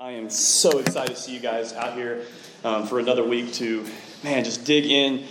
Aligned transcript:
I 0.00 0.12
am 0.12 0.30
so 0.30 0.78
excited 0.78 1.16
to 1.16 1.20
see 1.20 1.34
you 1.34 1.40
guys 1.40 1.72
out 1.72 1.94
here 1.94 2.24
um, 2.62 2.86
for 2.86 3.00
another 3.00 3.24
week 3.24 3.52
to, 3.54 3.84
man, 4.22 4.44
just 4.44 4.64
dig 4.64 4.86
in 4.86 5.24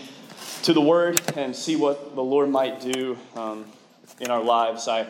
to 0.63 0.73
the 0.73 0.81
Word 0.81 1.21
and 1.37 1.55
see 1.55 1.77
what 1.77 2.15
the 2.15 2.21
Lord 2.21 2.49
might 2.49 2.81
do 2.81 3.17
um, 3.37 3.63
in 4.19 4.29
our 4.29 4.43
lives. 4.43 4.89
I, 4.89 5.07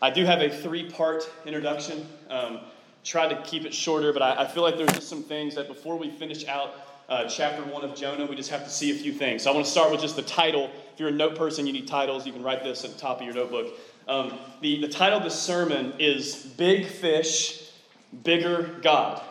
I 0.00 0.10
do 0.10 0.24
have 0.24 0.40
a 0.42 0.48
three 0.48 0.88
part 0.88 1.28
introduction. 1.44 2.06
Um, 2.28 2.60
tried 3.02 3.30
to 3.30 3.42
keep 3.42 3.64
it 3.64 3.74
shorter, 3.74 4.12
but 4.12 4.22
I, 4.22 4.44
I, 4.44 4.46
feel 4.46 4.62
like 4.62 4.76
there's 4.76 4.92
just 4.92 5.08
some 5.08 5.24
things 5.24 5.56
that 5.56 5.66
before 5.66 5.98
we 5.98 6.08
finish 6.08 6.46
out 6.46 6.74
uh, 7.08 7.28
chapter 7.28 7.64
one 7.64 7.82
of 7.82 7.96
Jonah, 7.96 8.26
we 8.26 8.36
just 8.36 8.50
have 8.50 8.62
to 8.62 8.70
see 8.70 8.92
a 8.92 8.94
few 8.94 9.12
things. 9.12 9.42
So 9.42 9.50
I 9.50 9.54
want 9.54 9.66
to 9.66 9.72
start 9.72 9.90
with 9.90 10.00
just 10.00 10.14
the 10.14 10.22
title. 10.22 10.70
If 10.94 11.00
you're 11.00 11.08
a 11.08 11.12
note 11.12 11.34
person, 11.34 11.66
you 11.66 11.72
need 11.72 11.88
titles. 11.88 12.28
You 12.28 12.32
can 12.32 12.44
write 12.44 12.62
this 12.62 12.84
at 12.84 12.92
the 12.92 12.98
top 13.00 13.18
of 13.18 13.24
your 13.24 13.34
notebook. 13.34 13.74
Um, 14.06 14.38
the, 14.60 14.80
the 14.80 14.88
title 14.88 15.18
of 15.18 15.24
the 15.24 15.30
sermon 15.30 15.94
is 15.98 16.36
Big 16.56 16.86
Fish 16.86 17.59
bigger 18.22 18.78
God. 18.82 19.22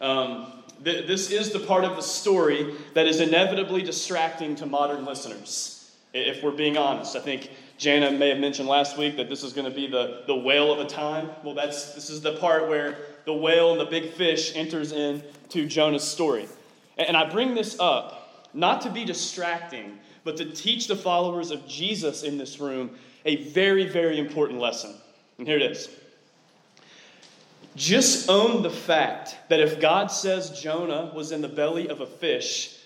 Um, 0.00 0.52
th- 0.84 1.06
this 1.06 1.30
is 1.30 1.50
the 1.50 1.60
part 1.60 1.84
of 1.84 1.96
the 1.96 2.02
story 2.02 2.74
that 2.94 3.06
is 3.06 3.20
inevitably 3.20 3.82
distracting 3.82 4.56
to 4.56 4.66
modern 4.66 5.04
listeners, 5.04 5.96
if 6.12 6.42
we're 6.42 6.52
being 6.52 6.76
honest. 6.76 7.16
I 7.16 7.20
think 7.20 7.50
Jana 7.78 8.10
may 8.10 8.28
have 8.28 8.38
mentioned 8.38 8.68
last 8.68 8.98
week 8.98 9.16
that 9.16 9.28
this 9.28 9.42
is 9.42 9.52
going 9.52 9.68
to 9.68 9.74
be 9.74 9.86
the, 9.86 10.24
the 10.26 10.34
whale 10.34 10.72
of 10.72 10.80
a 10.80 10.84
time. 10.88 11.30
Well, 11.44 11.54
that's, 11.54 11.94
this 11.94 12.10
is 12.10 12.20
the 12.20 12.36
part 12.36 12.68
where 12.68 12.98
the 13.24 13.34
whale 13.34 13.72
and 13.72 13.80
the 13.80 13.86
big 13.86 14.12
fish 14.12 14.56
enters 14.56 14.92
into 14.92 15.66
Jonah's 15.66 16.04
story. 16.04 16.48
And 16.96 17.16
I 17.16 17.30
bring 17.30 17.54
this 17.54 17.78
up 17.78 18.48
not 18.52 18.80
to 18.82 18.90
be 18.90 19.04
distracting, 19.04 19.98
but 20.24 20.36
to 20.38 20.44
teach 20.44 20.88
the 20.88 20.96
followers 20.96 21.50
of 21.50 21.66
Jesus 21.68 22.22
in 22.22 22.38
this 22.38 22.58
room 22.58 22.90
a 23.24 23.44
very, 23.50 23.86
very 23.86 24.18
important 24.18 24.58
lesson. 24.58 24.94
And 25.38 25.46
here 25.46 25.58
it 25.58 25.70
is. 25.70 25.88
Just 27.78 28.28
own 28.28 28.62
the 28.62 28.70
fact 28.70 29.36
that 29.50 29.60
if 29.60 29.80
God 29.80 30.08
says 30.08 30.50
Jonah 30.60 31.12
was 31.14 31.30
in 31.30 31.40
the 31.40 31.48
belly 31.48 31.88
of 31.88 32.00
a 32.00 32.06
fish, 32.06 32.76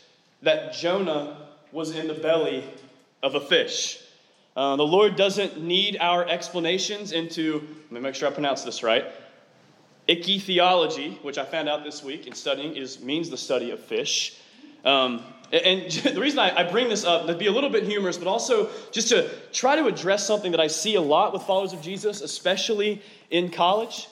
that 0.42 0.74
Jonah 0.74 1.48
was 1.72 1.96
in 1.96 2.08
the 2.08 2.14
belly 2.14 2.62
of 3.22 3.34
a 3.34 3.40
fish. 3.40 3.98
Uh, 4.54 4.76
the 4.76 4.86
Lord 4.86 5.16
doesn't 5.16 5.62
need 5.62 5.96
our 5.98 6.28
explanations 6.28 7.12
into, 7.12 7.66
let 7.90 7.92
me 7.92 8.00
make 8.00 8.14
sure 8.14 8.28
I 8.28 8.32
pronounce 8.32 8.64
this 8.64 8.82
right, 8.82 9.06
ichthyology, 10.08 11.18
which 11.22 11.38
I 11.38 11.46
found 11.46 11.70
out 11.70 11.84
this 11.84 12.04
week 12.04 12.26
in 12.26 12.34
studying, 12.34 12.76
is 12.76 13.00
means 13.00 13.30
the 13.30 13.38
study 13.38 13.70
of 13.70 13.80
fish. 13.80 14.38
Um, 14.84 15.24
and 15.52 15.90
the 15.90 16.20
reason 16.20 16.38
I, 16.38 16.70
bring 16.70 16.90
this 16.90 17.04
up, 17.04 17.26
to 17.28 17.34
be 17.34 17.46
a 17.46 17.52
little 17.52 17.70
bit 17.70 17.84
humorous, 17.84 18.18
but 18.18 18.28
also 18.28 18.68
just 18.90 19.08
to 19.08 19.30
try 19.52 19.74
to 19.74 19.86
address 19.86 20.26
something 20.26 20.50
that 20.50 20.60
I 20.60 20.66
see 20.66 20.96
a 20.96 21.00
lot 21.00 21.32
with 21.32 21.44
followers 21.44 21.72
of 21.72 21.80
Jesus, 21.80 22.20
especially 22.20 23.00
in 23.30 23.50
college, 23.50 24.08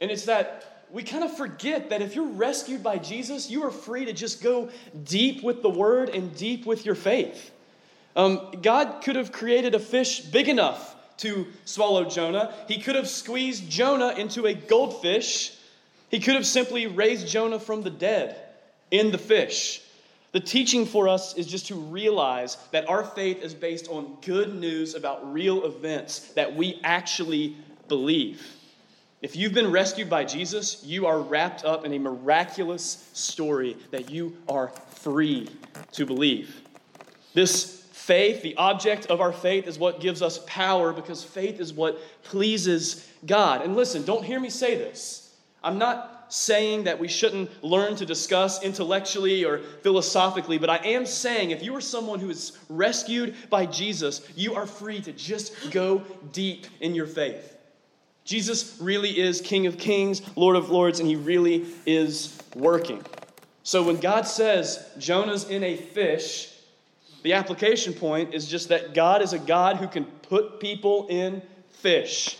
and 0.00 0.10
it's 0.10 0.26
that 0.26 0.84
we 0.90 1.02
kind 1.02 1.22
of 1.22 1.36
forget 1.36 1.90
that 1.90 2.00
if 2.00 2.14
you're 2.14 2.28
rescued 2.28 2.82
by 2.82 2.98
Jesus, 2.98 3.50
you 3.50 3.62
are 3.64 3.70
free 3.70 4.06
to 4.06 4.12
just 4.12 4.42
go 4.42 4.70
deep 5.04 5.42
with 5.42 5.62
the 5.62 5.68
word 5.68 6.08
and 6.10 6.34
deep 6.36 6.64
with 6.64 6.86
your 6.86 6.94
faith. 6.94 7.50
Um, 8.16 8.52
God 8.62 9.02
could 9.02 9.16
have 9.16 9.30
created 9.30 9.74
a 9.74 9.78
fish 9.78 10.20
big 10.20 10.48
enough 10.48 10.96
to 11.18 11.46
swallow 11.64 12.04
Jonah. 12.04 12.54
He 12.66 12.80
could 12.80 12.94
have 12.94 13.08
squeezed 13.08 13.68
Jonah 13.68 14.14
into 14.16 14.46
a 14.46 14.54
goldfish. 14.54 15.56
He 16.10 16.20
could 16.20 16.34
have 16.34 16.46
simply 16.46 16.86
raised 16.86 17.28
Jonah 17.28 17.60
from 17.60 17.82
the 17.82 17.90
dead 17.90 18.36
in 18.90 19.10
the 19.10 19.18
fish. 19.18 19.82
The 20.32 20.40
teaching 20.40 20.86
for 20.86 21.08
us 21.08 21.36
is 21.36 21.46
just 21.46 21.66
to 21.66 21.74
realize 21.74 22.56
that 22.70 22.88
our 22.88 23.02
faith 23.02 23.42
is 23.42 23.54
based 23.54 23.88
on 23.88 24.16
good 24.24 24.54
news 24.54 24.94
about 24.94 25.32
real 25.32 25.64
events 25.64 26.32
that 26.32 26.54
we 26.54 26.80
actually 26.84 27.56
believe. 27.88 28.57
If 29.20 29.34
you've 29.34 29.54
been 29.54 29.72
rescued 29.72 30.08
by 30.08 30.24
Jesus, 30.24 30.84
you 30.84 31.06
are 31.06 31.18
wrapped 31.18 31.64
up 31.64 31.84
in 31.84 31.92
a 31.92 31.98
miraculous 31.98 33.10
story 33.14 33.76
that 33.90 34.10
you 34.10 34.36
are 34.48 34.68
free 34.68 35.48
to 35.92 36.06
believe. 36.06 36.62
This 37.34 37.82
faith, 37.92 38.42
the 38.42 38.56
object 38.56 39.06
of 39.06 39.20
our 39.20 39.32
faith, 39.32 39.66
is 39.66 39.76
what 39.76 40.00
gives 40.00 40.22
us 40.22 40.40
power 40.46 40.92
because 40.92 41.24
faith 41.24 41.58
is 41.58 41.72
what 41.72 41.98
pleases 42.22 43.10
God. 43.26 43.62
And 43.62 43.74
listen, 43.74 44.04
don't 44.04 44.24
hear 44.24 44.38
me 44.38 44.50
say 44.50 44.76
this. 44.76 45.34
I'm 45.64 45.78
not 45.78 46.26
saying 46.28 46.84
that 46.84 47.00
we 47.00 47.08
shouldn't 47.08 47.50
learn 47.64 47.96
to 47.96 48.06
discuss 48.06 48.62
intellectually 48.62 49.44
or 49.44 49.58
philosophically, 49.82 50.58
but 50.58 50.70
I 50.70 50.76
am 50.76 51.06
saying 51.06 51.50
if 51.50 51.62
you 51.62 51.74
are 51.74 51.80
someone 51.80 52.20
who 52.20 52.30
is 52.30 52.56
rescued 52.68 53.34
by 53.50 53.66
Jesus, 53.66 54.22
you 54.36 54.54
are 54.54 54.66
free 54.66 55.00
to 55.00 55.12
just 55.12 55.72
go 55.72 56.02
deep 56.30 56.66
in 56.80 56.94
your 56.94 57.06
faith. 57.06 57.57
Jesus 58.28 58.76
really 58.78 59.18
is 59.18 59.40
King 59.40 59.66
of 59.66 59.78
Kings, 59.78 60.20
Lord 60.36 60.54
of 60.54 60.68
Lords, 60.68 61.00
and 61.00 61.08
he 61.08 61.16
really 61.16 61.64
is 61.86 62.38
working. 62.54 63.02
So 63.62 63.82
when 63.82 63.96
God 63.96 64.26
says 64.26 64.86
Jonah's 64.98 65.48
in 65.48 65.64
a 65.64 65.76
fish, 65.76 66.52
the 67.22 67.32
application 67.32 67.94
point 67.94 68.34
is 68.34 68.46
just 68.46 68.68
that 68.68 68.92
God 68.92 69.22
is 69.22 69.32
a 69.32 69.38
God 69.38 69.78
who 69.78 69.88
can 69.88 70.04
put 70.04 70.60
people 70.60 71.06
in 71.08 71.40
fish. 71.70 72.36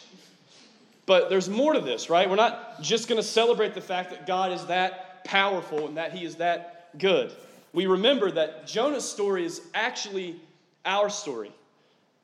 But 1.07 1.31
there's 1.31 1.49
more 1.49 1.73
to 1.73 1.81
this, 1.81 2.11
right? 2.11 2.29
We're 2.29 2.37
not 2.37 2.83
just 2.83 3.09
going 3.09 3.19
to 3.19 3.27
celebrate 3.27 3.73
the 3.73 3.81
fact 3.81 4.11
that 4.11 4.27
God 4.27 4.53
is 4.53 4.67
that 4.67 5.25
powerful 5.25 5.87
and 5.89 5.97
that 5.97 6.13
he 6.13 6.23
is 6.23 6.35
that 6.37 6.99
good. 6.99 7.33
We 7.73 7.87
remember 7.87 8.31
that 8.33 8.67
Jonah's 8.67 9.11
story 9.11 9.47
is 9.47 9.63
actually 9.73 10.39
our 10.85 11.09
story. 11.09 11.51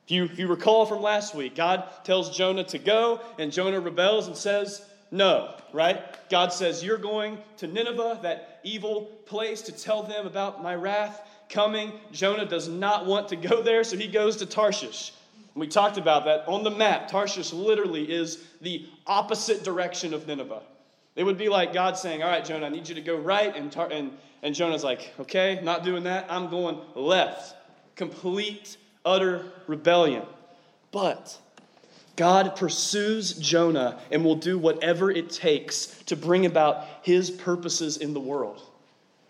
If 0.05 0.11
you, 0.11 0.23
if 0.25 0.37
you 0.37 0.47
recall 0.47 0.85
from 0.85 1.01
last 1.01 1.33
week, 1.33 1.55
God 1.55 1.83
tells 2.03 2.37
Jonah 2.37 2.63
to 2.65 2.77
go, 2.77 3.21
and 3.39 3.51
Jonah 3.51 3.79
rebels 3.79 4.27
and 4.27 4.37
says, 4.37 4.85
No, 5.09 5.55
right? 5.73 5.99
God 6.29 6.53
says, 6.53 6.83
You're 6.83 6.99
going 6.99 7.39
to 7.57 7.67
Nineveh, 7.67 8.19
that 8.21 8.59
evil 8.63 9.05
place, 9.25 9.63
to 9.63 9.71
tell 9.71 10.03
them 10.03 10.27
about 10.27 10.61
my 10.61 10.75
wrath 10.75 11.27
coming. 11.49 11.91
Jonah 12.11 12.45
does 12.45 12.67
not 12.67 13.07
want 13.07 13.29
to 13.29 13.35
go 13.35 13.63
there, 13.63 13.83
so 13.83 13.97
he 13.97 14.07
goes 14.07 14.37
to 14.37 14.45
Tarshish. 14.45 15.11
We 15.55 15.67
talked 15.67 15.97
about 15.97 16.25
that 16.25 16.47
on 16.47 16.63
the 16.63 16.69
map. 16.69 17.07
Tarshish 17.07 17.51
literally 17.51 18.11
is 18.11 18.43
the 18.61 18.87
opposite 19.07 19.63
direction 19.63 20.13
of 20.13 20.27
Nineveh. 20.27 20.61
It 21.15 21.23
would 21.23 21.37
be 21.37 21.49
like 21.49 21.73
God 21.73 21.97
saying, 21.97 22.21
All 22.21 22.29
right, 22.29 22.45
Jonah, 22.45 22.67
I 22.67 22.69
need 22.69 22.87
you 22.87 22.93
to 22.93 23.01
go 23.01 23.15
right. 23.15 23.55
And, 23.55 23.71
Tar- 23.71 23.91
and, 23.91 24.11
and 24.43 24.53
Jonah's 24.53 24.83
like, 24.83 25.13
Okay, 25.19 25.61
not 25.63 25.83
doing 25.83 26.03
that. 26.03 26.27
I'm 26.29 26.51
going 26.51 26.79
left. 26.93 27.55
Complete 27.95 28.77
utter 29.05 29.45
rebellion. 29.67 30.23
But 30.91 31.37
God 32.15 32.55
pursues 32.55 33.33
Jonah 33.33 33.99
and 34.11 34.23
will 34.23 34.35
do 34.35 34.57
whatever 34.57 35.11
it 35.11 35.29
takes 35.29 35.87
to 36.05 36.15
bring 36.15 36.45
about 36.45 36.85
his 37.03 37.29
purposes 37.29 37.97
in 37.97 38.13
the 38.13 38.19
world, 38.19 38.61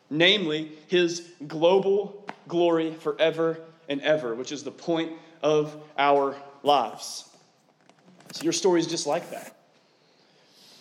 namely, 0.09 0.71
his 0.87 1.27
global 1.47 2.25
glory 2.47 2.93
forever 2.93 3.59
and 3.89 4.01
ever, 4.01 4.35
which 4.35 4.51
is 4.51 4.63
the 4.63 4.71
point 4.71 5.11
of 5.41 5.75
our 5.97 6.35
lives. 6.63 7.29
So, 8.33 8.43
your 8.43 8.53
story 8.53 8.79
is 8.79 8.87
just 8.87 9.07
like 9.07 9.29
that. 9.31 9.55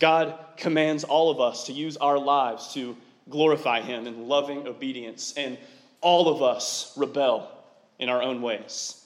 God 0.01 0.39
commands 0.57 1.05
all 1.05 1.31
of 1.31 1.41
us 1.41 1.67
to 1.67 1.73
use 1.73 1.97
our 1.97 2.19
lives 2.19 2.75
to 2.75 2.97
glorify 3.31 3.81
him 3.81 4.07
in 4.07 4.29
loving 4.29 4.67
obedience, 4.67 5.33
and 5.37 5.57
all 6.01 6.29
of 6.29 6.43
us 6.43 6.93
rebel 6.97 7.54
in 7.99 8.09
our 8.09 8.23
own 8.23 8.43
ways. 8.43 9.05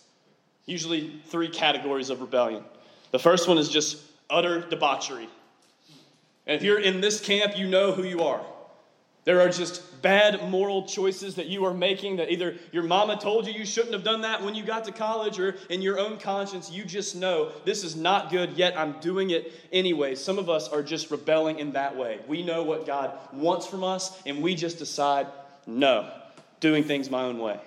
Usually, 0.67 1.21
three 1.27 1.49
categories 1.49 2.11
of 2.11 2.21
rebellion. 2.21 2.65
The 3.11 3.19
first 3.19 3.49
one 3.49 3.59
is 3.59 3.69
just 3.69 3.99
utter 4.29 4.61
debauchery. 4.61 5.29
And 6.47 6.57
if 6.57 6.63
you're 6.63 6.81
in 6.81 7.01
this 7.01 7.21
camp, 7.21 7.59
you 7.59 7.69
know 7.69 7.93
who 7.93 8.05
you 8.05 8.23
are. 8.23 8.43
There 9.25 9.41
are 9.43 9.51
just 9.51 10.01
bad 10.01 10.49
moral 10.49 10.87
choices 10.87 11.35
that 11.35 11.49
you 11.49 11.67
are 11.67 11.75
making 11.75 12.17
that 12.17 12.33
either 12.33 12.55
your 12.73 12.85
mama 12.85 13.19
told 13.21 13.47
you 13.47 13.53
you 13.53 13.67
shouldn't 13.67 13.93
have 13.93 14.05
done 14.05 14.23
that 14.23 14.43
when 14.43 14.55
you 14.55 14.65
got 14.65 14.85
to 14.85 14.93
college 14.93 15.39
or 15.39 15.57
in 15.69 15.83
your 15.83 15.99
own 15.99 16.19
conscience, 16.19 16.71
you 16.71 16.85
just 16.85 17.15
know 17.15 17.53
this 17.67 17.85
is 17.85 17.95
not 17.95 18.31
good, 18.31 18.53
yet 18.57 18.79
I'm 18.79 18.99
doing 19.01 19.31
it 19.31 19.53
anyway. 19.71 20.15
Some 20.15 20.39
of 20.39 20.49
us 20.49 20.69
are 20.69 20.83
just 20.83 21.11
rebelling 21.11 21.59
in 21.59 21.73
that 21.73 21.95
way. 21.95 22.21
We 22.27 22.43
know 22.43 22.63
what 22.63 22.87
God 22.87 23.13
wants 23.33 23.67
from 23.67 23.85
us, 23.85 24.19
and 24.25 24.43
we 24.43 24.55
just 24.55 24.79
decide, 24.79 25.27
no, 25.67 26.11
doing 26.61 26.85
things 26.85 27.11
my 27.11 27.25
own 27.25 27.39
way. 27.39 27.61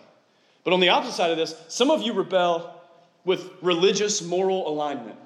But 0.64 0.74
on 0.74 0.80
the 0.80 0.90
opposite 0.90 1.16
side 1.16 1.32
of 1.32 1.38
this, 1.38 1.56
some 1.68 1.90
of 1.90 2.02
you 2.02 2.14
rebel 2.14 2.82
with 3.26 3.50
religious 3.62 4.22
moral 4.22 4.68
alignment. 4.68 5.18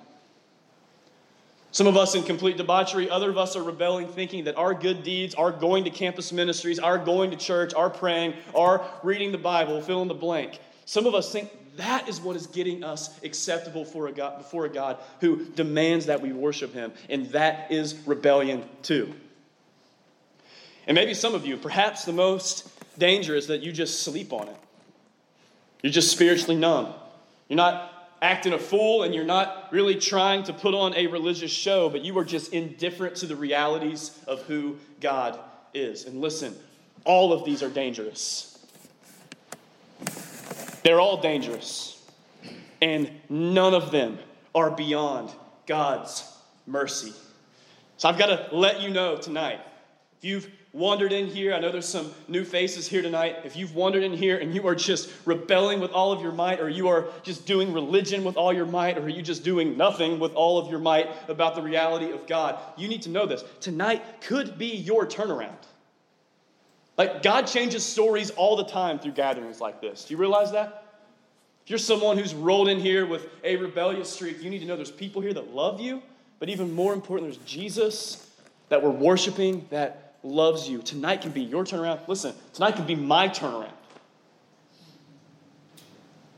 Some 1.72 1.88
of 1.88 1.98
us 1.98 2.16
in 2.16 2.24
complete 2.24 2.56
debauchery, 2.56 3.10
other 3.10 3.30
of 3.30 3.38
us 3.38 3.58
are 3.58 3.64
rebelling, 3.64 4.08
thinking 4.08 4.46
that 4.46 4.56
our 4.56 4.74
good 4.74 5.04
deeds, 5.04 5.36
our 5.36 5.52
going 5.52 5.84
to 5.84 5.90
campus 5.90 6.32
ministries, 6.32 6.80
our 6.80 6.98
going 6.98 7.32
to 7.32 7.38
church, 7.38 7.74
our 7.74 7.90
praying, 7.90 8.34
our 8.56 8.86
reading 9.04 9.34
the 9.34 9.38
Bible, 9.38 9.82
fill 9.82 10.02
in 10.02 10.08
the 10.08 10.14
blank. 10.14 10.60
Some 10.86 11.06
of 11.06 11.14
us 11.14 11.34
think 11.34 11.50
that 11.76 12.08
is 12.08 12.22
what 12.22 12.38
is 12.38 12.48
getting 12.48 12.84
us 12.86 13.22
acceptable 13.24 13.84
for 13.84 14.08
a 14.08 14.14
God, 14.14 14.38
before 14.38 14.64
a 14.64 14.70
God 14.70 14.98
who 15.20 15.44
demands 15.44 16.06
that 16.06 16.22
we 16.22 16.32
worship 16.32 16.74
Him. 16.74 16.94
And 17.10 17.26
that 17.32 17.72
is 17.72 17.96
rebellion 18.06 18.64
too. 18.82 19.14
And 20.88 20.96
maybe 20.96 21.14
some 21.14 21.36
of 21.36 21.46
you, 21.46 21.58
perhaps 21.58 22.06
the 22.06 22.14
most 22.14 22.70
dangerous, 22.98 23.48
that 23.48 23.62
you 23.64 23.74
just 23.74 24.04
sleep 24.04 24.32
on 24.32 24.48
it. 24.48 24.58
You're 25.86 25.92
just 25.92 26.10
spiritually 26.10 26.56
numb. 26.56 26.92
You're 27.48 27.58
not 27.58 28.10
acting 28.20 28.54
a 28.54 28.58
fool 28.58 29.04
and 29.04 29.14
you're 29.14 29.24
not 29.24 29.68
really 29.70 29.94
trying 29.94 30.42
to 30.46 30.52
put 30.52 30.74
on 30.74 30.96
a 30.96 31.06
religious 31.06 31.52
show, 31.52 31.90
but 31.90 32.04
you 32.04 32.18
are 32.18 32.26
just 32.26 32.54
indifferent 32.54 33.18
to 33.18 33.28
the 33.28 33.36
realities 33.36 34.20
of 34.26 34.42
who 34.48 34.78
God 35.00 35.40
is. 35.76 36.06
And 36.06 36.22
listen, 36.22 36.56
all 37.04 37.32
of 37.32 37.46
these 37.46 37.62
are 37.62 37.70
dangerous. 37.70 38.66
They're 40.82 41.00
all 41.00 41.22
dangerous. 41.22 42.04
And 42.82 43.12
none 43.30 43.76
of 43.76 43.92
them 43.92 44.18
are 44.56 44.72
beyond 44.72 45.30
God's 45.68 46.28
mercy. 46.66 47.14
So 47.98 48.10
I've 48.10 48.18
got 48.18 48.50
to 48.50 48.56
let 48.56 48.82
you 48.82 48.90
know 48.90 49.18
tonight. 49.18 49.60
If 50.18 50.26
you've 50.26 50.52
wandered 50.76 51.14
in 51.14 51.28
here, 51.28 51.54
I 51.54 51.60
know 51.60 51.72
there's 51.72 51.88
some 51.88 52.12
new 52.28 52.44
faces 52.44 52.86
here 52.86 53.02
tonight. 53.02 53.38
If 53.46 53.56
you've 53.56 53.74
wandered 53.74 54.04
in 54.04 54.12
here 54.12 54.38
and 54.38 54.54
you 54.54 54.68
are 54.68 54.76
just 54.76 55.10
rebelling 55.24 55.80
with 55.80 55.92
all 55.92 56.12
of 56.12 56.22
your 56.22 56.34
might, 56.34 56.60
or 56.60 56.68
you 56.68 56.90
are 56.90 57.06
just 57.24 57.46
doing 57.46 57.72
religion 57.72 58.26
with 58.26 58.36
all 58.36 58.52
your 58.52 58.66
might, 58.66 58.98
or 58.98 59.04
are 59.04 59.10
you 59.10 59.22
just 59.22 59.46
doing 59.46 59.78
nothing 59.78 60.20
with 60.20 60.34
all 60.34 60.58
of 60.58 60.70
your 60.70 60.80
might 60.80 61.10
about 61.30 61.56
the 61.56 61.62
reality 61.62 62.12
of 62.12 62.28
God, 62.28 62.60
you 62.78 62.90
need 62.90 63.02
to 63.04 63.10
know 63.10 63.26
this. 63.26 63.46
Tonight 63.62 64.04
could 64.20 64.58
be 64.58 64.68
your 64.68 65.08
turnaround. 65.08 65.56
Like, 66.98 67.24
God 67.24 67.48
changes 67.48 67.86
stories 67.86 68.32
all 68.32 68.58
the 68.58 68.66
time 68.66 69.00
through 69.00 69.14
gatherings 69.14 69.62
like 69.62 69.80
this. 69.80 70.04
Do 70.06 70.14
you 70.14 70.18
realize 70.18 70.52
that? 70.52 70.84
If 71.64 71.70
you're 71.70 71.80
someone 71.80 72.18
who's 72.18 72.36
rolled 72.36 72.68
in 72.68 72.82
here 72.82 73.06
with 73.06 73.28
a 73.46 73.56
rebellious 73.56 74.10
streak, 74.10 74.44
you 74.44 74.50
need 74.50 74.60
to 74.60 74.66
know 74.66 74.76
there's 74.76 74.92
people 74.92 75.22
here 75.22 75.34
that 75.34 75.56
love 75.56 75.80
you, 75.80 76.02
but 76.40 76.50
even 76.50 76.74
more 76.74 76.94
important, 76.94 77.32
there's 77.32 77.46
Jesus 77.46 78.30
that 78.68 78.84
we're 78.84 78.90
worshiping 78.90 79.66
that 79.70 80.05
loves 80.26 80.68
you. 80.68 80.82
Tonight 80.82 81.22
can 81.22 81.32
be 81.32 81.42
your 81.42 81.64
turnaround. 81.64 82.08
Listen, 82.08 82.34
tonight 82.54 82.76
can 82.76 82.86
be 82.86 82.96
my 82.96 83.30
turnaround. 83.30 83.72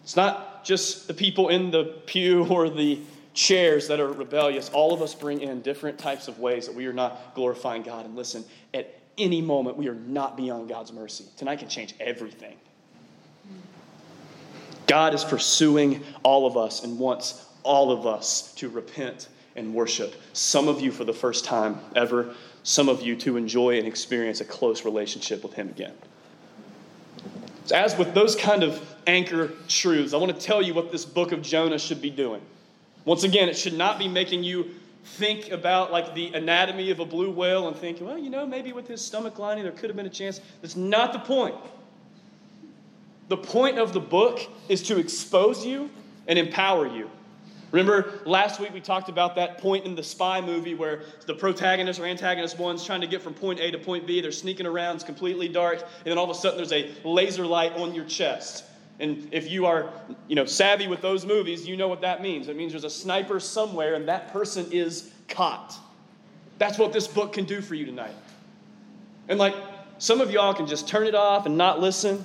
It's 0.03 0.15
not 0.15 0.63
just 0.63 1.07
the 1.07 1.13
people 1.13 1.49
in 1.49 1.71
the 1.71 1.85
pew 2.05 2.45
or 2.49 2.69
the 2.69 2.99
chairs 3.33 3.87
that 3.87 3.99
are 3.99 4.11
rebellious. 4.11 4.69
All 4.69 4.93
of 4.93 5.01
us 5.01 5.15
bring 5.15 5.41
in 5.41 5.61
different 5.61 5.97
types 5.97 6.27
of 6.27 6.39
ways 6.39 6.67
that 6.67 6.75
we 6.75 6.85
are 6.87 6.93
not 6.93 7.33
glorifying 7.33 7.83
God. 7.83 8.05
And 8.05 8.15
listen, 8.15 8.43
at 8.73 8.93
any 9.17 9.41
moment, 9.41 9.77
we 9.77 9.87
are 9.87 9.95
not 9.95 10.35
beyond 10.35 10.69
God's 10.69 10.91
mercy. 10.91 11.25
Tonight 11.37 11.59
can 11.59 11.69
change 11.69 11.95
everything. 11.99 12.57
God 14.87 15.13
is 15.13 15.23
pursuing 15.23 16.03
all 16.23 16.47
of 16.47 16.57
us 16.57 16.83
and 16.83 16.97
wants 16.97 17.45
all 17.63 17.91
of 17.91 18.07
us 18.07 18.53
to 18.55 18.69
repent 18.69 19.27
and 19.57 19.73
worship. 19.73 20.15
Some 20.33 20.67
of 20.67 20.79
you 20.79 20.91
for 20.91 21.03
the 21.03 21.13
first 21.13 21.43
time 21.43 21.79
ever, 21.95 22.33
some 22.67 22.89
of 22.89 23.01
you 23.01 23.15
to 23.15 23.37
enjoy 23.37 23.77
and 23.77 23.87
experience 23.87 24.41
a 24.41 24.45
close 24.45 24.83
relationship 24.83 25.41
with 25.41 25.53
Him 25.53 25.69
again. 25.69 25.93
So 27.63 27.77
as 27.77 27.97
with 27.97 28.13
those 28.13 28.35
kind 28.35 28.61
of 28.61 28.81
anchor 29.07 29.53
truths, 29.69 30.13
I 30.13 30.17
want 30.17 30.37
to 30.37 30.45
tell 30.45 30.61
you 30.61 30.73
what 30.73 30.91
this 30.91 31.05
book 31.05 31.31
of 31.31 31.41
Jonah 31.41 31.79
should 31.79 32.01
be 32.01 32.09
doing. 32.09 32.41
Once 33.05 33.23
again, 33.23 33.47
it 33.47 33.57
should 33.57 33.77
not 33.77 33.97
be 33.97 34.09
making 34.09 34.43
you 34.43 34.71
think 35.05 35.49
about 35.51 35.93
like 35.93 36.13
the 36.13 36.33
anatomy 36.33 36.91
of 36.91 36.99
a 36.99 37.05
blue 37.05 37.31
whale 37.31 37.69
and 37.69 37.77
think, 37.77 38.01
well, 38.01 38.17
you 38.17 38.29
know, 38.29 38.45
maybe 38.45 38.73
with 38.73 38.85
his 38.85 38.99
stomach 39.01 39.39
lining 39.39 39.63
there 39.63 39.71
could 39.71 39.89
have 39.89 39.95
been 39.95 40.05
a 40.05 40.09
chance. 40.09 40.41
That's 40.61 40.75
not 40.75 41.13
the 41.13 41.19
point. 41.19 41.55
The 43.29 43.37
point 43.37 43.79
of 43.79 43.93
the 43.93 44.01
book 44.01 44.41
is 44.67 44.83
to 44.83 44.99
expose 44.99 45.65
you 45.65 45.89
and 46.27 46.37
empower 46.37 46.85
you. 46.85 47.09
Remember 47.71 48.19
last 48.25 48.59
week 48.59 48.73
we 48.73 48.79
talked 48.79 49.09
about 49.09 49.35
that 49.35 49.57
point 49.57 49.85
in 49.85 49.95
the 49.95 50.03
spy 50.03 50.39
movie 50.39 50.73
where 50.73 51.01
the 51.25 51.33
protagonist 51.33 51.99
or 51.99 52.05
antagonist 52.05 52.57
one's 52.57 52.85
trying 52.85 53.01
to 53.01 53.07
get 53.07 53.21
from 53.21 53.33
point 53.33 53.59
A 53.59 53.71
to 53.71 53.77
point 53.77 54.07
B. 54.07 54.21
They're 54.21 54.31
sneaking 54.31 54.65
around, 54.65 54.95
it's 54.95 55.03
completely 55.03 55.49
dark, 55.49 55.81
and 55.81 56.05
then 56.05 56.17
all 56.17 56.23
of 56.23 56.29
a 56.29 56.39
sudden 56.39 56.57
there's 56.57 56.71
a 56.71 56.91
laser 57.03 57.45
light 57.45 57.73
on 57.73 57.93
your 57.93 58.05
chest. 58.05 58.63
And 58.99 59.27
if 59.31 59.51
you 59.51 59.65
are, 59.65 59.91
you 60.27 60.35
know, 60.35 60.45
savvy 60.45 60.87
with 60.87 61.01
those 61.01 61.25
movies, 61.25 61.67
you 61.67 61.77
know 61.77 61.87
what 61.87 62.01
that 62.01 62.21
means. 62.21 62.47
It 62.47 62.55
means 62.55 62.71
there's 62.71 62.83
a 62.83 62.89
sniper 62.89 63.39
somewhere 63.39 63.95
and 63.95 64.07
that 64.07 64.31
person 64.31 64.71
is 64.71 65.11
caught. 65.27 65.75
That's 66.57 66.79
what 66.79 66.93
this 66.93 67.07
book 67.07 67.33
can 67.33 67.45
do 67.45 67.61
for 67.61 67.75
you 67.75 67.85
tonight. 67.85 68.15
And 69.27 69.37
like 69.37 69.55
some 69.99 70.21
of 70.21 70.31
y'all 70.31 70.53
can 70.53 70.67
just 70.67 70.87
turn 70.87 71.05
it 71.05 71.15
off 71.15 71.45
and 71.45 71.57
not 71.57 71.79
listen. 71.79 72.23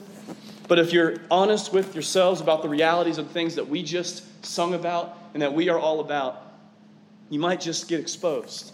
But 0.68 0.78
if 0.78 0.92
you're 0.92 1.16
honest 1.30 1.72
with 1.72 1.94
yourselves 1.94 2.40
about 2.40 2.62
the 2.62 2.68
realities 2.68 3.18
of 3.18 3.30
things 3.30 3.56
that 3.56 3.68
we 3.68 3.82
just 3.82 4.44
sung 4.44 4.74
about 4.74 5.18
and 5.34 5.42
that 5.42 5.52
we 5.52 5.68
are 5.68 5.78
all 5.78 6.00
about, 6.00 6.52
you 7.30 7.38
might 7.38 7.60
just 7.60 7.88
get 7.88 8.00
exposed. 8.00 8.72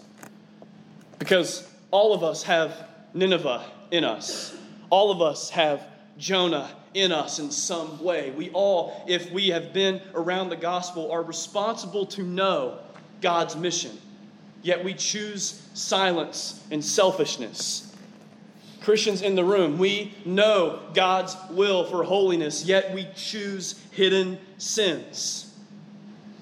Because 1.17 1.67
all 1.91 2.13
of 2.13 2.23
us 2.23 2.43
have 2.43 2.87
Nineveh 3.13 3.63
in 3.91 4.03
us. 4.03 4.55
All 4.89 5.11
of 5.11 5.21
us 5.21 5.49
have 5.49 5.83
Jonah 6.17 6.69
in 6.93 7.11
us 7.11 7.39
in 7.39 7.51
some 7.51 8.03
way. 8.03 8.31
We 8.31 8.49
all, 8.51 9.03
if 9.07 9.31
we 9.31 9.49
have 9.49 9.73
been 9.73 10.01
around 10.13 10.49
the 10.49 10.55
gospel, 10.55 11.11
are 11.11 11.23
responsible 11.23 12.05
to 12.07 12.23
know 12.23 12.79
God's 13.21 13.55
mission. 13.55 13.97
Yet 14.61 14.83
we 14.83 14.93
choose 14.93 15.61
silence 15.73 16.63
and 16.71 16.83
selfishness. 16.83 17.88
Christians 18.89 19.21
in 19.21 19.35
the 19.35 19.43
room, 19.43 19.77
we 19.77 20.15
know 20.25 20.79
God's 20.95 21.37
will 21.51 21.83
for 21.83 22.03
holiness, 22.03 22.65
yet 22.65 22.91
we 22.91 23.07
choose 23.15 23.79
hidden 23.91 24.39
sins. 24.57 25.55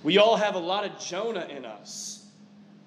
We 0.01 0.17
all 0.17 0.37
have 0.37 0.55
a 0.55 0.59
lot 0.59 0.85
of 0.85 0.97
Jonah 0.97 1.45
in 1.49 1.65
us. 1.65 2.25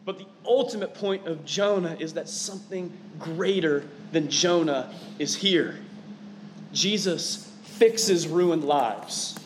But 0.06 0.18
the 0.18 0.24
ultimate 0.46 0.94
point 0.94 1.26
of 1.26 1.44
Jonah 1.44 1.94
is 2.00 2.14
that 2.14 2.26
something 2.26 2.90
greater 3.18 3.84
than 4.12 4.30
Jonah 4.30 4.94
is 5.18 5.36
here. 5.36 5.78
Jesus 6.72 7.52
fixes 7.64 8.26
ruined 8.26 8.64
lives. 8.64 9.38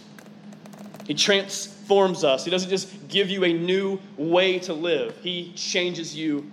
He 1.08 1.14
transforms 1.14 2.22
us. 2.22 2.44
He 2.44 2.52
doesn't 2.52 2.70
just 2.70 3.08
give 3.08 3.30
you 3.30 3.42
a 3.42 3.52
new 3.52 3.98
way 4.16 4.60
to 4.60 4.74
live, 4.74 5.18
He 5.24 5.52
changes 5.56 6.14
you 6.14 6.52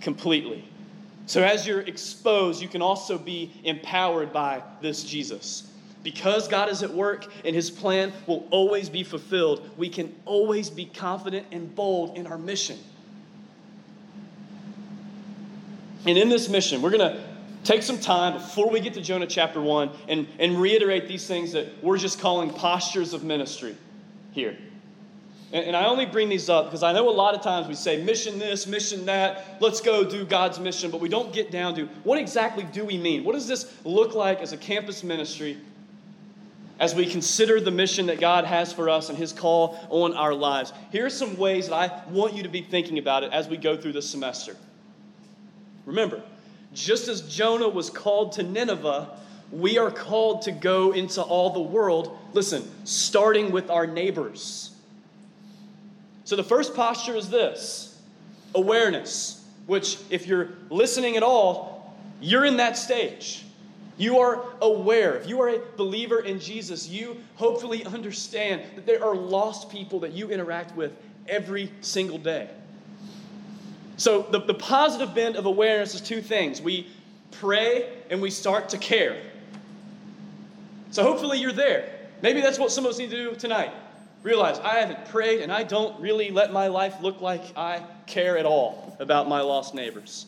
completely. 0.00 0.64
So, 1.26 1.42
as 1.42 1.66
you're 1.66 1.80
exposed, 1.80 2.60
you 2.60 2.68
can 2.68 2.82
also 2.82 3.16
be 3.16 3.52
empowered 3.64 4.32
by 4.32 4.62
this 4.82 5.02
Jesus. 5.04 5.70
Because 6.02 6.48
God 6.48 6.68
is 6.68 6.82
at 6.82 6.92
work 6.92 7.26
and 7.44 7.56
His 7.56 7.70
plan 7.70 8.12
will 8.26 8.46
always 8.50 8.90
be 8.90 9.02
fulfilled, 9.02 9.68
we 9.78 9.88
can 9.88 10.14
always 10.26 10.68
be 10.68 10.84
confident 10.84 11.46
and 11.50 11.74
bold 11.74 12.18
in 12.18 12.26
our 12.26 12.36
mission. 12.36 12.78
And 16.06 16.18
in 16.18 16.28
this 16.28 16.50
mission, 16.50 16.82
we're 16.82 16.90
going 16.90 17.16
to 17.16 17.24
take 17.64 17.82
some 17.82 17.98
time 17.98 18.34
before 18.34 18.70
we 18.70 18.80
get 18.80 18.92
to 18.92 19.00
Jonah 19.00 19.26
chapter 19.26 19.60
1 19.62 19.90
and, 20.08 20.28
and 20.38 20.60
reiterate 20.60 21.08
these 21.08 21.26
things 21.26 21.52
that 21.52 21.82
we're 21.82 21.96
just 21.96 22.20
calling 22.20 22.50
postures 22.50 23.14
of 23.14 23.24
ministry 23.24 23.74
here. 24.32 24.58
And, 25.54 25.76
I 25.76 25.86
only 25.86 26.04
bring 26.04 26.28
these 26.28 26.48
up 26.48 26.64
because 26.64 26.82
I 26.82 26.92
know 26.92 27.08
a 27.08 27.10
lot 27.10 27.36
of 27.36 27.40
times 27.40 27.68
we 27.68 27.76
say 27.76 28.02
mission 28.02 28.40
this, 28.40 28.66
mission 28.66 29.06
that, 29.06 29.56
let's 29.60 29.80
go 29.80 30.02
do 30.02 30.24
God's 30.24 30.58
mission, 30.58 30.90
but 30.90 31.00
we 31.00 31.08
don't 31.08 31.32
get 31.32 31.52
down 31.52 31.76
to 31.76 31.86
what 32.02 32.18
exactly 32.18 32.64
do 32.64 32.84
we 32.84 32.98
mean? 32.98 33.22
What 33.22 33.34
does 33.34 33.46
this 33.46 33.72
look 33.84 34.16
like 34.16 34.40
as 34.40 34.52
a 34.52 34.56
campus 34.56 35.04
ministry 35.04 35.56
as 36.80 36.92
we 36.92 37.06
consider 37.06 37.60
the 37.60 37.70
mission 37.70 38.06
that 38.06 38.18
God 38.18 38.44
has 38.44 38.72
for 38.72 38.90
us 38.90 39.10
and 39.10 39.16
His 39.16 39.32
call 39.32 39.78
on 39.90 40.12
our 40.14 40.34
lives? 40.34 40.72
Here 40.90 41.06
are 41.06 41.10
some 41.10 41.36
ways 41.36 41.68
that 41.68 41.74
I 41.76 42.02
want 42.10 42.34
you 42.34 42.42
to 42.42 42.48
be 42.48 42.62
thinking 42.62 42.98
about 42.98 43.22
it 43.22 43.32
as 43.32 43.46
we 43.46 43.56
go 43.56 43.76
through 43.76 43.92
this 43.92 44.10
semester. 44.10 44.56
Remember, 45.86 46.20
just 46.72 47.06
as 47.06 47.20
Jonah 47.20 47.68
was 47.68 47.90
called 47.90 48.32
to 48.32 48.42
Nineveh, 48.42 49.08
we 49.52 49.78
are 49.78 49.92
called 49.92 50.42
to 50.42 50.50
go 50.50 50.90
into 50.90 51.22
all 51.22 51.50
the 51.50 51.60
world, 51.60 52.18
listen, 52.32 52.68
starting 52.82 53.52
with 53.52 53.70
our 53.70 53.86
neighbors. 53.86 54.72
So 56.24 56.36
the 56.36 56.44
first 56.44 56.74
posture 56.74 57.16
is 57.16 57.28
this 57.28 58.00
awareness, 58.54 59.44
which, 59.66 59.98
if 60.10 60.26
you're 60.26 60.50
listening 60.70 61.16
at 61.16 61.22
all, 61.22 61.94
you're 62.20 62.44
in 62.44 62.56
that 62.58 62.76
stage. 62.78 63.44
You 63.96 64.18
are 64.18 64.42
aware. 64.60 65.16
If 65.16 65.28
you 65.28 65.40
are 65.40 65.48
a 65.48 65.60
believer 65.76 66.20
in 66.20 66.40
Jesus, 66.40 66.88
you 66.88 67.16
hopefully 67.36 67.84
understand 67.84 68.62
that 68.74 68.86
there 68.86 69.04
are 69.04 69.14
lost 69.14 69.70
people 69.70 70.00
that 70.00 70.12
you 70.12 70.30
interact 70.30 70.74
with 70.74 70.92
every 71.28 71.70
single 71.80 72.18
day. 72.18 72.48
So, 73.96 74.22
the, 74.22 74.40
the 74.40 74.54
positive 74.54 75.14
bend 75.14 75.36
of 75.36 75.46
awareness 75.46 75.94
is 75.94 76.00
two 76.00 76.20
things 76.20 76.60
we 76.60 76.88
pray 77.30 77.92
and 78.10 78.20
we 78.20 78.30
start 78.30 78.68
to 78.70 78.78
care. 78.78 79.20
So, 80.90 81.04
hopefully, 81.04 81.38
you're 81.38 81.52
there. 81.52 81.88
Maybe 82.20 82.40
that's 82.40 82.58
what 82.58 82.72
some 82.72 82.84
of 82.84 82.90
us 82.90 82.98
need 82.98 83.10
to 83.10 83.16
do 83.16 83.36
tonight. 83.36 83.72
Realize 84.24 84.58
I 84.58 84.76
haven't 84.76 85.04
prayed 85.10 85.42
and 85.42 85.52
I 85.52 85.62
don't 85.64 86.00
really 86.00 86.30
let 86.30 86.50
my 86.50 86.68
life 86.68 86.96
look 87.02 87.20
like 87.20 87.42
I 87.56 87.84
care 88.06 88.38
at 88.38 88.46
all 88.46 88.96
about 88.98 89.28
my 89.28 89.42
lost 89.42 89.74
neighbors. 89.74 90.24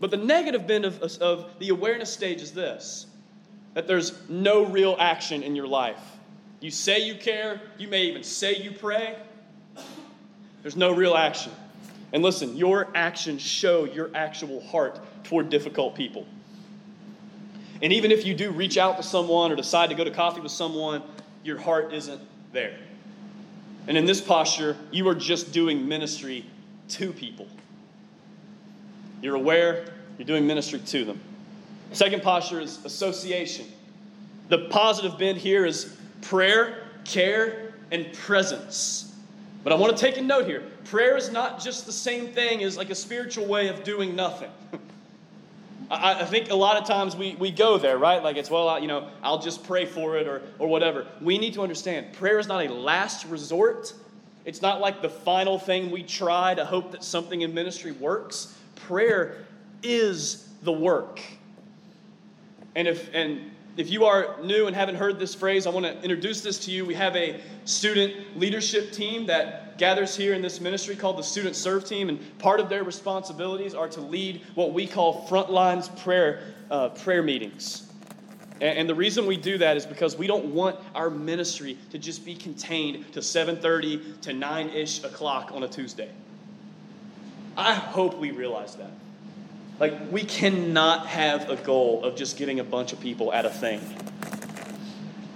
But 0.00 0.10
the 0.10 0.16
negative 0.16 0.66
bend 0.66 0.86
of, 0.86 1.02
of 1.20 1.50
the 1.58 1.68
awareness 1.68 2.10
stage 2.10 2.40
is 2.40 2.52
this 2.52 3.06
that 3.74 3.86
there's 3.86 4.28
no 4.28 4.64
real 4.64 4.96
action 4.98 5.42
in 5.42 5.54
your 5.54 5.66
life. 5.68 6.00
You 6.60 6.70
say 6.70 7.06
you 7.06 7.14
care, 7.14 7.60
you 7.76 7.86
may 7.86 8.04
even 8.04 8.24
say 8.24 8.56
you 8.56 8.72
pray, 8.72 9.14
there's 10.62 10.74
no 10.74 10.92
real 10.92 11.14
action. 11.14 11.52
And 12.12 12.22
listen, 12.22 12.56
your 12.56 12.88
actions 12.94 13.42
show 13.42 13.84
your 13.84 14.10
actual 14.14 14.60
heart 14.62 14.98
toward 15.22 15.50
difficult 15.50 15.94
people. 15.94 16.26
And 17.82 17.92
even 17.92 18.10
if 18.10 18.24
you 18.24 18.34
do 18.34 18.50
reach 18.50 18.78
out 18.78 18.96
to 18.96 19.02
someone 19.02 19.52
or 19.52 19.56
decide 19.56 19.90
to 19.90 19.94
go 19.94 20.02
to 20.02 20.10
coffee 20.10 20.40
with 20.40 20.50
someone, 20.50 21.02
your 21.44 21.58
heart 21.58 21.92
isn't 21.92 22.20
there. 22.52 22.76
And 23.88 23.96
in 23.96 24.04
this 24.04 24.20
posture, 24.20 24.76
you 24.90 25.08
are 25.08 25.14
just 25.14 25.50
doing 25.50 25.88
ministry 25.88 26.44
to 26.90 27.10
people. 27.10 27.48
You're 29.22 29.34
aware, 29.34 29.86
you're 30.18 30.26
doing 30.26 30.46
ministry 30.46 30.78
to 30.78 31.04
them. 31.06 31.18
Second 31.92 32.22
posture 32.22 32.60
is 32.60 32.84
association. 32.84 33.66
The 34.50 34.68
positive 34.68 35.18
bend 35.18 35.38
here 35.38 35.64
is 35.64 35.96
prayer, 36.20 36.86
care, 37.04 37.72
and 37.90 38.12
presence. 38.12 39.16
But 39.64 39.72
I 39.72 39.76
want 39.76 39.96
to 39.96 40.00
take 40.00 40.18
a 40.18 40.22
note 40.22 40.46
here. 40.46 40.64
Prayer 40.84 41.16
is 41.16 41.32
not 41.32 41.58
just 41.58 41.86
the 41.86 41.92
same 41.92 42.28
thing 42.28 42.62
as 42.62 42.76
like 42.76 42.90
a 42.90 42.94
spiritual 42.94 43.46
way 43.46 43.68
of 43.68 43.84
doing 43.84 44.14
nothing. 44.14 44.50
I, 45.90 46.20
I, 46.20 46.24
think 46.24 46.50
a 46.50 46.54
lot 46.54 46.76
of 46.76 46.86
times 46.86 47.16
we, 47.16 47.34
we 47.36 47.50
go 47.50 47.78
there, 47.78 47.98
right? 47.98 48.22
Like 48.22 48.36
it's, 48.36 48.50
well, 48.50 48.68
I, 48.68 48.78
you 48.78 48.88
know, 48.88 49.08
I'll 49.22 49.38
just 49.38 49.64
pray 49.64 49.86
for 49.86 50.16
it 50.16 50.26
or, 50.26 50.42
or 50.58 50.68
whatever. 50.68 51.06
We 51.20 51.38
need 51.38 51.54
to 51.54 51.62
understand 51.62 52.12
prayer 52.12 52.38
is 52.38 52.46
not 52.46 52.64
a 52.64 52.72
last 52.72 53.26
resort. 53.26 53.94
It's 54.44 54.62
not 54.62 54.80
like 54.80 55.02
the 55.02 55.08
final 55.08 55.58
thing 55.58 55.90
we 55.90 56.02
try 56.02 56.54
to 56.54 56.64
hope 56.64 56.92
that 56.92 57.04
something 57.04 57.42
in 57.42 57.54
ministry 57.54 57.92
works. 57.92 58.56
Prayer 58.76 59.44
is 59.82 60.48
the 60.62 60.72
work. 60.72 61.20
And 62.74 62.86
if, 62.86 63.12
and 63.14 63.50
if 63.78 63.88
you 63.88 64.06
are 64.06 64.34
new 64.42 64.66
and 64.66 64.74
haven't 64.74 64.96
heard 64.96 65.20
this 65.20 65.36
phrase, 65.36 65.64
I 65.64 65.70
want 65.70 65.86
to 65.86 65.94
introduce 66.02 66.40
this 66.40 66.58
to 66.64 66.72
you. 66.72 66.84
We 66.84 66.94
have 66.94 67.14
a 67.14 67.40
student 67.64 68.36
leadership 68.36 68.90
team 68.90 69.24
that 69.26 69.78
gathers 69.78 70.16
here 70.16 70.34
in 70.34 70.42
this 70.42 70.60
ministry 70.60 70.96
called 70.96 71.16
the 71.16 71.22
Student 71.22 71.54
Serve 71.54 71.84
Team, 71.84 72.08
and 72.08 72.38
part 72.40 72.58
of 72.58 72.68
their 72.68 72.82
responsibilities 72.82 73.74
are 73.74 73.88
to 73.90 74.00
lead 74.00 74.42
what 74.56 74.72
we 74.72 74.84
call 74.88 75.28
frontlines 75.28 75.96
prayer 76.02 76.40
uh, 76.72 76.88
prayer 76.88 77.22
meetings. 77.22 77.84
And, 78.60 78.88
the 78.88 78.94
reason 78.96 79.26
we 79.26 79.36
do 79.36 79.56
that 79.58 79.76
is 79.76 79.86
because 79.86 80.16
we 80.16 80.26
don't 80.26 80.46
want 80.46 80.76
our 80.96 81.08
ministry 81.08 81.78
to 81.90 81.98
just 81.98 82.24
be 82.24 82.34
contained 82.34 83.12
to 83.12 83.20
7:30 83.20 84.20
to 84.22 84.32
9ish 84.32 85.04
o'clock 85.04 85.52
on 85.54 85.62
a 85.62 85.68
Tuesday. 85.68 86.10
I 87.56 87.74
hope 87.74 88.18
we 88.18 88.32
realize 88.32 88.74
that. 88.74 88.90
Like, 89.80 89.94
we 90.10 90.24
cannot 90.24 91.06
have 91.06 91.48
a 91.48 91.56
goal 91.56 92.04
of 92.04 92.16
just 92.16 92.36
getting 92.36 92.58
a 92.60 92.64
bunch 92.64 92.92
of 92.92 93.00
people 93.00 93.32
at 93.32 93.44
a 93.44 93.50
thing. 93.50 93.80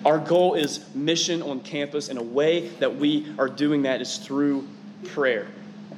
Our 0.05 0.19
goal 0.19 0.55
is 0.55 0.85
mission 0.95 1.43
on 1.43 1.61
campus, 1.61 2.09
and 2.09 2.19
a 2.19 2.23
way 2.23 2.69
that 2.81 2.97
we 2.97 3.33
are 3.39 3.49
doing 3.49 3.83
that 3.83 4.01
is 4.01 4.19
through 4.19 4.67
prayer. 5.05 5.47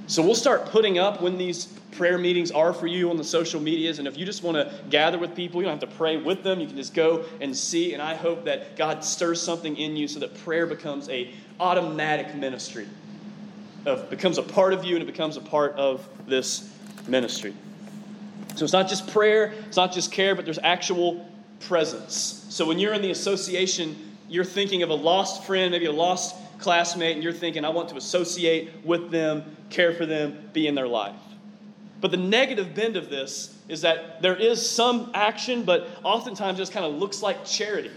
So 0.07 0.23
we'll 0.23 0.35
start 0.35 0.67
putting 0.67 0.99
up 0.99 1.23
when 1.23 1.39
these 1.39 1.67
prayer 1.93 2.19
meetings 2.19 2.51
are 2.51 2.75
for 2.75 2.87
you 2.87 3.09
on 3.09 3.17
the 3.17 3.25
social 3.25 3.61
medias. 3.61 3.99
And 3.99 4.07
if 4.07 4.19
you 4.19 4.27
just 4.27 4.43
want 4.43 4.57
to 4.57 4.75
gather 4.91 5.19
with 5.19 5.35
people, 5.35 5.63
you 5.63 5.67
don't 5.69 5.81
have 5.81 5.89
to 5.89 5.97
pray 5.97 6.19
with 6.19 6.43
them. 6.43 6.61
You 6.61 6.67
can 6.67 6.77
just 6.77 6.93
go 6.93 7.25
and 7.41 7.57
see. 7.57 7.95
And 7.95 8.03
I 8.03 8.15
hope 8.15 8.45
that 8.45 8.77
God 8.77 9.05
stirs 9.05 9.41
something 9.41 9.77
in 9.77 9.97
you 9.97 10.07
so 10.09 10.21
that 10.21 10.37
prayer 10.45 10.67
becomes 10.67 11.09
a 11.09 11.31
automatic 11.61 12.35
ministry, 12.35 12.87
of 13.87 14.11
becomes 14.11 14.37
a 14.37 14.43
part 14.43 14.75
of 14.75 14.85
you, 14.85 14.97
and 14.97 15.03
it 15.03 15.07
becomes 15.07 15.39
a 15.39 15.41
part 15.41 15.75
of 15.77 16.07
this 16.27 16.71
ministry. 17.07 17.55
So 18.55 18.65
it's 18.65 18.73
not 18.73 18.89
just 18.89 19.09
prayer, 19.09 19.55
it's 19.67 19.77
not 19.77 19.93
just 19.93 20.13
care, 20.13 20.35
but 20.35 20.45
there's 20.45 20.59
actual 20.59 21.29
presence. 21.61 22.47
So 22.49 22.67
when 22.67 22.79
you're 22.79 22.95
in 22.95 23.03
the 23.03 23.11
association, 23.11 23.97
you're 24.29 24.45
thinking 24.45 24.83
of 24.83 24.91
a 24.91 24.95
lost 24.95 25.45
friend, 25.45 25.73
maybe 25.73 25.87
a 25.87 25.93
lost 25.93 26.37
classmate, 26.59 27.15
and 27.15 27.23
you're 27.23 27.33
thinking, 27.33 27.65
I 27.65 27.69
want 27.71 27.89
to 27.91 27.97
associate 27.97 28.71
with 28.85 29.11
them, 29.11 29.57
care 29.71 29.93
for 29.93 30.07
them, 30.07 30.51
be 30.53 30.67
in 30.67 30.75
their 30.75 30.89
life. 30.89 31.17
But 32.01 32.11
the 32.11 32.17
negative 32.17 32.75
bend 32.75 32.97
of 32.97 33.09
this 33.09 33.57
is 33.69 33.81
that 33.81 34.21
there 34.21 34.37
is 34.37 34.69
some 34.69 35.11
action, 35.15 35.65
but 35.65 35.89
oftentimes 36.03 36.59
just 36.59 36.73
kind 36.73 36.85
of 36.85 36.95
looks 36.95 37.23
like 37.23 37.45
charity. 37.45 37.91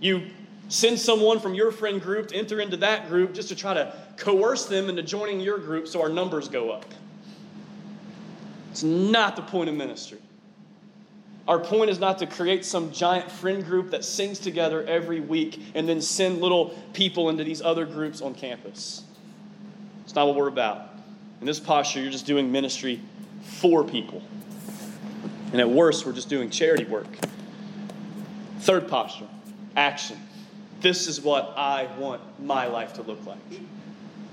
You 0.00 0.26
send 0.68 0.98
someone 0.98 1.40
from 1.40 1.54
your 1.54 1.72
friend 1.72 2.02
group 2.02 2.28
to 2.28 2.36
enter 2.36 2.60
into 2.60 2.76
that 2.78 3.08
group 3.08 3.32
just 3.32 3.48
to 3.48 3.56
try 3.56 3.74
to 3.74 3.94
coerce 4.16 4.66
them 4.66 4.88
into 4.88 5.02
joining 5.02 5.40
your 5.40 5.58
group 5.58 5.88
so 5.88 6.02
our 6.02 6.08
numbers 6.08 6.48
go 6.48 6.70
up. 6.70 6.84
It's 8.76 8.82
not 8.82 9.36
the 9.36 9.42
point 9.42 9.70
of 9.70 9.74
ministry. 9.74 10.18
Our 11.48 11.58
point 11.58 11.88
is 11.88 11.98
not 11.98 12.18
to 12.18 12.26
create 12.26 12.62
some 12.62 12.92
giant 12.92 13.32
friend 13.32 13.64
group 13.64 13.90
that 13.92 14.04
sings 14.04 14.38
together 14.38 14.84
every 14.84 15.18
week 15.18 15.62
and 15.74 15.88
then 15.88 16.02
send 16.02 16.42
little 16.42 16.78
people 16.92 17.30
into 17.30 17.42
these 17.42 17.62
other 17.62 17.86
groups 17.86 18.20
on 18.20 18.34
campus. 18.34 19.02
It's 20.04 20.14
not 20.14 20.26
what 20.26 20.36
we're 20.36 20.48
about. 20.48 20.90
In 21.40 21.46
this 21.46 21.58
posture, 21.58 22.02
you're 22.02 22.10
just 22.10 22.26
doing 22.26 22.52
ministry 22.52 23.00
for 23.40 23.82
people. 23.82 24.22
And 25.52 25.60
at 25.62 25.70
worst, 25.70 26.04
we're 26.04 26.12
just 26.12 26.28
doing 26.28 26.50
charity 26.50 26.84
work. 26.84 27.08
Third 28.58 28.88
posture 28.88 29.28
action. 29.74 30.18
This 30.82 31.08
is 31.08 31.22
what 31.22 31.54
I 31.56 31.88
want 31.96 32.20
my 32.44 32.66
life 32.66 32.92
to 32.92 33.02
look 33.02 33.24
like. 33.24 33.38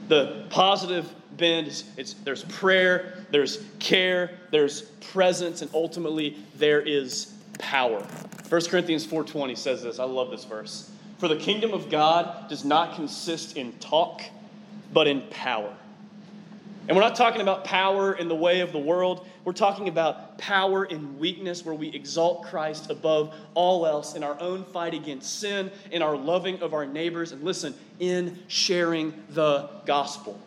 The 0.10 0.44
positive 0.50 1.10
bend 1.38 1.68
is 1.68 1.84
it's, 1.98 2.14
there's 2.14 2.44
prayer, 2.46 3.26
there's 3.32 3.64
care, 3.80 4.32
there's 4.52 4.82
presence, 4.82 5.62
and 5.62 5.70
ultimately 5.74 6.38
there 6.58 6.82
is 6.82 7.34
power. 7.60 8.06
1 8.50 8.62
Corinthians 8.70 9.06
4:20 9.06 9.58
says 9.58 9.84
this. 9.84 10.00
I 10.00 10.04
love 10.04 10.32
this 10.32 10.46
verse. 10.46 10.90
For 11.18 11.28
the 11.28 11.38
kingdom 11.38 11.74
of 11.74 11.90
God 11.90 12.50
does 12.50 12.66
not 12.66 12.96
consist 12.96 13.58
in 13.58 13.72
talk, 13.74 14.22
but 14.92 15.08
in 15.08 15.22
power. 15.30 15.74
And 16.88 16.98
we're 16.98 17.04
not 17.04 17.16
talking 17.16 17.40
about 17.40 17.64
power 17.64 18.14
in 18.14 18.28
the 18.28 18.36
way 18.36 18.60
of 18.60 18.74
the 18.74 18.80
world. 18.80 19.26
We're 19.46 19.54
talking 19.54 19.88
about 19.88 20.38
power 20.38 20.84
in 20.84 21.18
weakness, 21.18 21.66
where 21.66 21.76
we 21.76 21.88
exalt 21.90 22.44
Christ 22.44 22.90
above 22.90 23.34
all 23.54 23.86
else 23.86 24.16
in 24.16 24.24
our 24.24 24.38
own 24.42 24.66
fight 24.66 24.94
against 24.94 25.40
sin, 25.40 25.72
in 25.92 26.02
our 26.02 26.18
loving 26.18 26.62
of 26.62 26.74
our 26.74 26.86
neighbors, 26.86 27.32
and 27.32 27.42
listen, 27.42 27.74
in 28.00 28.38
sharing 28.48 29.14
the 29.30 29.70
gospel. 29.86 30.38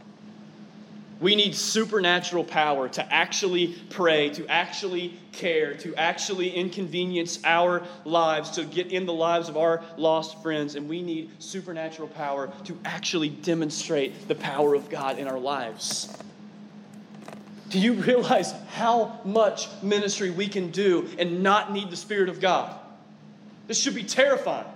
We 1.18 1.34
need 1.34 1.54
supernatural 1.54 2.44
power 2.44 2.90
to 2.90 3.12
actually 3.12 3.74
pray, 3.88 4.28
to 4.30 4.46
actually 4.48 5.18
care, 5.32 5.72
to 5.74 5.94
actually 5.96 6.50
inconvenience 6.50 7.38
our 7.42 7.82
lives, 8.04 8.50
to 8.52 8.64
get 8.64 8.92
in 8.92 9.06
the 9.06 9.14
lives 9.14 9.48
of 9.48 9.56
our 9.56 9.82
lost 9.96 10.42
friends. 10.42 10.74
And 10.74 10.88
we 10.88 11.00
need 11.00 11.30
supernatural 11.38 12.08
power 12.08 12.52
to 12.64 12.78
actually 12.84 13.30
demonstrate 13.30 14.28
the 14.28 14.34
power 14.34 14.74
of 14.74 14.90
God 14.90 15.18
in 15.18 15.26
our 15.26 15.38
lives. 15.38 16.14
Do 17.70 17.80
you 17.80 17.94
realize 17.94 18.52
how 18.74 19.18
much 19.24 19.68
ministry 19.82 20.30
we 20.30 20.48
can 20.48 20.70
do 20.70 21.08
and 21.18 21.42
not 21.42 21.72
need 21.72 21.90
the 21.90 21.96
Spirit 21.96 22.28
of 22.28 22.40
God? 22.40 22.78
This 23.66 23.80
should 23.80 23.94
be 23.94 24.04
terrifying. 24.04 24.68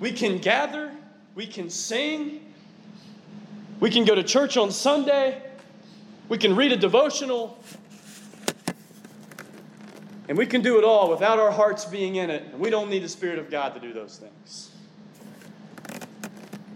We 0.00 0.12
can 0.12 0.38
gather, 0.38 0.92
we 1.34 1.46
can 1.46 1.70
sing, 1.70 2.47
we 3.80 3.90
can 3.90 4.04
go 4.04 4.14
to 4.14 4.22
church 4.22 4.56
on 4.56 4.70
Sunday. 4.70 5.42
We 6.28 6.38
can 6.38 6.56
read 6.56 6.72
a 6.72 6.76
devotional. 6.76 7.58
And 10.28 10.36
we 10.36 10.46
can 10.46 10.60
do 10.60 10.78
it 10.78 10.84
all 10.84 11.08
without 11.10 11.38
our 11.38 11.50
hearts 11.50 11.84
being 11.84 12.16
in 12.16 12.28
it. 12.28 12.42
And 12.52 12.60
we 12.60 12.70
don't 12.70 12.90
need 12.90 13.02
the 13.02 13.08
Spirit 13.08 13.38
of 13.38 13.50
God 13.50 13.74
to 13.74 13.80
do 13.80 13.92
those 13.92 14.18
things. 14.18 14.70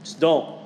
Just 0.03 0.21
don't. 0.21 0.59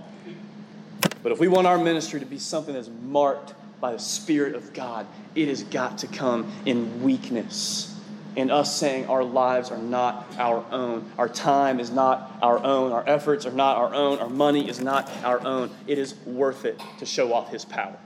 But 1.22 1.32
if 1.32 1.40
we 1.40 1.48
want 1.48 1.66
our 1.66 1.78
ministry 1.78 2.20
to 2.20 2.26
be 2.26 2.38
something 2.38 2.74
that's 2.74 2.90
marked 3.02 3.54
by 3.80 3.92
the 3.92 3.98
Spirit 3.98 4.54
of 4.54 4.72
God, 4.72 5.06
it 5.34 5.48
has 5.48 5.64
got 5.64 5.98
to 5.98 6.06
come 6.06 6.52
in 6.64 7.02
weakness 7.02 7.95
in 8.36 8.50
us 8.50 8.78
saying 8.78 9.06
our 9.06 9.24
lives 9.24 9.70
are 9.70 9.78
not 9.78 10.26
our 10.38 10.64
own. 10.70 11.10
Our 11.18 11.28
time 11.28 11.80
is 11.80 11.90
not 11.90 12.38
our 12.42 12.62
own. 12.62 12.92
Our 12.92 13.02
efforts 13.08 13.46
are 13.46 13.52
not 13.52 13.78
our 13.78 13.94
own. 13.94 14.18
Our 14.18 14.28
money 14.28 14.68
is 14.68 14.80
not 14.80 15.10
our 15.24 15.44
own. 15.44 15.70
It 15.86 15.98
is 15.98 16.14
worth 16.26 16.66
it 16.66 16.80
to 16.98 17.06
show 17.06 17.32
off 17.32 17.50
His 17.50 17.64
power. 17.64 17.96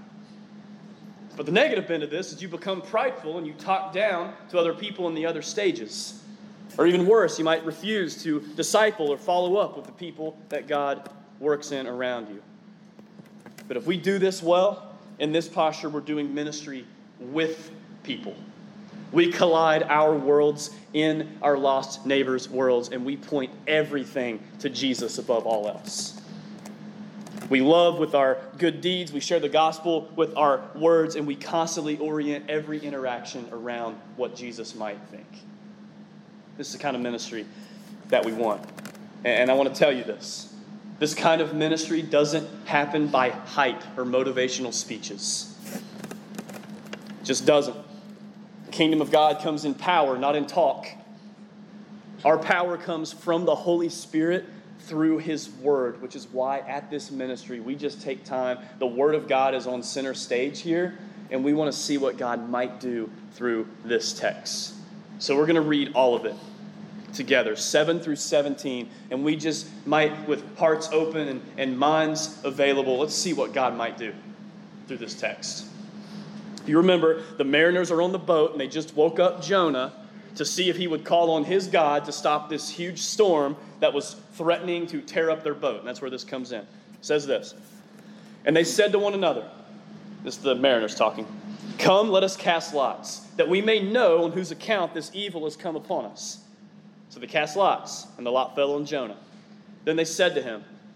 But 1.36 1.46
the 1.46 1.52
negative 1.52 1.90
end 1.90 2.02
of 2.02 2.10
this 2.10 2.32
is 2.32 2.40
you 2.40 2.48
become 2.48 2.80
prideful 2.80 3.38
and 3.38 3.46
you 3.46 3.54
talk 3.54 3.92
down 3.92 4.34
to 4.50 4.58
other 4.58 4.72
people 4.72 5.08
in 5.08 5.14
the 5.14 5.26
other 5.26 5.42
stages. 5.42 6.22
Or 6.78 6.86
even 6.86 7.06
worse, 7.06 7.38
you 7.38 7.44
might 7.44 7.64
refuse 7.64 8.22
to 8.22 8.40
disciple 8.54 9.08
or 9.08 9.18
follow 9.18 9.56
up 9.56 9.76
with 9.76 9.86
the 9.86 9.92
people 9.92 10.38
that 10.50 10.68
God 10.68 11.10
works 11.40 11.72
in 11.72 11.86
around 11.86 12.28
you. 12.28 12.42
But 13.66 13.76
if 13.76 13.86
we 13.86 13.96
do 13.96 14.18
this 14.18 14.42
well, 14.42 14.94
in 15.18 15.32
this 15.32 15.48
posture, 15.48 15.88
we're 15.88 16.00
doing 16.00 16.32
ministry 16.32 16.86
with 17.18 17.70
people. 18.02 18.34
We 19.12 19.32
collide 19.32 19.82
our 19.84 20.14
worlds 20.14 20.70
in 20.92 21.36
our 21.42 21.58
lost 21.58 22.06
neighbors' 22.06 22.48
worlds, 22.48 22.90
and 22.90 23.04
we 23.04 23.16
point 23.16 23.50
everything 23.66 24.40
to 24.60 24.70
Jesus 24.70 25.18
above 25.18 25.46
all 25.46 25.68
else. 25.68 26.20
We 27.48 27.60
love 27.60 27.98
with 27.98 28.14
our 28.14 28.38
good 28.58 28.80
deeds, 28.80 29.12
we 29.12 29.18
share 29.18 29.40
the 29.40 29.48
gospel 29.48 30.08
with 30.14 30.36
our 30.36 30.62
words, 30.76 31.16
and 31.16 31.26
we 31.26 31.34
constantly 31.34 31.98
orient 31.98 32.48
every 32.48 32.78
interaction 32.78 33.48
around 33.50 33.98
what 34.16 34.36
Jesus 34.36 34.76
might 34.76 35.00
think. 35.10 35.26
This 36.56 36.68
is 36.68 36.74
the 36.74 36.78
kind 36.78 36.94
of 36.94 37.02
ministry 37.02 37.44
that 38.08 38.24
we 38.24 38.32
want. 38.32 38.64
And 39.24 39.50
I 39.50 39.54
want 39.54 39.72
to 39.72 39.78
tell 39.78 39.92
you 39.92 40.04
this 40.04 40.54
this 41.00 41.14
kind 41.14 41.40
of 41.40 41.54
ministry 41.54 42.02
doesn't 42.02 42.46
happen 42.66 43.06
by 43.08 43.30
hype 43.30 43.82
or 43.96 44.04
motivational 44.04 44.72
speeches, 44.72 45.56
it 45.72 47.24
just 47.24 47.46
doesn't. 47.46 47.89
The 48.70 48.76
kingdom 48.76 49.00
of 49.00 49.10
God 49.10 49.40
comes 49.40 49.64
in 49.64 49.74
power, 49.74 50.16
not 50.16 50.36
in 50.36 50.46
talk. 50.46 50.86
Our 52.24 52.38
power 52.38 52.76
comes 52.76 53.12
from 53.12 53.44
the 53.44 53.56
Holy 53.56 53.88
Spirit 53.88 54.44
through 54.82 55.18
his 55.18 55.50
word, 55.50 56.00
which 56.00 56.14
is 56.14 56.28
why 56.28 56.60
at 56.60 56.88
this 56.88 57.10
ministry 57.10 57.58
we 57.58 57.74
just 57.74 58.00
take 58.00 58.22
time. 58.22 58.60
The 58.78 58.86
word 58.86 59.16
of 59.16 59.26
God 59.26 59.56
is 59.56 59.66
on 59.66 59.82
center 59.82 60.14
stage 60.14 60.60
here, 60.60 60.96
and 61.32 61.42
we 61.42 61.52
want 61.52 61.72
to 61.72 61.76
see 61.76 61.98
what 61.98 62.16
God 62.16 62.48
might 62.48 62.78
do 62.78 63.10
through 63.32 63.66
this 63.84 64.12
text. 64.12 64.74
So 65.18 65.36
we're 65.36 65.46
going 65.46 65.56
to 65.56 65.62
read 65.62 65.90
all 65.94 66.14
of 66.14 66.24
it 66.24 66.36
together, 67.12 67.56
7 67.56 67.98
through 67.98 68.16
17, 68.16 68.88
and 69.10 69.24
we 69.24 69.34
just 69.34 69.66
might, 69.84 70.28
with 70.28 70.56
hearts 70.56 70.88
open 70.92 71.26
and, 71.26 71.42
and 71.58 71.76
minds 71.76 72.38
available, 72.44 73.00
let's 73.00 73.16
see 73.16 73.32
what 73.32 73.52
God 73.52 73.76
might 73.76 73.98
do 73.98 74.14
through 74.86 74.98
this 74.98 75.14
text. 75.14 75.66
You 76.70 76.76
remember, 76.76 77.20
the 77.36 77.42
mariners 77.42 77.90
are 77.90 78.00
on 78.00 78.12
the 78.12 78.18
boat 78.18 78.52
and 78.52 78.60
they 78.60 78.68
just 78.68 78.94
woke 78.94 79.18
up 79.18 79.42
Jonah 79.42 79.92
to 80.36 80.44
see 80.44 80.70
if 80.70 80.76
he 80.76 80.86
would 80.86 81.04
call 81.04 81.32
on 81.32 81.42
his 81.42 81.66
God 81.66 82.04
to 82.04 82.12
stop 82.12 82.48
this 82.48 82.70
huge 82.70 83.00
storm 83.00 83.56
that 83.80 83.92
was 83.92 84.14
threatening 84.34 84.86
to 84.86 85.00
tear 85.00 85.32
up 85.32 85.42
their 85.42 85.54
boat. 85.54 85.80
And 85.80 85.88
that's 85.88 86.00
where 86.00 86.12
this 86.12 86.22
comes 86.22 86.52
in. 86.52 86.60
It 86.60 86.66
says 87.00 87.26
this 87.26 87.56
And 88.44 88.54
they 88.54 88.62
said 88.62 88.92
to 88.92 89.00
one 89.00 89.14
another, 89.14 89.50
This 90.22 90.36
is 90.36 90.42
the 90.44 90.54
mariners 90.54 90.94
talking, 90.94 91.26
Come, 91.80 92.08
let 92.08 92.22
us 92.22 92.36
cast 92.36 92.72
lots, 92.72 93.18
that 93.36 93.48
we 93.48 93.60
may 93.60 93.80
know 93.80 94.22
on 94.22 94.30
whose 94.30 94.52
account 94.52 94.94
this 94.94 95.10
evil 95.12 95.42
has 95.42 95.56
come 95.56 95.74
upon 95.74 96.04
us. 96.04 96.38
So 97.08 97.18
they 97.18 97.26
cast 97.26 97.56
lots, 97.56 98.06
and 98.16 98.24
the 98.24 98.30
lot 98.30 98.54
fell 98.54 98.74
on 98.74 98.86
Jonah. 98.86 99.16
Then 99.84 99.96
they 99.96 100.04
said 100.04 100.36
to 100.36 100.42
him, 100.42 100.62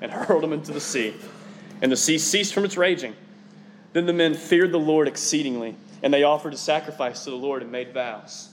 and 0.00 0.10
hurled 0.10 0.44
him 0.44 0.52
into 0.52 0.72
the 0.72 0.80
sea, 0.80 1.14
and 1.82 1.90
the 1.90 1.96
sea 1.96 2.18
ceased 2.18 2.54
from 2.54 2.64
its 2.64 2.76
raging. 2.76 3.14
Then 3.92 4.06
the 4.06 4.12
men 4.12 4.34
feared 4.34 4.72
the 4.72 4.78
Lord 4.78 5.08
exceedingly, 5.08 5.76
and 6.02 6.12
they 6.12 6.22
offered 6.22 6.54
a 6.54 6.58
sacrifice 6.58 7.24
to 7.24 7.30
the 7.30 7.36
Lord 7.36 7.62
and 7.62 7.72
made 7.72 7.92
vows. 7.92 8.50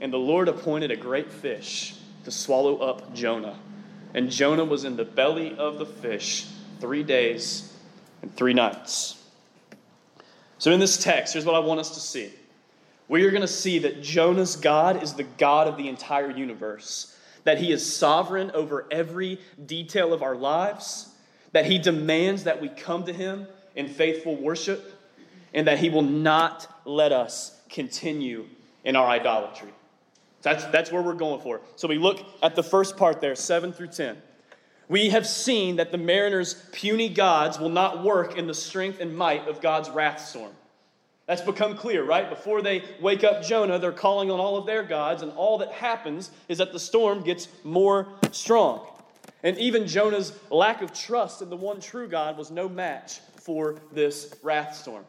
And 0.00 0.12
the 0.12 0.18
Lord 0.18 0.48
appointed 0.48 0.90
a 0.90 0.96
great 0.96 1.32
fish 1.32 1.94
to 2.24 2.30
swallow 2.30 2.78
up 2.78 3.14
Jonah. 3.14 3.58
And 4.14 4.30
Jonah 4.30 4.64
was 4.64 4.84
in 4.84 4.96
the 4.96 5.04
belly 5.04 5.54
of 5.56 5.78
the 5.78 5.86
fish 5.86 6.46
three 6.80 7.02
days 7.02 7.76
and 8.22 8.34
three 8.34 8.54
nights. 8.54 9.16
So, 10.58 10.72
in 10.72 10.80
this 10.80 11.02
text, 11.02 11.32
here's 11.32 11.46
what 11.46 11.54
I 11.54 11.60
want 11.60 11.80
us 11.80 11.94
to 11.94 12.00
see 12.00 12.32
we 13.08 13.24
are 13.24 13.30
going 13.30 13.42
to 13.42 13.48
see 13.48 13.80
that 13.80 14.02
Jonah's 14.02 14.54
God 14.54 15.02
is 15.02 15.14
the 15.14 15.24
God 15.24 15.66
of 15.66 15.76
the 15.76 15.88
entire 15.88 16.30
universe, 16.30 17.16
that 17.44 17.58
he 17.58 17.72
is 17.72 17.94
sovereign 17.94 18.50
over 18.52 18.86
every 18.90 19.40
detail 19.66 20.12
of 20.12 20.22
our 20.22 20.36
lives, 20.36 21.08
that 21.52 21.66
he 21.66 21.78
demands 21.78 22.44
that 22.44 22.60
we 22.60 22.68
come 22.68 23.04
to 23.04 23.12
him 23.12 23.46
in 23.76 23.88
faithful 23.88 24.36
worship, 24.36 24.94
and 25.54 25.66
that 25.66 25.78
he 25.78 25.90
will 25.90 26.02
not 26.02 26.66
let 26.84 27.12
us 27.12 27.58
continue 27.68 28.46
in 28.84 28.96
our 28.96 29.08
idolatry. 29.08 29.70
That's, 30.42 30.64
that's 30.66 30.90
where 30.90 31.02
we're 31.02 31.14
going 31.14 31.40
for. 31.42 31.60
So 31.76 31.86
we 31.88 31.98
look 31.98 32.24
at 32.42 32.54
the 32.54 32.62
first 32.62 32.96
part 32.96 33.20
there, 33.20 33.34
7 33.34 33.72
through 33.72 33.88
10. 33.88 34.16
We 34.88 35.10
have 35.10 35.26
seen 35.26 35.76
that 35.76 35.92
the 35.92 35.98
mariners' 35.98 36.54
puny 36.72 37.08
gods 37.08 37.58
will 37.58 37.68
not 37.68 38.02
work 38.02 38.36
in 38.36 38.46
the 38.46 38.54
strength 38.54 39.00
and 39.00 39.16
might 39.16 39.46
of 39.46 39.60
God's 39.60 39.88
wrath 39.90 40.20
storm. 40.20 40.52
That's 41.30 41.42
become 41.42 41.76
clear, 41.76 42.02
right? 42.02 42.28
Before 42.28 42.60
they 42.60 42.82
wake 43.00 43.22
up 43.22 43.44
Jonah, 43.44 43.78
they're 43.78 43.92
calling 43.92 44.32
on 44.32 44.40
all 44.40 44.56
of 44.56 44.66
their 44.66 44.82
gods, 44.82 45.22
and 45.22 45.30
all 45.34 45.58
that 45.58 45.70
happens 45.70 46.32
is 46.48 46.58
that 46.58 46.72
the 46.72 46.80
storm 46.80 47.22
gets 47.22 47.46
more 47.62 48.08
strong. 48.32 48.84
And 49.44 49.56
even 49.56 49.86
Jonah's 49.86 50.32
lack 50.50 50.82
of 50.82 50.92
trust 50.92 51.40
in 51.40 51.48
the 51.48 51.54
one 51.54 51.78
true 51.80 52.08
God 52.08 52.36
was 52.36 52.50
no 52.50 52.68
match 52.68 53.20
for 53.36 53.76
this 53.92 54.34
wrath 54.42 54.74
storm. 54.74 55.04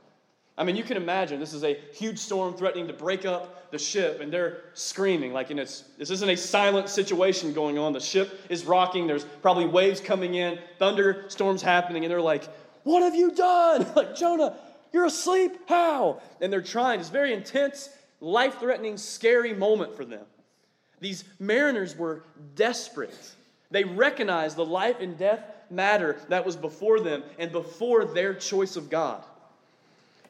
I 0.60 0.64
mean, 0.64 0.76
you 0.76 0.84
can 0.84 0.96
imagine 0.96 1.40
this 1.40 1.56
is 1.56 1.64
a 1.64 1.80
huge 1.92 2.20
storm 2.20 2.54
threatening 2.54 2.86
to 2.86 2.94
break 2.94 3.26
up 3.26 3.72
the 3.72 3.80
ship, 3.80 4.22
and 4.22 4.32
they're 4.32 4.62
screaming 4.76 5.34
like, 5.34 5.50
and 5.50 5.60
it's 5.60 5.86
this 5.98 6.12
isn't 6.12 6.30
a 6.30 6.38
silent 6.38 6.88
situation 6.88 7.52
going 7.52 7.80
on. 7.80 7.94
The 7.94 8.00
ship 8.00 8.42
is 8.48 8.64
rocking. 8.64 9.08
There's 9.08 9.26
probably 9.42 9.66
waves 9.66 10.00
coming 10.00 10.36
in, 10.36 10.60
thunderstorms 10.78 11.64
happening, 11.64 12.06
and 12.06 12.12
they're 12.12 12.22
like, 12.22 12.44
"What 12.84 13.02
have 13.02 13.16
you 13.16 13.32
done?" 13.32 13.92
like 13.96 14.16
Jonah, 14.16 14.56
you're 14.92 15.06
asleep? 15.06 15.58
How? 15.68 16.22
And 16.42 16.52
they're 16.52 16.62
trying. 16.62 17.00
It's 17.00 17.10
very 17.10 17.34
intense, 17.34 17.90
life 18.20 18.60
threatening, 18.60 18.98
scary 18.98 19.54
moment 19.54 19.96
for 19.96 20.06
them. 20.06 20.26
These 21.00 21.24
mariners 21.40 21.96
were 21.96 22.24
desperate. 22.56 23.34
They 23.72 23.84
recognized 23.84 24.56
the 24.56 24.66
life 24.66 25.00
and 25.00 25.18
death 25.18 25.44
matter 25.70 26.18
that 26.30 26.46
was 26.46 26.56
before 26.56 27.00
them 27.00 27.24
and 27.40 27.52
before 27.52 28.06
their 28.06 28.34
choice 28.34 28.76
of 28.76 28.90
God. 28.90 29.24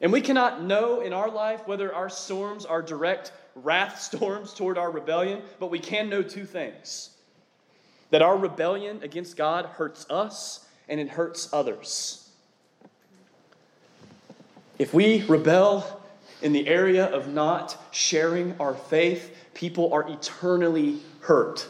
And 0.00 0.12
we 0.12 0.20
cannot 0.20 0.62
know 0.62 1.00
in 1.00 1.12
our 1.12 1.30
life 1.30 1.66
whether 1.66 1.94
our 1.94 2.08
storms 2.08 2.64
are 2.64 2.82
direct 2.82 3.32
wrath 3.54 4.00
storms 4.00 4.54
toward 4.54 4.78
our 4.78 4.90
rebellion, 4.90 5.42
but 5.58 5.70
we 5.70 5.78
can 5.78 6.08
know 6.08 6.22
two 6.22 6.44
things 6.44 7.10
that 8.10 8.22
our 8.22 8.36
rebellion 8.36 9.00
against 9.02 9.36
God 9.36 9.64
hurts 9.64 10.06
us 10.10 10.66
and 10.88 11.00
it 11.00 11.08
hurts 11.08 11.48
others. 11.52 12.21
If 14.82 14.92
we 14.92 15.22
rebel 15.26 16.02
in 16.42 16.52
the 16.52 16.66
area 16.66 17.06
of 17.06 17.28
not 17.28 17.76
sharing 17.92 18.56
our 18.58 18.74
faith, 18.74 19.32
people 19.54 19.92
are 19.92 20.10
eternally 20.10 20.98
hurt. 21.20 21.68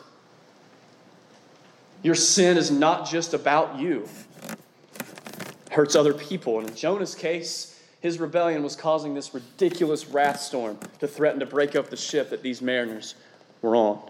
Your 2.03 2.14
sin 2.14 2.57
is 2.57 2.70
not 2.70 3.07
just 3.07 3.35
about 3.35 3.79
you, 3.79 4.09
it 4.46 5.72
hurts 5.75 5.94
other 5.94 6.14
people. 6.14 6.59
And 6.59 6.70
in 6.70 6.75
Jonah's 6.75 7.14
case, 7.14 7.79
his 8.01 8.18
rebellion 8.18 8.62
was 8.62 8.77
causing 8.77 9.12
this 9.12 9.35
ridiculous 9.35 10.07
wrath 10.07 10.40
storm 10.40 10.79
to 11.01 11.07
threaten 11.07 11.40
to 11.40 11.44
break 11.44 11.77
up 11.77 11.90
the 11.90 11.98
ship 11.98 12.31
that 12.31 12.42
these 12.42 12.62
mariners 12.62 13.14
were 13.61 13.77
on. 13.77 14.01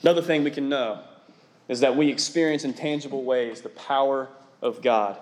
Another 0.00 0.22
thing 0.22 0.44
we 0.44 0.52
can 0.52 0.68
know 0.68 1.00
is 1.66 1.80
that 1.80 1.96
we 1.96 2.08
experience 2.08 2.62
in 2.62 2.72
tangible 2.72 3.24
ways 3.24 3.62
the 3.62 3.68
power 3.70 4.28
of 4.62 4.80
God. 4.80 5.18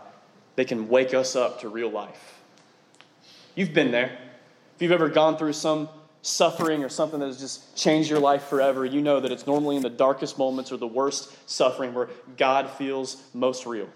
They 0.57 0.67
can 0.67 0.91
wake 0.91 1.15
us 1.15 1.35
up 1.35 1.63
to 1.63 1.71
real 1.71 1.91
life. 1.91 2.38
You've 3.59 3.75
been 3.75 3.91
there. 3.91 4.17
If 4.77 4.83
you've 4.83 4.93
ever 4.93 5.09
gone 5.09 5.37
through 5.37 5.55
some 5.55 5.89
suffering 6.23 6.85
or 6.85 6.89
something 6.89 7.19
that 7.19 7.27
has 7.27 7.41
just 7.41 7.77
changed 7.77 8.09
your 8.09 8.21
life 8.21 8.45
forever, 8.45 8.85
you 8.87 9.03
know 9.03 9.19
that 9.19 9.33
it's 9.33 9.49
normally 9.49 9.75
in 9.75 9.83
the 9.83 9.91
darkest 9.91 10.39
moments 10.39 10.71
or 10.71 10.77
the 10.77 10.87
worst 10.87 11.37
suffering 11.51 11.93
where 11.93 12.09
God 12.37 12.71
feels 12.71 13.21
most 13.35 13.67
real. 13.67 13.89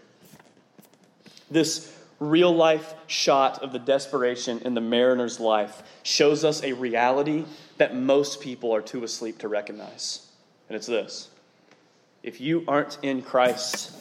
This 1.49 1.97
real 2.19 2.53
life 2.53 2.93
shot 3.07 3.63
of 3.63 3.71
the 3.71 3.79
desperation 3.79 4.59
in 4.65 4.75
the 4.75 4.81
mariner's 4.81 5.39
life 5.39 5.85
shows 6.03 6.45
us 6.45 6.65
a 6.65 6.73
reality 6.73 7.45
that 7.77 7.95
most 7.95 8.41
people 8.41 8.75
are 8.75 8.83
too 8.83 9.05
asleep 9.05 9.39
to 9.39 9.47
recognize. 9.47 10.27
And 10.69 10.75
it's 10.75 10.89
this 10.89 11.29
if 12.25 12.41
you 12.41 12.65
aren't 12.67 12.99
in 13.03 13.23
Christ, 13.23 13.93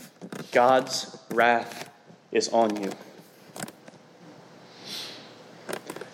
God's 0.52 1.20
wrath 1.30 1.92
is 2.32 2.50
on 2.50 2.82
you. 2.82 2.92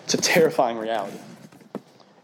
It's 0.08 0.14
a 0.14 0.17
terrifying 0.28 0.78
reality. 0.78 1.18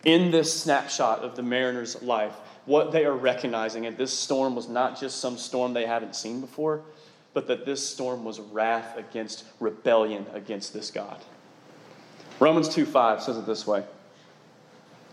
In 0.04 0.30
this 0.30 0.62
snapshot 0.62 1.20
of 1.20 1.36
the 1.36 1.42
mariner's 1.42 2.02
life, 2.02 2.34
what 2.66 2.92
they 2.92 3.04
are 3.04 3.14
recognizing, 3.14 3.86
and 3.86 3.96
this 3.96 4.16
storm 4.16 4.54
was 4.54 4.68
not 4.68 5.00
just 5.00 5.20
some 5.20 5.38
storm 5.38 5.72
they 5.72 5.86
haven't 5.86 6.14
seen 6.14 6.40
before, 6.40 6.82
but 7.32 7.46
that 7.46 7.64
this 7.64 7.86
storm 7.86 8.24
was 8.24 8.40
wrath 8.40 8.96
against 8.96 9.44
rebellion 9.60 10.26
against 10.34 10.72
this 10.72 10.90
God. 10.90 11.18
Romans 12.40 12.68
2 12.68 12.84
5 12.84 13.22
says 13.22 13.36
it 13.36 13.46
this 13.46 13.66
way 13.66 13.82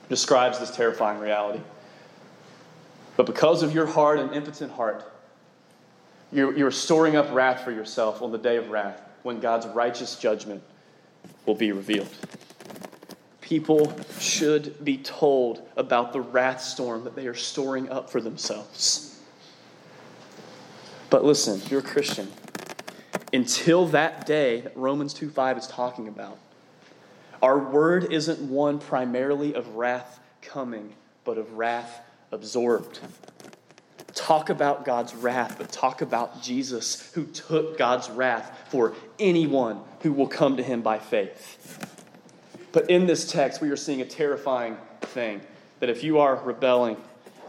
describes 0.10 0.60
this 0.60 0.71
terrifying 0.71 1.19
reality. 1.19 1.62
But 3.15 3.25
because 3.25 3.63
of 3.63 3.73
your 3.73 3.86
hard 3.86 4.19
and 4.19 4.34
impotent 4.34 4.71
heart, 4.73 5.06
You're, 6.34 6.58
you're 6.58 6.71
storing 6.71 7.15
up 7.17 7.32
wrath 7.34 7.63
for 7.63 7.71
yourself 7.71 8.21
on 8.21 8.32
the 8.32 8.38
day 8.38 8.58
of 8.58 8.69
wrath 8.69 9.01
when 9.23 9.39
God's 9.39 9.67
righteous 9.67 10.15
judgment 10.15 10.63
will 11.45 11.56
be 11.56 11.71
revealed. 11.71 12.10
People 13.51 13.93
should 14.17 14.81
be 14.81 14.97
told 14.97 15.61
about 15.75 16.13
the 16.13 16.21
wrath 16.21 16.61
storm 16.61 17.03
that 17.03 17.17
they 17.17 17.27
are 17.27 17.35
storing 17.35 17.89
up 17.89 18.09
for 18.09 18.21
themselves. 18.21 19.19
But 21.09 21.25
listen, 21.25 21.61
you're 21.69 21.81
a 21.81 21.83
Christian. 21.83 22.31
Until 23.33 23.87
that 23.87 24.25
day 24.25 24.61
that 24.61 24.77
Romans 24.77 25.13
2 25.13 25.29
5 25.29 25.57
is 25.57 25.67
talking 25.67 26.07
about, 26.07 26.37
our 27.41 27.59
word 27.59 28.13
isn't 28.13 28.39
one 28.39 28.79
primarily 28.79 29.53
of 29.53 29.75
wrath 29.75 30.21
coming, 30.41 30.93
but 31.25 31.37
of 31.37 31.51
wrath 31.57 31.99
absorbed. 32.31 33.01
Talk 34.15 34.49
about 34.49 34.85
God's 34.85 35.13
wrath, 35.13 35.55
but 35.57 35.73
talk 35.73 36.01
about 36.01 36.41
Jesus 36.41 37.11
who 37.11 37.25
took 37.25 37.77
God's 37.77 38.09
wrath 38.09 38.57
for 38.69 38.93
anyone 39.19 39.81
who 40.03 40.13
will 40.13 40.29
come 40.29 40.55
to 40.55 40.63
him 40.63 40.81
by 40.81 40.99
faith. 40.99 41.90
But 42.71 42.89
in 42.89 43.05
this 43.05 43.29
text, 43.29 43.62
we 43.62 43.69
are 43.69 43.77
seeing 43.77 44.01
a 44.01 44.05
terrifying 44.05 44.77
thing 45.01 45.41
that 45.79 45.89
if 45.89 46.03
you 46.03 46.19
are 46.19 46.36
rebelling 46.36 46.97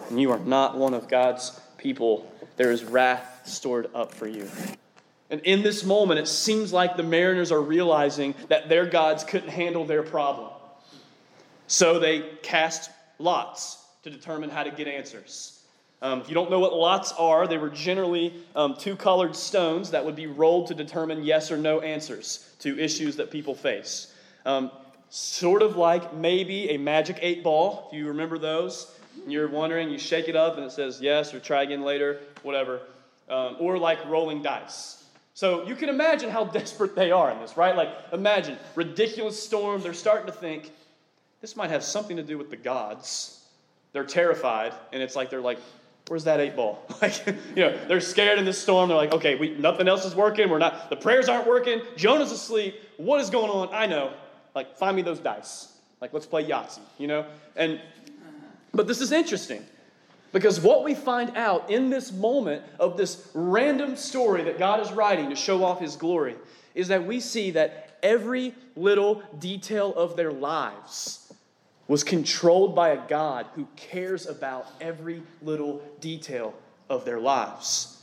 and 0.08 0.20
you 0.20 0.30
are 0.32 0.38
not 0.38 0.76
one 0.76 0.94
of 0.94 1.08
God's 1.08 1.61
people, 1.78 2.30
there 2.56 2.72
is 2.72 2.85
wrath 2.85 3.42
stored 3.44 3.88
up 3.94 4.12
for 4.12 4.26
you. 4.26 4.48
And 5.30 5.40
in 5.42 5.62
this 5.62 5.85
moment, 5.85 6.20
it 6.20 6.28
seems 6.28 6.72
like 6.72 6.96
the 6.96 7.02
mariners 7.02 7.52
are 7.52 7.61
realizing 7.61 8.35
that 8.48 8.68
their 8.68 8.85
gods 8.85 9.24
couldn't 9.24 9.48
handle 9.48 9.85
their 9.85 10.02
problem. 10.02 10.50
So 11.68 11.98
they 11.98 12.20
cast 12.42 12.90
lots 13.18 13.78
to 14.02 14.11
determine 14.11 14.50
how 14.50 14.64
to 14.64 14.70
get 14.70 14.88
answers. 14.88 15.61
Um, 16.02 16.20
if 16.20 16.28
you 16.28 16.35
don't 16.35 16.50
know 16.50 16.58
what 16.58 16.74
lots 16.74 17.12
are, 17.12 17.46
they 17.46 17.58
were 17.58 17.70
generally 17.70 18.35
um, 18.56 18.74
two 18.76 18.96
colored 18.96 19.37
stones 19.37 19.92
that 19.92 20.04
would 20.04 20.16
be 20.16 20.26
rolled 20.26 20.66
to 20.66 20.74
determine 20.74 21.22
yes 21.22 21.52
or 21.52 21.56
no 21.56 21.80
answers 21.80 22.52
to 22.58 22.78
issues 22.78 23.16
that 23.16 23.30
people 23.30 23.54
face. 23.54 24.12
Um, 24.44 24.70
sort 25.12 25.61
of 25.61 25.77
like 25.77 26.14
maybe 26.14 26.70
a 26.70 26.79
magic 26.79 27.18
eight 27.20 27.44
ball, 27.44 27.87
if 27.87 27.98
you 27.98 28.09
remember 28.09 28.38
those. 28.38 28.98
You're 29.27 29.46
wondering, 29.46 29.90
you 29.90 29.98
shake 29.98 30.27
it 30.29 30.35
up 30.35 30.57
and 30.57 30.64
it 30.64 30.72
says 30.72 31.03
yes 31.03 31.35
or 31.35 31.38
try 31.38 31.64
again 31.64 31.83
later, 31.83 32.20
whatever. 32.42 32.81
Um, 33.29 33.57
or 33.61 33.77
like 33.77 34.03
rolling 34.07 34.42
dice. 34.42 35.05
So 35.35 35.66
you 35.66 35.77
can 35.77 35.90
imagine 35.90 36.31
how 36.31 36.44
desperate 36.59 36.94
they 36.94 37.11
are 37.11 37.31
in 37.31 37.40
this, 37.40 37.59
right? 37.59 37.77
Like, 37.77 37.90
imagine 38.14 38.57
ridiculous 38.75 39.40
storm. 39.40 39.83
They're 39.83 39.92
starting 39.92 40.27
to 40.27 40.33
think 40.33 40.70
this 41.42 41.57
might 41.57 41.68
have 41.68 41.85
something 41.85 42.16
to 42.16 42.22
do 42.22 42.38
with 42.38 42.48
the 42.48 42.57
gods. 42.57 43.44
They're 43.92 44.05
terrified, 44.05 44.72
and 44.94 45.03
it's 45.03 45.14
like 45.14 45.29
they're 45.29 45.42
like, 45.42 45.59
Where's 46.09 46.25
that 46.25 46.40
eight 46.40 46.57
ball? 46.57 46.85
Like, 47.03 47.27
you 47.27 47.35
know, 47.57 47.87
they're 47.87 48.01
scared 48.01 48.38
in 48.38 48.44
this 48.44 48.61
storm. 48.61 48.88
They're 48.88 48.96
like, 48.96 49.12
okay, 49.12 49.35
we, 49.35 49.57
nothing 49.57 49.88
else 49.88 50.05
is 50.05 50.14
working. 50.14 50.48
We're 50.51 50.59
not, 50.59 50.90
the 50.90 50.96
prayers 50.96 51.29
aren't 51.29 51.46
working. 51.46 51.81
Jonah's 51.96 52.33
asleep. 52.33 52.81
What 52.96 53.20
is 53.20 53.31
going 53.31 53.51
on? 53.51 53.68
I 53.72 53.87
know. 53.87 54.12
Like, 54.54 54.76
find 54.76 54.96
me 54.96 55.02
those 55.02 55.18
dice. 55.18 55.72
Like, 56.00 56.12
let's 56.12 56.26
play 56.26 56.44
Yahtzee, 56.44 56.80
you 56.98 57.06
know? 57.06 57.26
And, 57.56 57.80
but 58.74 58.86
this 58.86 59.00
is 59.00 59.12
interesting 59.12 59.64
because 60.32 60.60
what 60.60 60.82
we 60.82 60.94
find 60.94 61.36
out 61.36 61.70
in 61.70 61.90
this 61.90 62.10
moment 62.10 62.64
of 62.80 62.96
this 62.96 63.30
random 63.34 63.96
story 63.96 64.44
that 64.44 64.58
God 64.58 64.80
is 64.80 64.90
writing 64.92 65.30
to 65.30 65.36
show 65.36 65.62
off 65.62 65.80
his 65.80 65.96
glory 65.96 66.36
is 66.74 66.88
that 66.88 67.06
we 67.06 67.20
see 67.20 67.52
that 67.52 67.98
every 68.02 68.54
little 68.74 69.22
detail 69.38 69.94
of 69.94 70.16
their 70.16 70.32
lives 70.32 71.32
was 71.86 72.02
controlled 72.02 72.74
by 72.74 72.90
a 72.90 73.08
God 73.08 73.46
who 73.54 73.68
cares 73.76 74.26
about 74.26 74.66
every 74.80 75.22
little 75.42 75.82
detail 76.00 76.54
of 76.88 77.04
their 77.04 77.20
lives. 77.20 78.02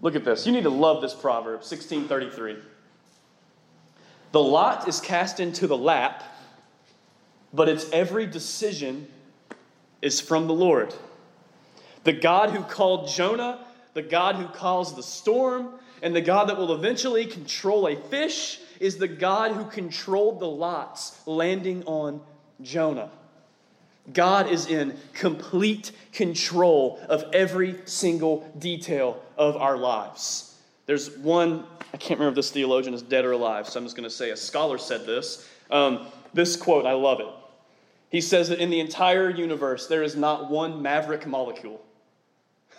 Look 0.00 0.16
at 0.16 0.24
this. 0.24 0.46
You 0.46 0.52
need 0.52 0.64
to 0.64 0.70
love 0.70 1.00
this 1.00 1.14
proverb, 1.14 1.60
1633. 1.60 2.56
The 4.32 4.42
lot 4.42 4.88
is 4.88 5.00
cast 5.00 5.40
into 5.40 5.66
the 5.66 5.76
lap, 5.76 6.24
but 7.52 7.68
its 7.68 7.88
every 7.92 8.26
decision 8.26 9.06
is 10.00 10.20
from 10.20 10.46
the 10.46 10.54
Lord. 10.54 10.94
The 12.04 12.12
God 12.12 12.50
who 12.50 12.62
called 12.62 13.08
Jonah, 13.08 13.64
the 13.94 14.02
God 14.02 14.36
who 14.36 14.46
calls 14.46 14.96
the 14.96 15.02
storm, 15.02 15.74
and 16.02 16.16
the 16.16 16.20
God 16.20 16.48
that 16.48 16.58
will 16.58 16.74
eventually 16.74 17.26
control 17.26 17.86
a 17.86 17.94
fish 17.94 18.58
is 18.80 18.96
the 18.96 19.06
God 19.06 19.52
who 19.52 19.64
controlled 19.66 20.40
the 20.40 20.48
lots 20.48 21.20
landing 21.26 21.84
on 21.84 22.20
Jonah. 22.60 23.10
God 24.12 24.50
is 24.50 24.66
in 24.66 24.96
complete 25.12 25.92
control 26.12 26.98
of 27.08 27.24
every 27.32 27.76
single 27.84 28.50
detail 28.58 29.22
of 29.36 29.56
our 29.56 29.76
lives. 29.76 30.58
There's 30.86 31.16
one, 31.18 31.64
I 31.92 31.96
can't 31.98 32.18
remember 32.18 32.30
if 32.30 32.36
this 32.36 32.50
theologian 32.50 32.94
is 32.94 33.02
dead 33.02 33.24
or 33.24 33.32
alive, 33.32 33.68
so 33.68 33.78
I'm 33.78 33.84
just 33.84 33.96
going 33.96 34.08
to 34.08 34.14
say 34.14 34.30
a 34.30 34.36
scholar 34.36 34.78
said 34.78 35.04
this. 35.04 35.48
Um, 35.70 36.06
this 36.32 36.56
quote, 36.56 36.86
I 36.86 36.92
love 36.92 37.20
it. 37.20 37.26
He 38.08 38.20
says 38.20 38.48
that 38.48 38.58
in 38.58 38.70
the 38.70 38.80
entire 38.80 39.30
universe, 39.30 39.86
there 39.86 40.02
is 40.02 40.16
not 40.16 40.50
one 40.50 40.82
maverick 40.82 41.26
molecule. 41.26 41.82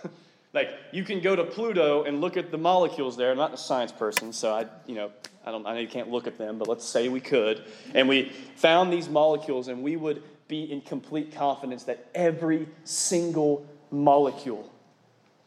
like, 0.53 0.69
you 0.91 1.03
can 1.03 1.21
go 1.21 1.35
to 1.35 1.43
Pluto 1.43 2.03
and 2.03 2.21
look 2.21 2.37
at 2.37 2.51
the 2.51 2.57
molecules 2.57 3.17
there. 3.17 3.31
I'm 3.31 3.37
not 3.37 3.53
a 3.53 3.57
science 3.57 3.91
person, 3.91 4.33
so 4.33 4.53
I, 4.53 4.65
you 4.87 4.95
know, 4.95 5.11
I 5.45 5.51
don't, 5.51 5.65
I 5.65 5.73
know 5.73 5.79
you 5.79 5.87
can't 5.87 6.09
look 6.09 6.27
at 6.27 6.37
them, 6.37 6.57
but 6.57 6.67
let's 6.67 6.85
say 6.85 7.09
we 7.09 7.19
could. 7.19 7.63
And 7.93 8.07
we 8.07 8.31
found 8.55 8.93
these 8.93 9.09
molecules, 9.09 9.67
and 9.67 9.83
we 9.83 9.95
would 9.95 10.23
be 10.47 10.71
in 10.71 10.81
complete 10.81 11.33
confidence 11.33 11.83
that 11.83 12.07
every 12.15 12.67
single 12.83 13.65
molecule 13.91 14.71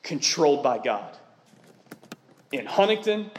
controlled 0.03 0.63
by 0.63 0.79
God. 0.79 1.17
In 2.53 2.67
Huntington, 2.67 3.31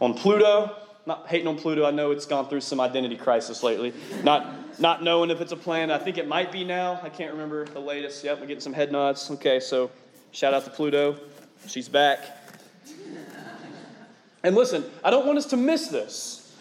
on 0.00 0.14
Pluto, 0.14 0.74
not 1.06 1.26
hating 1.26 1.46
on 1.46 1.56
Pluto, 1.56 1.84
I 1.84 1.90
know 1.90 2.10
it's 2.10 2.26
gone 2.26 2.48
through 2.48 2.60
some 2.60 2.80
identity 2.80 3.16
crisis 3.16 3.62
lately. 3.62 3.92
Not, 4.22 4.78
not 4.80 5.02
knowing 5.02 5.30
if 5.30 5.40
it's 5.40 5.52
a 5.52 5.56
planet. 5.56 5.98
I 5.98 6.02
think 6.02 6.18
it 6.18 6.28
might 6.28 6.52
be 6.52 6.64
now. 6.64 7.00
I 7.02 7.08
can't 7.08 7.32
remember 7.32 7.64
the 7.64 7.80
latest. 7.80 8.22
Yep, 8.22 8.40
we're 8.40 8.46
getting 8.46 8.60
some 8.60 8.74
head 8.74 8.92
nods. 8.92 9.30
Okay, 9.30 9.58
so 9.58 9.90
shout 10.32 10.54
out 10.54 10.64
to 10.64 10.70
Pluto. 10.70 11.16
She's 11.66 11.88
back. 11.88 12.20
And 14.42 14.54
listen, 14.54 14.84
I 15.02 15.10
don't 15.10 15.26
want 15.26 15.38
us 15.38 15.46
to 15.46 15.56
miss 15.56 15.88
this. 15.88 16.56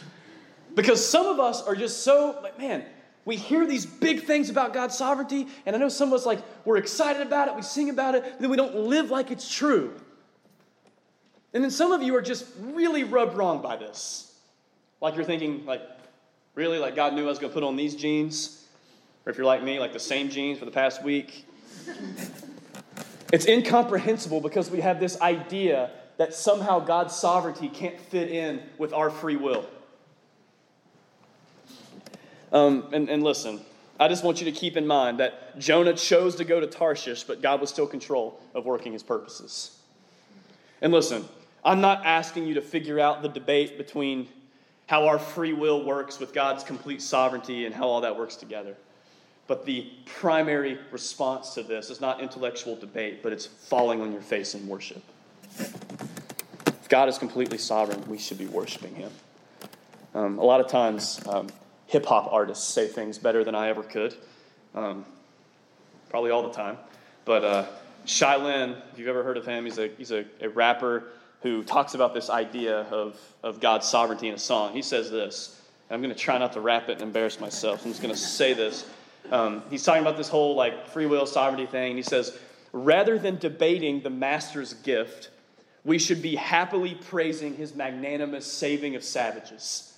Because 0.73 1.06
some 1.08 1.26
of 1.26 1.39
us 1.39 1.62
are 1.63 1.76
just 1.76 2.04
so, 2.04 2.39
like, 2.41 2.58
man, 2.58 2.84
we 3.26 3.36
hear 3.36 3.65
these 3.65 3.86
big 3.86 4.23
things 4.23 4.50
about 4.50 4.73
God's 4.73 4.97
sovereignty, 4.97 5.47
and 5.65 5.76
I 5.76 5.80
know 5.80 5.89
some 5.89 6.10
of 6.10 6.13
us, 6.13 6.26
like, 6.26 6.39
we're 6.65 6.78
excited 6.78 7.21
about 7.21 7.50
it, 7.50 7.56
we 7.56 7.62
sing 7.62 7.89
about 7.89 8.15
it, 8.15 8.23
but 8.23 8.39
then 8.39 8.50
we 8.50 8.58
don't 8.58 8.76
live 8.76 9.10
like 9.10 9.32
it's 9.32 9.54
true. 9.54 9.93
And 11.54 11.64
then 11.64 11.72
some 11.72 11.92
of 11.92 12.02
you 12.02 12.16
are 12.16 12.22
just 12.22 12.46
really 12.60 13.04
rubbed 13.04 13.36
wrong 13.36 13.62
by 13.62 13.76
this. 13.78 14.36
Like 15.02 15.16
you're 15.16 15.26
thinking, 15.26 15.66
like, 15.66 15.82
really, 16.56 16.78
like 16.78 16.96
God 16.96 17.14
knew 17.14 17.26
I 17.26 17.30
was 17.30 17.40
going 17.40 17.52
to 17.52 17.54
put 17.54 17.64
on 17.64 17.76
these 17.76 17.96
jeans? 17.96 18.66
Or 19.26 19.32
if 19.32 19.38
you're 19.38 19.46
like 19.46 19.64
me, 19.64 19.80
like 19.80 19.94
the 19.94 20.00
same 20.00 20.30
jeans 20.30 20.60
for 20.60 20.66
the 20.66 20.72
past 20.72 21.04
week. 21.04 21.46
it's 23.32 23.46
incomprehensible 23.46 24.42
because 24.42 24.72
we 24.72 24.82
have 24.82 25.00
this 25.00 25.20
idea 25.22 25.92
that 26.18 26.34
somehow 26.34 26.80
God's 26.80 27.16
sovereignty 27.16 27.70
can't 27.70 28.00
fit 28.00 28.30
in 28.30 28.62
with 28.78 28.94
our 28.94 29.10
free 29.10 29.36
will. 29.36 29.66
Um, 32.52 32.86
and, 32.92 33.10
and 33.10 33.24
listen, 33.24 33.62
I 34.00 34.08
just 34.08 34.24
want 34.24 34.40
you 34.40 34.46
to 34.46 34.52
keep 34.52 34.78
in 34.78 34.88
mind 34.88 35.20
that 35.20 35.60
Jonah 35.60 35.94
chose 35.94 36.36
to 36.36 36.44
go 36.44 36.60
to 36.60 36.68
Tarshish, 36.68 37.24
but 37.24 37.42
God 37.42 37.62
was 37.62 37.70
still 37.70 37.86
in 37.86 37.92
control 37.92 38.40
of 38.54 38.66
working 38.66 38.94
his 38.94 39.04
purposes. 39.04 39.78
And 40.82 40.94
listen, 40.94 41.26
I'm 41.63 41.82
not 41.82 42.06
asking 42.06 42.46
you 42.46 42.54
to 42.56 42.62
figure 42.62 43.00
out 43.00 43.22
the 43.22 43.30
debate 43.30 43.78
between 43.78 44.28
how 44.88 45.08
our 45.08 45.20
free 45.20 45.54
will 45.54 45.84
works 45.84 46.20
with 46.20 46.34
God's 46.34 46.63
complete 46.63 47.02
sovereignty 47.02 47.65
and 47.65 47.76
how 47.76 47.88
all 47.88 48.02
that 48.02 48.17
works 48.17 48.36
together. 48.36 48.76
But 49.48 49.65
the 49.65 49.88
primary 50.06 50.78
response 50.91 51.54
to 51.54 51.63
this 51.63 51.89
is 51.89 52.02
not 52.02 52.22
intellectual 52.22 52.76
debate, 52.76 53.24
but 53.24 53.32
it's 53.32 53.46
falling 53.46 54.02
on 54.02 54.12
your 54.12 54.22
face 54.22 54.56
in 54.56 54.67
worship. 54.67 55.02
If 55.58 56.89
God 56.89 57.10
is 57.10 57.17
completely 57.17 57.58
sovereign, 57.58 58.02
we 58.08 58.17
should 58.17 58.38
be 58.38 58.48
worshiping 58.48 58.96
Him. 58.96 59.12
Um, 60.13 60.39
a 60.39 60.43
lot 60.43 60.60
of 60.60 60.67
times, 60.67 61.22
um, 61.28 61.48
hip 61.88 62.06
hop 62.06 62.32
artists 62.32 62.65
say 62.65 62.88
things 62.88 63.17
better 63.17 63.43
than 63.43 63.56
I 63.56 63.70
ever 63.70 63.84
could, 63.84 64.15
um, 64.76 65.06
probably 66.10 66.32
all 66.32 66.43
the 66.43 66.54
time. 66.54 66.78
But 67.24 67.43
uh, 67.43 67.65
Shai 68.06 68.38
Linne, 68.38 68.76
if 68.91 69.00
you've 69.00 69.08
ever 69.08 69.24
heard 69.24 69.38
of 69.38 69.46
him, 69.46 69.65
he's 69.65 69.78
a, 69.78 69.89
he's 69.98 70.12
a, 70.12 70.26
a 70.41 70.50
rapper 70.50 71.04
who 71.41 71.63
talks 71.63 71.93
about 71.93 72.13
this 72.13 72.30
idea 72.30 72.82
of, 72.82 73.19
of 73.43 73.60
God's 73.60 73.88
sovereignty 73.88 74.28
in 74.28 74.34
a 74.34 74.39
song. 74.39 74.73
He 74.73 74.82
says 74.82 75.12
this. 75.12 75.62
I'm 75.89 76.02
going 76.02 76.13
to 76.13 76.19
try 76.19 76.38
not 76.38 76.54
to 76.54 76.62
rap 76.62 76.89
it 76.89 76.93
and 76.93 77.04
embarrass 77.04 77.39
myself. 77.39 77.86
I'm 77.86 77.91
just 77.91 78.02
going 78.02 78.13
to 78.13 78.19
say 78.19 78.54
this. 78.54 78.89
Um, 79.32 79.63
he's 79.69 79.84
talking 79.84 80.02
about 80.02 80.17
this 80.17 80.28
whole 80.28 80.56
like 80.56 80.88
free 80.88 81.06
will 81.06 81.26
sovereignty 81.26 81.65
thing. 81.65 81.91
And 81.91 81.97
he 81.97 82.04
says, 82.04 82.38
rather 82.73 83.17
than 83.17 83.38
debating 83.38 84.02
the 84.02 84.10
master's 84.10 84.73
gift, 84.73 85.30
we 85.86 85.97
should 85.97 86.21
be 86.21 86.36
happily 86.36 86.95
praising 86.95 87.56
his 87.56 87.73
magnanimous 87.73 88.45
saving 88.45 88.95
of 88.95 89.04
savages. 89.04 89.97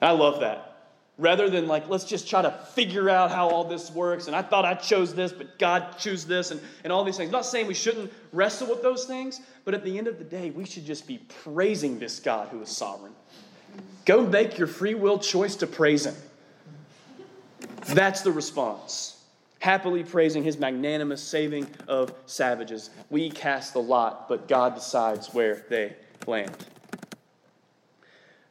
I 0.00 0.12
love 0.12 0.40
that. 0.40 0.77
Rather 1.18 1.50
than 1.50 1.66
like, 1.66 1.88
let's 1.88 2.04
just 2.04 2.28
try 2.28 2.40
to 2.40 2.50
figure 2.50 3.10
out 3.10 3.30
how 3.30 3.48
all 3.48 3.64
this 3.64 3.90
works. 3.90 4.28
And 4.28 4.36
I 4.36 4.42
thought 4.42 4.64
I 4.64 4.74
chose 4.74 5.14
this, 5.14 5.32
but 5.32 5.58
God 5.58 5.98
chose 5.98 6.24
this, 6.24 6.52
and, 6.52 6.60
and 6.84 6.92
all 6.92 7.02
these 7.02 7.16
things. 7.16 7.28
I'm 7.28 7.32
not 7.32 7.44
saying 7.44 7.66
we 7.66 7.74
shouldn't 7.74 8.12
wrestle 8.32 8.68
with 8.68 8.82
those 8.82 9.04
things, 9.04 9.40
but 9.64 9.74
at 9.74 9.84
the 9.84 9.98
end 9.98 10.06
of 10.06 10.18
the 10.18 10.24
day, 10.24 10.50
we 10.50 10.64
should 10.64 10.86
just 10.86 11.06
be 11.06 11.18
praising 11.42 11.98
this 11.98 12.20
God 12.20 12.48
who 12.48 12.62
is 12.62 12.68
sovereign. 12.70 13.12
Go 14.04 14.24
make 14.24 14.56
your 14.56 14.68
free 14.68 14.94
will 14.94 15.18
choice 15.18 15.56
to 15.56 15.66
praise 15.66 16.06
Him. 16.06 16.14
That's 17.88 18.22
the 18.22 18.32
response. 18.32 19.22
Happily 19.58 20.04
praising 20.04 20.44
His 20.44 20.56
magnanimous 20.56 21.20
saving 21.20 21.66
of 21.88 22.14
savages. 22.26 22.90
We 23.10 23.28
cast 23.28 23.72
the 23.72 23.82
lot, 23.82 24.28
but 24.28 24.46
God 24.46 24.76
decides 24.76 25.34
where 25.34 25.64
they 25.68 25.96
land. 26.26 26.56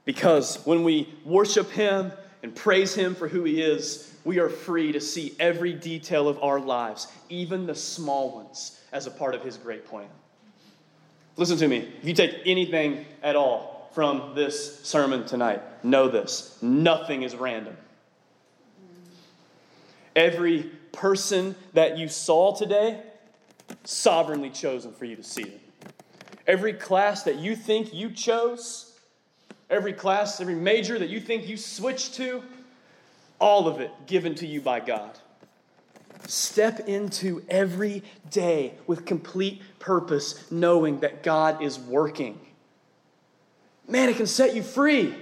Because 0.04 0.58
when 0.66 0.84
we 0.84 1.14
worship 1.26 1.72
Him 1.72 2.12
and 2.44 2.56
praise 2.56 2.94
Him 2.94 3.16
for 3.16 3.28
who 3.28 3.44
He 3.44 3.62
is, 3.62 4.14
we 4.24 4.40
are 4.40 4.50
free 4.50 4.92
to 4.92 5.02
see 5.02 5.36
every 5.40 5.74
detail 5.74 6.28
of 6.28 6.42
our 6.44 6.60
lives, 6.60 7.08
even 7.30 7.66
the 7.66 7.76
small 7.76 8.36
ones, 8.36 8.80
as 8.92 9.08
a 9.08 9.12
part 9.12 9.36
of 9.36 9.44
His 9.44 9.58
great 9.58 9.86
plan. 9.86 10.08
Listen 11.36 11.58
to 11.58 11.68
me. 11.68 11.88
If 12.02 12.08
you 12.08 12.14
take 12.14 12.36
anything 12.46 13.06
at 13.22 13.36
all 13.36 13.90
from 13.94 14.34
this 14.36 14.84
sermon 14.84 15.26
tonight, 15.26 15.62
know 15.84 16.08
this 16.08 16.58
nothing 16.62 17.24
is 17.24 17.36
random. 17.36 17.78
Every 20.16 20.64
person 20.92 21.56
that 21.74 21.98
you 21.98 22.08
saw 22.08 22.56
today, 22.56 23.02
sovereignly 23.84 24.50
chosen 24.50 24.92
for 24.92 25.06
you 25.06 25.16
to 25.16 25.24
see 25.24 25.44
it. 25.44 25.62
Every 26.48 26.74
class 26.74 27.24
that 27.24 27.36
you 27.36 27.56
think 27.56 27.94
you 27.94 28.10
chose, 28.10 28.87
every 29.70 29.94
class, 29.94 30.40
every 30.40 30.56
major 30.56 30.98
that 31.00 31.10
you 31.10 31.20
think 31.20 31.48
you 31.48 31.58
switched 31.58 32.16
to, 32.16 32.44
all 33.40 33.68
of 33.68 33.80
it 33.80 33.92
given 34.06 34.36
to 34.36 34.48
you 34.48 34.62
by 34.62 34.80
God. 34.80 35.18
Step 36.28 36.88
into 36.88 37.44
every 37.50 38.04
day 38.30 38.74
with 38.88 39.06
complete 39.06 39.62
purpose, 39.80 40.50
knowing 40.52 41.00
that 41.00 41.24
God 41.24 41.62
is 41.62 41.80
working. 41.80 42.40
Man, 43.88 44.10
it 44.10 44.18
can 44.18 44.28
set 44.28 44.56
you 44.56 44.64
free. 44.64 45.14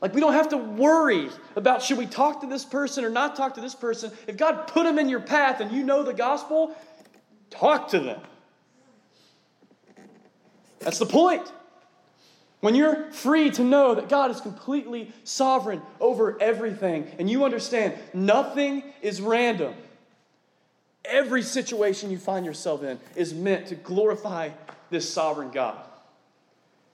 Like, 0.00 0.14
we 0.14 0.20
don't 0.20 0.32
have 0.32 0.48
to 0.48 0.56
worry 0.56 1.28
about 1.56 1.82
should 1.82 1.98
we 1.98 2.06
talk 2.06 2.40
to 2.40 2.46
this 2.46 2.64
person 2.64 3.04
or 3.04 3.10
not 3.10 3.36
talk 3.36 3.54
to 3.54 3.60
this 3.60 3.74
person. 3.74 4.10
If 4.26 4.36
God 4.36 4.66
put 4.66 4.84
them 4.84 4.98
in 4.98 5.08
your 5.08 5.20
path 5.20 5.60
and 5.60 5.70
you 5.70 5.84
know 5.84 6.02
the 6.02 6.14
gospel, 6.14 6.74
talk 7.50 7.88
to 7.88 8.00
them. 8.00 8.20
That's 10.80 10.98
the 10.98 11.06
point. 11.06 11.52
When 12.60 12.74
you're 12.74 13.10
free 13.10 13.50
to 13.52 13.64
know 13.64 13.94
that 13.94 14.08
God 14.08 14.30
is 14.30 14.40
completely 14.40 15.12
sovereign 15.24 15.80
over 15.98 16.40
everything 16.40 17.06
and 17.18 17.28
you 17.28 17.44
understand 17.44 17.94
nothing 18.12 18.82
is 19.00 19.20
random, 19.20 19.74
every 21.04 21.42
situation 21.42 22.10
you 22.10 22.18
find 22.18 22.44
yourself 22.44 22.82
in 22.82 23.00
is 23.16 23.32
meant 23.32 23.68
to 23.68 23.74
glorify 23.74 24.50
this 24.90 25.10
sovereign 25.10 25.50
God. 25.50 25.78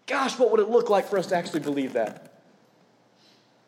Gosh, 0.07 0.39
what 0.39 0.53
would 0.53 0.61
it 0.61 0.69
look 0.69 0.89
like 0.89 1.09
for 1.09 1.19
us 1.19 1.27
to 1.29 1.37
actually 1.37 1.61
believe 1.61 1.95
that? 1.95 2.27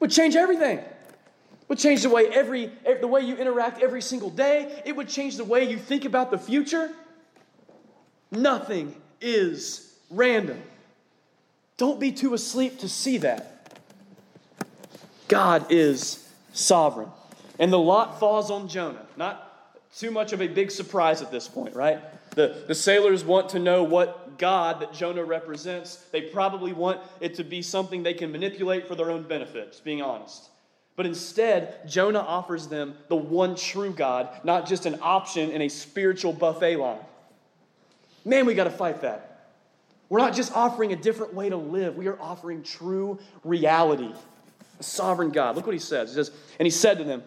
would 0.00 0.10
change 0.10 0.36
everything. 0.36 0.78
It 0.78 1.68
would 1.68 1.78
change 1.78 2.02
the 2.02 2.10
way 2.10 2.28
every 2.28 2.70
the 3.00 3.06
way 3.06 3.22
you 3.22 3.36
interact 3.36 3.82
every 3.82 4.02
single 4.02 4.30
day. 4.30 4.82
It 4.84 4.96
would 4.96 5.08
change 5.08 5.36
the 5.36 5.44
way 5.44 5.68
you 5.68 5.76
think 5.76 6.04
about 6.04 6.30
the 6.30 6.38
future. 6.38 6.90
Nothing 8.30 8.94
is 9.20 9.94
random. 10.10 10.62
Don't 11.78 11.98
be 11.98 12.12
too 12.12 12.34
asleep 12.34 12.80
to 12.80 12.88
see 12.88 13.18
that. 13.18 13.78
God 15.28 15.66
is 15.70 16.28
sovereign. 16.52 17.08
And 17.58 17.72
the 17.72 17.78
lot 17.78 18.20
falls 18.20 18.50
on 18.50 18.68
Jonah. 18.68 19.06
Not 19.16 19.44
too 19.96 20.10
much 20.10 20.32
of 20.32 20.42
a 20.42 20.48
big 20.48 20.70
surprise 20.70 21.22
at 21.22 21.30
this 21.30 21.48
point, 21.48 21.74
right? 21.74 22.00
The, 22.34 22.64
the 22.66 22.74
sailors 22.74 23.24
want 23.24 23.48
to 23.50 23.58
know 23.58 23.82
what 23.84 24.38
God 24.38 24.80
that 24.80 24.92
Jonah 24.92 25.24
represents. 25.24 25.96
They 26.12 26.22
probably 26.22 26.72
want 26.72 27.00
it 27.20 27.34
to 27.36 27.44
be 27.44 27.62
something 27.62 28.02
they 28.02 28.14
can 28.14 28.30
manipulate 28.30 28.86
for 28.86 28.94
their 28.94 29.10
own 29.10 29.22
benefit, 29.22 29.72
just 29.72 29.84
being 29.84 30.02
honest. 30.02 30.50
But 30.96 31.06
instead, 31.06 31.88
Jonah 31.88 32.20
offers 32.20 32.66
them 32.66 32.94
the 33.08 33.16
one 33.16 33.54
true 33.54 33.92
God, 33.92 34.28
not 34.42 34.66
just 34.66 34.84
an 34.84 34.98
option 35.00 35.50
in 35.50 35.62
a 35.62 35.68
spiritual 35.68 36.32
buffet 36.32 36.76
line. 36.76 36.98
Man, 38.24 38.46
we 38.46 38.54
got 38.54 38.64
to 38.64 38.70
fight 38.70 39.02
that. 39.02 39.27
We're 40.08 40.20
not 40.20 40.34
just 40.34 40.52
offering 40.54 40.92
a 40.92 40.96
different 40.96 41.34
way 41.34 41.48
to 41.48 41.56
live, 41.56 41.96
we 41.96 42.06
are 42.06 42.20
offering 42.20 42.62
true 42.62 43.18
reality. 43.44 44.12
A 44.80 44.82
sovereign 44.82 45.30
God. 45.30 45.56
Look 45.56 45.66
what 45.66 45.74
he 45.74 45.80
says. 45.80 46.10
He 46.10 46.14
says, 46.14 46.30
And 46.58 46.66
he 46.66 46.70
said 46.70 46.98
to 46.98 47.04
them, 47.04 47.22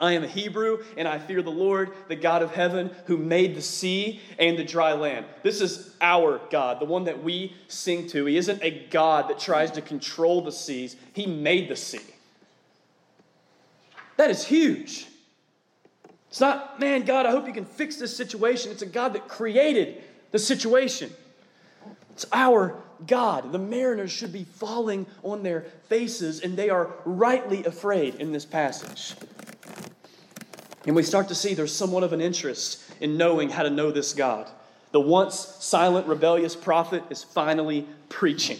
I 0.00 0.12
am 0.12 0.24
a 0.24 0.28
Hebrew, 0.28 0.82
and 0.96 1.06
I 1.06 1.18
fear 1.18 1.42
the 1.42 1.50
Lord, 1.50 1.90
the 2.08 2.16
God 2.16 2.40
of 2.40 2.54
heaven, 2.54 2.90
who 3.04 3.18
made 3.18 3.54
the 3.54 3.60
sea 3.60 4.20
and 4.38 4.58
the 4.58 4.64
dry 4.64 4.94
land. 4.94 5.26
This 5.42 5.60
is 5.60 5.94
our 6.00 6.40
God, 6.50 6.80
the 6.80 6.86
one 6.86 7.04
that 7.04 7.22
we 7.22 7.54
sing 7.68 8.06
to. 8.08 8.24
He 8.24 8.38
isn't 8.38 8.62
a 8.62 8.86
God 8.88 9.28
that 9.28 9.38
tries 9.38 9.70
to 9.72 9.82
control 9.82 10.40
the 10.40 10.52
seas, 10.52 10.96
He 11.12 11.26
made 11.26 11.68
the 11.68 11.76
sea. 11.76 12.00
That 14.16 14.30
is 14.30 14.44
huge. 14.44 15.06
It's 16.28 16.40
not, 16.40 16.80
man, 16.80 17.04
God, 17.04 17.26
I 17.26 17.30
hope 17.30 17.46
you 17.46 17.52
can 17.52 17.66
fix 17.66 17.96
this 17.96 18.16
situation. 18.16 18.72
It's 18.72 18.80
a 18.80 18.86
God 18.86 19.12
that 19.12 19.28
created 19.28 20.02
the 20.30 20.38
situation. 20.38 21.12
It's 22.12 22.26
our 22.32 22.76
God. 23.06 23.52
The 23.52 23.58
mariners 23.58 24.10
should 24.10 24.32
be 24.32 24.44
falling 24.44 25.06
on 25.22 25.42
their 25.42 25.62
faces, 25.88 26.40
and 26.40 26.56
they 26.56 26.70
are 26.70 26.90
rightly 27.04 27.64
afraid 27.64 28.16
in 28.16 28.32
this 28.32 28.44
passage. 28.44 29.14
And 30.86 30.96
we 30.96 31.02
start 31.02 31.28
to 31.28 31.34
see 31.34 31.54
there's 31.54 31.74
somewhat 31.74 32.02
of 32.02 32.12
an 32.12 32.20
interest 32.20 32.82
in 33.00 33.16
knowing 33.16 33.50
how 33.50 33.62
to 33.62 33.70
know 33.70 33.90
this 33.90 34.12
God. 34.14 34.48
The 34.90 35.00
once 35.00 35.38
silent, 35.60 36.06
rebellious 36.06 36.54
prophet 36.54 37.02
is 37.08 37.22
finally 37.24 37.86
preaching. 38.08 38.58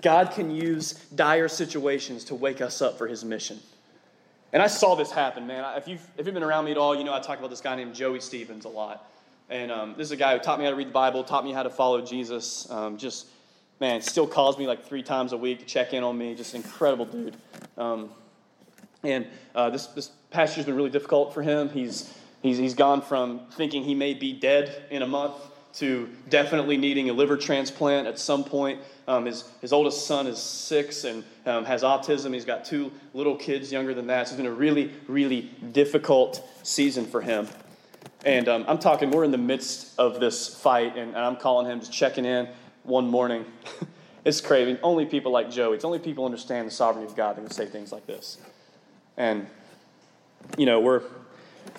God 0.00 0.30
can 0.30 0.50
use 0.50 0.92
dire 1.14 1.48
situations 1.48 2.24
to 2.24 2.34
wake 2.34 2.60
us 2.60 2.80
up 2.80 2.98
for 2.98 3.06
his 3.06 3.24
mission. 3.24 3.58
And 4.52 4.62
I 4.62 4.68
saw 4.68 4.94
this 4.94 5.10
happen, 5.10 5.46
man. 5.46 5.64
If 5.76 5.88
you've, 5.88 6.06
if 6.16 6.26
you've 6.26 6.34
been 6.34 6.44
around 6.44 6.66
me 6.66 6.70
at 6.70 6.78
all, 6.78 6.94
you 6.94 7.02
know 7.04 7.12
I 7.12 7.20
talk 7.20 7.38
about 7.38 7.50
this 7.50 7.60
guy 7.60 7.74
named 7.74 7.94
Joey 7.94 8.20
Stevens 8.20 8.64
a 8.64 8.68
lot. 8.68 9.10
And 9.50 9.70
um, 9.70 9.94
this 9.96 10.06
is 10.06 10.12
a 10.12 10.16
guy 10.16 10.36
who 10.36 10.42
taught 10.42 10.58
me 10.58 10.64
how 10.64 10.70
to 10.70 10.76
read 10.76 10.88
the 10.88 10.92
Bible, 10.92 11.22
taught 11.22 11.44
me 11.44 11.52
how 11.52 11.62
to 11.62 11.70
follow 11.70 12.00
Jesus. 12.00 12.70
Um, 12.70 12.96
just, 12.96 13.26
man, 13.78 14.00
still 14.00 14.26
calls 14.26 14.58
me 14.58 14.66
like 14.66 14.86
three 14.86 15.02
times 15.02 15.32
a 15.32 15.36
week 15.36 15.60
to 15.60 15.64
check 15.66 15.92
in 15.92 16.02
on 16.02 16.16
me. 16.16 16.34
Just 16.34 16.54
incredible 16.54 17.04
dude. 17.04 17.36
Um, 17.76 18.10
and 19.02 19.26
uh, 19.54 19.70
this, 19.70 19.86
this 19.88 20.10
past 20.30 20.56
year's 20.56 20.66
been 20.66 20.76
really 20.76 20.90
difficult 20.90 21.34
for 21.34 21.42
him. 21.42 21.68
He's, 21.68 22.12
he's, 22.42 22.56
he's 22.56 22.74
gone 22.74 23.02
from 23.02 23.40
thinking 23.52 23.84
he 23.84 23.94
may 23.94 24.14
be 24.14 24.32
dead 24.32 24.84
in 24.90 25.02
a 25.02 25.06
month 25.06 25.34
to 25.74 26.08
definitely 26.28 26.76
needing 26.76 27.10
a 27.10 27.12
liver 27.12 27.36
transplant 27.36 28.06
at 28.06 28.18
some 28.18 28.44
point. 28.44 28.80
Um, 29.06 29.26
his, 29.26 29.50
his 29.60 29.72
oldest 29.72 30.06
son 30.06 30.26
is 30.26 30.38
six 30.38 31.04
and 31.04 31.24
um, 31.46 31.64
has 31.64 31.82
autism. 31.82 32.32
He's 32.32 32.44
got 32.44 32.64
two 32.64 32.92
little 33.12 33.36
kids 33.36 33.70
younger 33.70 33.92
than 33.92 34.06
that. 34.06 34.28
So 34.28 34.34
it's 34.34 34.36
been 34.38 34.46
a 34.46 34.54
really, 34.54 34.92
really 35.08 35.50
difficult 35.72 36.48
season 36.62 37.04
for 37.04 37.20
him. 37.20 37.48
And 38.24 38.48
um, 38.48 38.64
I'm 38.66 38.78
talking, 38.78 39.10
we're 39.10 39.24
in 39.24 39.30
the 39.30 39.38
midst 39.38 39.98
of 39.98 40.18
this 40.18 40.54
fight, 40.54 40.96
and, 40.96 41.10
and 41.10 41.18
I'm 41.18 41.36
calling 41.36 41.66
him, 41.66 41.80
just 41.80 41.92
checking 41.92 42.24
in 42.24 42.48
one 42.82 43.06
morning. 43.06 43.44
it's 44.24 44.40
crazy. 44.40 44.78
Only 44.82 45.04
people 45.04 45.30
like 45.30 45.50
Joey, 45.50 45.76
it's 45.76 45.84
only 45.84 45.98
people 45.98 46.24
understand 46.24 46.66
the 46.66 46.72
sovereignty 46.72 47.10
of 47.10 47.16
God 47.16 47.36
that 47.36 47.42
can 47.42 47.50
say 47.50 47.66
things 47.66 47.92
like 47.92 48.06
this. 48.06 48.38
And, 49.18 49.46
you 50.56 50.64
know, 50.64 50.80
we're, 50.80 51.02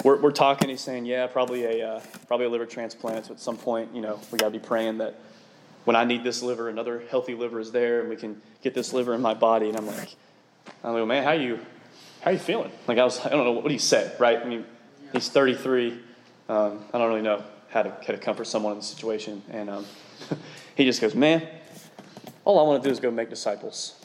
we're, 0.03 0.21
we're 0.21 0.31
talking, 0.31 0.69
he's 0.69 0.81
saying, 0.81 1.05
yeah, 1.05 1.25
probably 1.25 1.63
a, 1.65 1.95
uh, 1.95 2.01
probably 2.27 2.45
a 2.45 2.49
liver 2.49 2.67
transplant. 2.67 3.25
So 3.25 3.33
at 3.33 3.39
some 3.39 3.57
point, 3.57 3.95
you 3.95 4.01
know, 4.01 4.19
we 4.31 4.37
got 4.37 4.45
to 4.45 4.51
be 4.51 4.59
praying 4.59 4.99
that 4.99 5.19
when 5.85 5.95
I 5.95 6.03
need 6.03 6.23
this 6.23 6.43
liver, 6.43 6.69
another 6.69 7.01
healthy 7.09 7.33
liver 7.33 7.59
is 7.59 7.71
there 7.71 8.01
and 8.01 8.09
we 8.09 8.15
can 8.15 8.39
get 8.61 8.75
this 8.75 8.93
liver 8.93 9.15
in 9.15 9.21
my 9.21 9.33
body. 9.33 9.69
And 9.69 9.77
I'm 9.77 9.87
like, 9.87 10.15
I'm 10.83 10.93
like, 10.93 11.07
man, 11.07 11.23
how 11.23 11.31
you, 11.31 11.59
how 12.21 12.29
you 12.29 12.39
feeling? 12.39 12.71
Like, 12.87 12.99
I 12.99 13.03
was, 13.03 13.19
I 13.25 13.29
don't 13.29 13.45
know, 13.45 13.51
what 13.51 13.67
do 13.67 13.73
you 13.73 13.79
say, 13.79 14.11
right? 14.19 14.39
I 14.39 14.45
mean, 14.45 14.63
he's 15.11 15.29
33. 15.29 16.01
Um, 16.47 16.85
I 16.93 16.97
don't 16.97 17.09
really 17.09 17.21
know 17.21 17.43
how 17.69 17.83
to, 17.83 17.89
how 17.89 18.13
to 18.13 18.17
comfort 18.17 18.45
someone 18.45 18.73
in 18.73 18.79
the 18.79 18.85
situation. 18.85 19.41
And 19.49 19.69
um, 19.69 19.85
he 20.75 20.85
just 20.85 21.01
goes, 21.01 21.15
man, 21.15 21.47
all 22.43 22.59
I 22.59 22.63
want 22.63 22.83
to 22.83 22.87
do 22.87 22.91
is 22.91 22.99
go 22.99 23.11
make 23.11 23.29
disciples. 23.29 23.99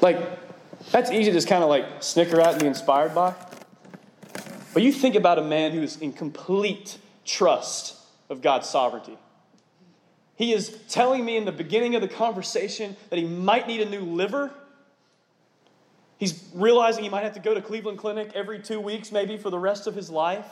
Like, 0.00 0.16
that's 0.90 1.10
easy 1.10 1.26
to 1.26 1.32
just 1.32 1.48
kind 1.48 1.62
of 1.62 1.68
like 1.68 2.02
snicker 2.02 2.40
at 2.40 2.52
and 2.52 2.60
be 2.60 2.66
inspired 2.66 3.14
by. 3.14 3.34
But 4.72 4.82
you 4.82 4.92
think 4.92 5.14
about 5.14 5.38
a 5.38 5.42
man 5.42 5.72
who 5.72 5.82
is 5.82 5.96
in 5.98 6.12
complete 6.12 6.98
trust 7.24 7.96
of 8.28 8.42
God's 8.42 8.68
sovereignty. 8.68 9.18
He 10.36 10.52
is 10.52 10.78
telling 10.88 11.24
me 11.24 11.36
in 11.36 11.44
the 11.44 11.52
beginning 11.52 11.96
of 11.96 12.00
the 12.00 12.08
conversation 12.08 12.96
that 13.10 13.18
he 13.18 13.24
might 13.24 13.66
need 13.66 13.80
a 13.80 13.90
new 13.90 14.02
liver. 14.02 14.52
He's 16.18 16.44
realizing 16.52 17.04
he 17.04 17.10
might 17.10 17.22
have 17.22 17.34
to 17.34 17.40
go 17.40 17.54
to 17.54 17.62
Cleveland 17.62 17.98
Clinic 17.98 18.32
every 18.34 18.58
two 18.58 18.80
weeks, 18.80 19.12
maybe 19.12 19.36
for 19.36 19.50
the 19.50 19.58
rest 19.58 19.86
of 19.86 19.94
his 19.94 20.10
life. 20.10 20.46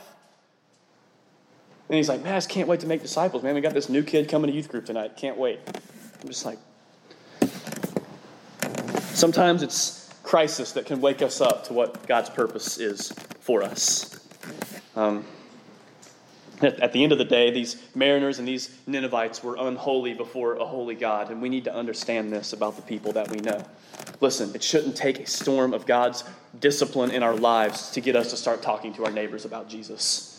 And 1.89 1.97
he's 1.97 2.09
like, 2.09 2.23
Man, 2.23 2.33
I 2.33 2.37
just 2.37 2.49
can't 2.49 2.69
wait 2.69 2.81
to 2.81 2.87
make 2.87 3.03
disciples. 3.03 3.43
Man, 3.43 3.55
we 3.55 3.61
got 3.61 3.75
this 3.75 3.89
new 3.89 4.03
kid 4.03 4.29
coming 4.29 4.49
to 4.49 4.57
youth 4.57 4.69
group 4.69 4.87
tonight. 4.87 5.17
Can't 5.17 5.37
wait. 5.37 5.61
I'm 6.23 6.29
just 6.29 6.45
like, 6.45 6.59
Sometimes 9.17 9.63
it's 9.63 10.13
crisis 10.23 10.73
that 10.73 10.87
can 10.87 11.01
wake 11.01 11.23
us 11.23 11.41
up 11.41 11.65
to 11.65 11.73
what 11.73 12.07
God's 12.07 12.29
purpose 12.29 12.79
is 12.79 13.13
for 13.41 13.63
us. 13.63 14.21
Um, 14.95 15.25
at, 16.63 16.93
the 16.93 17.03
end 17.03 17.13
of 17.13 17.19
the 17.19 17.25
day, 17.25 17.51
these 17.51 17.77
mariners 17.95 18.39
and 18.39 18.49
these 18.49 18.75
Ninevites 18.87 19.43
were 19.43 19.57
unholy 19.59 20.15
before 20.15 20.57
a 20.57 20.65
holy 20.65 20.95
God, 20.95 21.31
and 21.31 21.43
we 21.43 21.49
need 21.49 21.65
to 21.65 21.75
understand 21.75 22.33
this 22.33 22.53
about 22.53 22.77
the 22.77 22.83
people 22.83 23.13
that 23.13 23.31
we 23.31 23.39
know. 23.39 23.63
Listen, 24.21 24.55
it 24.55 24.63
shouldn't 24.63 24.97
take 24.97 25.19
a 25.19 25.27
storm 25.27 25.75
of 25.75 25.87
God's 25.87 26.25
discipline 26.59 27.11
in 27.11 27.23
our 27.23 27.35
lives 27.35 27.91
to 27.91 28.01
get 28.01 28.17
us 28.17 28.31
to 28.31 28.37
start 28.37 28.63
talking 28.63 28.95
to 28.95 29.05
our 29.05 29.11
neighbors 29.11 29.45
about 29.45 29.69
Jesus. 29.69 30.33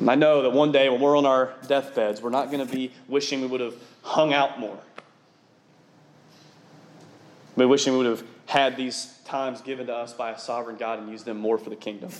And 0.00 0.10
I 0.10 0.14
know 0.14 0.42
that 0.42 0.50
one 0.50 0.72
day 0.72 0.88
when 0.88 1.00
we're 1.00 1.16
on 1.16 1.26
our 1.26 1.54
deathbeds, 1.68 2.20
we're 2.20 2.30
not 2.30 2.50
going 2.50 2.66
to 2.66 2.72
be 2.72 2.92
wishing 3.08 3.40
we 3.40 3.46
would 3.46 3.60
have 3.60 3.74
hung 4.02 4.34
out 4.34 4.58
more. 4.58 4.78
We're 7.54 7.68
wishing 7.68 7.92
we 7.94 8.00
would 8.00 8.18
have 8.18 8.24
had 8.46 8.76
these 8.76 9.18
times 9.24 9.60
given 9.62 9.86
to 9.86 9.94
us 9.94 10.12
by 10.12 10.32
a 10.32 10.38
sovereign 10.38 10.76
God 10.76 10.98
and 10.98 11.10
used 11.10 11.24
them 11.24 11.38
more 11.38 11.56
for 11.56 11.70
the 11.70 11.76
kingdom. 11.76 12.10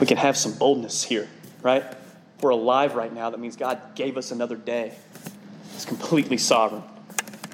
We 0.00 0.06
can 0.06 0.16
have 0.16 0.36
some 0.36 0.52
boldness 0.52 1.02
here, 1.02 1.28
right? 1.62 1.84
we're 2.40 2.50
alive 2.50 2.94
right 2.94 3.12
now, 3.12 3.30
that 3.30 3.40
means 3.40 3.56
God 3.56 3.80
gave 3.94 4.16
us 4.16 4.30
another 4.30 4.56
day. 4.56 4.94
It's 5.74 5.84
completely 5.84 6.36
sovereign. 6.36 6.82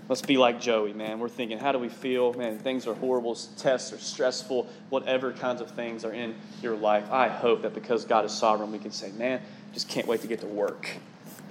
Let's 0.09 0.23
be 0.23 0.37
like 0.37 0.61
Joey, 0.61 0.93
man. 0.93 1.21
We're 1.21 1.29
thinking, 1.29 1.59
how 1.59 1.73
do 1.73 1.79
we 1.79 1.89
feel? 1.89 2.35
Man, 2.35 2.59
things 2.59 2.87
are 2.87 2.95
horrible, 2.95 3.35
tests 3.57 3.93
are 3.93 3.99
stressful, 3.99 4.69
whatever 4.91 5.33
kinds 5.33 5.61
of 5.61 5.71
things 5.71 6.05
are 6.05 6.13
in 6.13 6.35
your 6.61 6.77
life. 6.77 7.11
I 7.11 7.29
hope 7.29 7.63
that 7.63 7.75
because 7.75 8.05
God 8.05 8.25
is 8.25 8.33
sovereign, 8.33 8.73
we 8.73 8.79
can 8.79 8.91
say, 8.91 9.13
man, 9.13 9.41
just 9.73 9.89
can't 9.89 10.07
wait 10.07 10.21
to 10.23 10.27
get 10.27 10.41
to 10.41 10.47
work. 10.47 10.89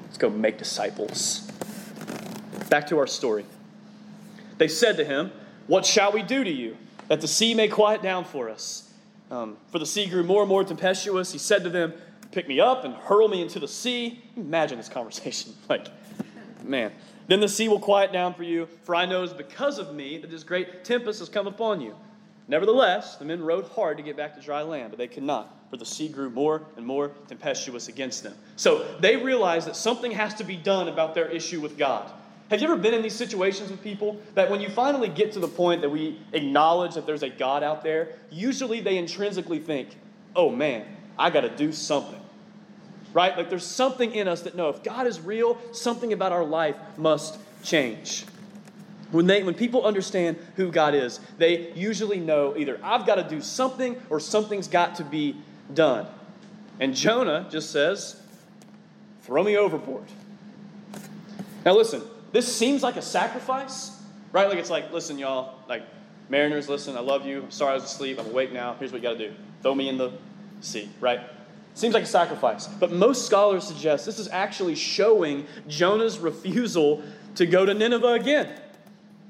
Let's 0.04 0.18
go 0.18 0.30
make 0.30 0.58
disciples. 0.58 1.50
Back 2.70 2.88
to 2.88 3.00
our 3.00 3.08
story. 3.08 3.46
They 4.58 4.68
said 4.68 4.98
to 4.98 5.06
him, 5.06 5.32
What 5.68 5.86
shall 5.86 6.12
we 6.12 6.22
do 6.22 6.44
to 6.44 6.52
you, 6.52 6.78
that 7.08 7.22
the 7.22 7.28
sea 7.28 7.56
may 7.56 7.68
quiet 7.68 8.04
down 8.04 8.26
for 8.26 8.50
us? 8.50 8.91
Um, 9.32 9.56
for 9.72 9.80
the 9.80 9.86
sea 9.86 10.08
grew 10.08 10.24
more 10.24 10.42
and 10.42 10.50
more 10.50 10.64
tempestuous. 10.64 11.32
He 11.32 11.40
said 11.40 11.64
to 11.64 11.70
them, 11.70 11.94
Pick 12.32 12.48
me 12.48 12.60
up 12.60 12.86
and 12.86 12.94
hurl 12.94 13.28
me 13.28 13.42
into 13.42 13.60
the 13.60 13.68
sea. 13.68 14.22
Imagine 14.38 14.78
this 14.78 14.90
conversation. 14.90 15.54
Like, 15.70 15.88
man. 16.64 16.92
Then 17.28 17.40
the 17.40 17.48
sea 17.48 17.70
will 17.70 17.80
quiet 17.80 18.12
down 18.12 18.34
for 18.34 18.44
you, 18.44 18.68
for 18.84 18.94
I 18.94 19.06
know 19.06 19.24
it's 19.24 19.34
because 19.34 19.80
of 19.80 19.96
me 19.96 20.18
that 20.18 20.30
this 20.30 20.44
great 20.44 20.84
tempest 20.84 21.20
has 21.20 21.30
come 21.30 21.48
upon 21.48 21.80
you. 21.80 21.96
Nevertheless, 22.48 23.16
the 23.16 23.26
men 23.26 23.42
rowed 23.42 23.66
hard 23.70 23.98
to 23.98 24.04
get 24.04 24.18
back 24.18 24.36
to 24.36 24.42
dry 24.42 24.62
land, 24.62 24.90
but 24.92 24.98
they 24.98 25.08
could 25.08 25.24
not, 25.24 25.56
for 25.70 25.78
the 25.78 25.86
sea 25.86 26.10
grew 26.10 26.30
more 26.30 26.64
and 26.76 26.86
more 26.86 27.12
tempestuous 27.30 27.88
against 27.88 28.24
them. 28.24 28.34
So 28.58 28.86
they 29.00 29.16
realized 29.16 29.68
that 29.68 29.78
something 29.78 30.12
has 30.12 30.34
to 30.36 30.44
be 30.44 30.58
done 30.58 30.90
about 30.90 31.16
their 31.16 31.30
issue 31.30 31.62
with 31.62 31.78
God. 31.78 32.12
Have 32.52 32.60
you 32.60 32.68
ever 32.68 32.76
been 32.76 32.94
in 32.94 33.02
these 33.02 33.16
situations 33.16 33.72
with 33.72 33.82
people 33.82 34.20
that 34.36 34.52
when 34.52 34.60
you 34.60 34.68
finally 34.68 35.08
get 35.08 35.32
to 35.32 35.40
the 35.40 35.48
point 35.48 35.80
that 35.80 35.90
we 35.90 36.20
acknowledge 36.34 36.96
that 36.96 37.06
there's 37.06 37.24
a 37.24 37.30
God 37.30 37.64
out 37.64 37.82
there, 37.82 38.10
usually 38.30 38.82
they 38.82 38.98
intrinsically 38.98 39.60
think, 39.60 39.96
oh 40.36 40.50
man, 40.50 40.86
I 41.18 41.30
got 41.30 41.42
to 41.42 41.50
do 41.50 41.72
something. 41.72 42.20
Right? 43.14 43.38
Like 43.38 43.50
there's 43.50 43.66
something 43.66 44.14
in 44.14 44.28
us 44.28 44.42
that 44.42 44.56
know 44.56 44.68
if 44.68 44.84
God 44.84 45.08
is 45.08 45.22
real, 45.22 45.58
something 45.72 46.12
about 46.12 46.34
our 46.34 46.44
life 46.44 46.76
must 46.98 47.40
change. 47.64 48.26
When, 49.12 49.28
they, 49.28 49.44
when 49.44 49.54
people 49.54 49.86
understand 49.86 50.38
who 50.58 50.72
God 50.72 50.94
is, 50.94 51.22
they 51.38 51.72
usually 51.72 52.20
know 52.20 52.58
either 52.58 52.82
I've 52.84 53.08
got 53.08 53.16
to 53.16 53.24
do 53.24 53.40
something 53.40 53.96
or 54.10 54.20
something's 54.20 54.68
got 54.68 54.96
to 54.96 55.06
be 55.06 55.38
done. 55.74 56.06
And 56.82 56.96
Jonah 56.96 57.48
just 57.50 57.72
says, 57.72 58.22
throw 59.22 59.42
me 59.42 59.56
overboard. 59.56 60.04
Now, 61.64 61.76
listen, 61.78 62.02
this 62.32 62.54
seems 62.54 62.84
like 62.84 62.96
a 62.96 63.02
sacrifice, 63.02 64.00
right? 64.32 64.48
Like 64.48 64.58
it's 64.58 64.70
like, 64.70 64.92
listen, 64.92 65.18
y'all, 65.18 65.56
like 65.68 65.84
mariners, 66.30 66.70
listen, 66.70 66.96
I 66.96 67.02
love 67.02 67.26
you. 67.26 67.44
I'm 67.44 67.52
sorry 67.52 67.72
I 67.72 67.76
was 67.76 67.84
asleep. 67.84 68.20
I'm 68.20 68.28
awake 68.28 68.52
now. 68.52 68.76
Here's 68.80 68.92
what 68.92 69.02
you 69.02 69.08
got 69.08 69.18
to 69.18 69.30
do 69.30 69.36
throw 69.62 69.76
me 69.76 69.90
in 69.90 69.98
the 69.98 70.12
sea, 70.62 70.90
right? 71.00 71.22
Seems 71.74 71.94
like 71.94 72.04
a 72.04 72.08
sacrifice. 72.08 72.68
But 72.68 72.92
most 72.92 73.26
scholars 73.26 73.64
suggest 73.66 74.06
this 74.06 74.20
is 74.20 74.28
actually 74.30 74.76
showing 74.76 75.46
Jonah's 75.68 76.20
refusal 76.20 77.04
to 77.36 77.46
go 77.46 77.66
to 77.66 77.74
Nineveh 77.74 78.14
again, 78.14 78.60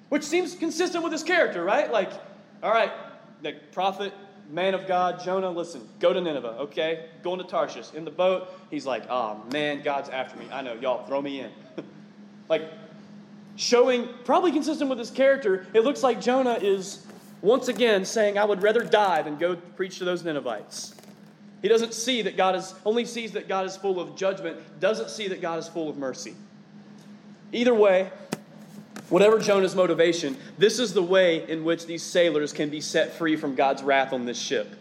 which 0.09 0.23
seems 0.23 0.55
consistent 0.55 1.03
with 1.03 1.11
his 1.11 1.23
character, 1.23 1.63
right? 1.63 1.91
Like, 1.91 2.11
all 2.63 2.71
right, 2.71 2.91
the 3.41 3.53
prophet, 3.71 4.13
man 4.49 4.73
of 4.73 4.87
God, 4.87 5.23
Jonah, 5.23 5.49
listen, 5.49 5.87
go 5.99 6.13
to 6.13 6.21
Nineveh, 6.21 6.57
okay? 6.61 7.05
Going 7.23 7.39
to 7.39 7.45
Tarshish. 7.45 7.93
In 7.93 8.05
the 8.05 8.11
boat, 8.11 8.49
he's 8.69 8.85
like, 8.85 9.03
oh 9.09 9.41
man, 9.51 9.81
God's 9.81 10.09
after 10.09 10.37
me. 10.37 10.45
I 10.51 10.61
know, 10.61 10.73
y'all, 10.73 11.05
throw 11.05 11.21
me 11.21 11.41
in. 11.41 11.51
like, 12.49 12.63
showing, 13.61 14.09
probably 14.25 14.51
consistent 14.51 14.89
with 14.89 14.97
his 14.97 15.11
character, 15.11 15.67
it 15.73 15.81
looks 15.81 16.01
like 16.01 16.19
Jonah 16.19 16.57
is 16.59 17.05
once 17.41 17.67
again 17.67 18.03
saying, 18.05 18.37
I 18.37 18.43
would 18.43 18.63
rather 18.63 18.83
die 18.83 19.21
than 19.21 19.37
go 19.37 19.55
preach 19.55 19.99
to 19.99 20.05
those 20.05 20.23
Ninevites. 20.23 20.95
He 21.61 21.67
doesn't 21.67 21.93
see 21.93 22.23
that 22.23 22.35
God 22.35 22.55
is, 22.55 22.73
only 22.85 23.05
sees 23.05 23.33
that 23.33 23.47
God 23.47 23.67
is 23.67 23.77
full 23.77 23.99
of 23.99 24.15
judgment, 24.15 24.57
doesn't 24.79 25.11
see 25.11 25.27
that 25.27 25.41
God 25.41 25.59
is 25.59 25.67
full 25.67 25.89
of 25.89 25.97
mercy. 25.97 26.35
Either 27.51 27.75
way, 27.75 28.09
whatever 29.09 29.37
Jonah's 29.37 29.75
motivation, 29.75 30.37
this 30.57 30.79
is 30.79 30.93
the 30.93 31.03
way 31.03 31.47
in 31.47 31.63
which 31.63 31.85
these 31.85 32.01
sailors 32.01 32.51
can 32.53 32.69
be 32.69 32.81
set 32.81 33.13
free 33.13 33.35
from 33.35 33.53
God's 33.53 33.83
wrath 33.83 34.11
on 34.11 34.25
this 34.25 34.39
ship 34.39 34.75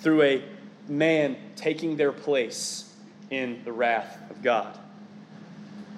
through 0.00 0.22
a 0.22 0.42
man 0.88 1.36
taking 1.54 1.98
their 1.98 2.12
place 2.12 2.94
in 3.30 3.60
the 3.66 3.72
wrath 3.72 4.18
of 4.30 4.42
God. 4.42 4.78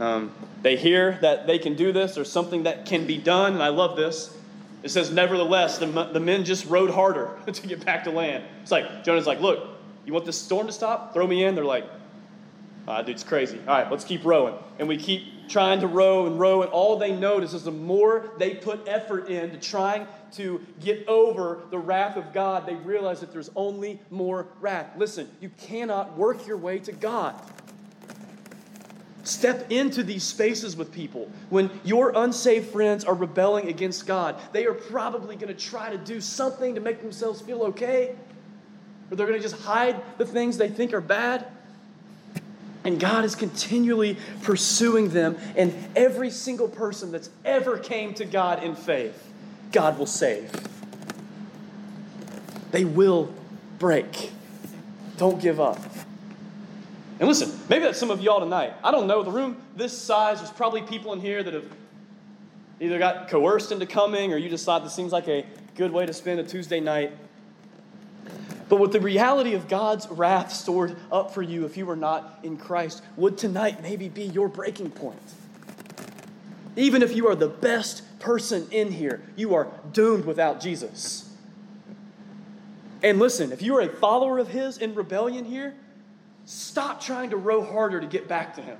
Um, 0.00 0.32
they 0.62 0.76
hear 0.76 1.18
that 1.20 1.46
they 1.46 1.58
can 1.58 1.76
do 1.76 1.92
this, 1.92 2.14
there's 2.14 2.32
something 2.32 2.64
that 2.64 2.86
can 2.86 3.06
be 3.06 3.18
done, 3.18 3.52
and 3.52 3.62
I 3.62 3.68
love 3.68 3.96
this. 3.96 4.36
It 4.82 4.90
says, 4.90 5.10
Nevertheless, 5.12 5.78
the, 5.78 5.86
the 5.86 6.20
men 6.20 6.44
just 6.44 6.66
rowed 6.66 6.90
harder 6.90 7.38
to 7.46 7.66
get 7.66 7.84
back 7.84 8.04
to 8.04 8.10
land. 8.10 8.44
It's 8.62 8.72
like, 8.72 9.04
Jonah's 9.04 9.26
like, 9.26 9.40
Look, 9.40 9.68
you 10.04 10.12
want 10.12 10.24
this 10.24 10.40
storm 10.40 10.66
to 10.66 10.72
stop? 10.72 11.12
Throw 11.12 11.26
me 11.26 11.44
in. 11.44 11.54
They're 11.54 11.64
like, 11.64 11.84
ah, 12.88 13.02
dude, 13.02 13.14
it's 13.14 13.24
crazy. 13.24 13.58
All 13.68 13.78
right, 13.78 13.90
let's 13.90 14.04
keep 14.04 14.24
rowing. 14.24 14.54
And 14.78 14.88
we 14.88 14.96
keep 14.96 15.48
trying 15.48 15.80
to 15.80 15.86
row 15.86 16.26
and 16.26 16.38
row, 16.38 16.62
and 16.62 16.70
all 16.70 16.96
they 16.96 17.12
notice 17.12 17.52
is 17.52 17.64
the 17.64 17.70
more 17.70 18.30
they 18.38 18.54
put 18.54 18.88
effort 18.88 19.28
into 19.28 19.58
trying 19.58 20.06
to 20.32 20.64
get 20.80 21.06
over 21.08 21.60
the 21.70 21.78
wrath 21.78 22.16
of 22.16 22.32
God, 22.32 22.66
they 22.66 22.76
realize 22.76 23.20
that 23.20 23.32
there's 23.32 23.50
only 23.56 24.00
more 24.10 24.46
wrath. 24.60 24.86
Listen, 24.96 25.28
you 25.40 25.50
cannot 25.58 26.16
work 26.16 26.46
your 26.46 26.56
way 26.56 26.78
to 26.80 26.92
God. 26.92 27.34
Step 29.22 29.70
into 29.70 30.02
these 30.02 30.22
spaces 30.22 30.76
with 30.76 30.92
people. 30.92 31.30
When 31.50 31.70
your 31.84 32.12
unsaved 32.14 32.70
friends 32.70 33.04
are 33.04 33.14
rebelling 33.14 33.68
against 33.68 34.06
God, 34.06 34.36
they 34.52 34.66
are 34.66 34.74
probably 34.74 35.36
going 35.36 35.54
to 35.54 35.60
try 35.60 35.90
to 35.90 35.98
do 35.98 36.20
something 36.20 36.74
to 36.74 36.80
make 36.80 37.02
themselves 37.02 37.40
feel 37.40 37.62
okay. 37.64 38.16
Or 39.10 39.16
they're 39.16 39.26
going 39.26 39.38
to 39.38 39.46
just 39.46 39.60
hide 39.62 40.00
the 40.18 40.24
things 40.24 40.56
they 40.56 40.68
think 40.68 40.94
are 40.94 41.00
bad. 41.00 41.46
And 42.84 42.98
God 42.98 43.24
is 43.24 43.34
continually 43.34 44.16
pursuing 44.42 45.10
them. 45.10 45.36
And 45.54 45.74
every 45.94 46.30
single 46.30 46.68
person 46.68 47.12
that's 47.12 47.28
ever 47.44 47.76
came 47.76 48.14
to 48.14 48.24
God 48.24 48.62
in 48.62 48.74
faith, 48.74 49.30
God 49.70 49.98
will 49.98 50.06
save. 50.06 50.50
They 52.70 52.84
will 52.84 53.32
break. 53.78 54.32
Don't 55.18 55.40
give 55.42 55.60
up. 55.60 55.78
And 57.20 57.28
listen, 57.28 57.52
maybe 57.68 57.84
that's 57.84 57.98
some 57.98 58.10
of 58.10 58.22
y'all 58.22 58.40
tonight. 58.40 58.72
I 58.82 58.90
don't 58.90 59.06
know. 59.06 59.22
The 59.22 59.30
room 59.30 59.58
this 59.76 59.96
size, 59.96 60.38
there's 60.38 60.50
probably 60.50 60.80
people 60.80 61.12
in 61.12 61.20
here 61.20 61.42
that 61.42 61.52
have 61.52 61.70
either 62.80 62.98
got 62.98 63.28
coerced 63.28 63.72
into 63.72 63.84
coming 63.84 64.32
or 64.32 64.38
you 64.38 64.48
just 64.48 64.64
thought 64.64 64.82
this 64.82 64.94
seems 64.94 65.12
like 65.12 65.28
a 65.28 65.44
good 65.76 65.92
way 65.92 66.06
to 66.06 66.14
spend 66.14 66.40
a 66.40 66.44
Tuesday 66.44 66.80
night. 66.80 67.12
But 68.70 68.76
with 68.76 68.92
the 68.92 69.00
reality 69.00 69.52
of 69.52 69.68
God's 69.68 70.08
wrath 70.08 70.50
stored 70.50 70.96
up 71.12 71.34
for 71.34 71.42
you 71.42 71.66
if 71.66 71.76
you 71.76 71.84
were 71.84 71.96
not 71.96 72.38
in 72.42 72.56
Christ, 72.56 73.02
would 73.16 73.36
tonight 73.36 73.82
maybe 73.82 74.08
be 74.08 74.24
your 74.24 74.48
breaking 74.48 74.90
point? 74.90 75.20
Even 76.74 77.02
if 77.02 77.14
you 77.14 77.28
are 77.28 77.34
the 77.34 77.48
best 77.48 78.02
person 78.18 78.66
in 78.70 78.92
here, 78.92 79.20
you 79.36 79.54
are 79.54 79.68
doomed 79.92 80.24
without 80.24 80.60
Jesus. 80.60 81.36
And 83.02 83.18
listen, 83.18 83.52
if 83.52 83.60
you 83.60 83.76
are 83.76 83.82
a 83.82 83.88
follower 83.88 84.38
of 84.38 84.48
His 84.48 84.78
in 84.78 84.94
rebellion 84.94 85.44
here, 85.44 85.74
Stop 86.46 87.00
trying 87.00 87.30
to 87.30 87.36
row 87.36 87.62
harder 87.62 88.00
to 88.00 88.06
get 88.06 88.28
back 88.28 88.54
to 88.56 88.62
Him. 88.62 88.78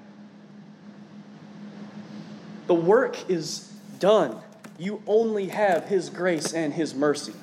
The 2.67 2.75
work 2.75 3.31
is 3.31 3.73
done. 3.99 4.37
You 4.79 5.03
only 5.07 5.49
have 5.49 5.85
His 5.85 6.09
grace 6.11 6.53
and 6.53 6.73
His 6.73 6.95
mercy. 6.95 7.35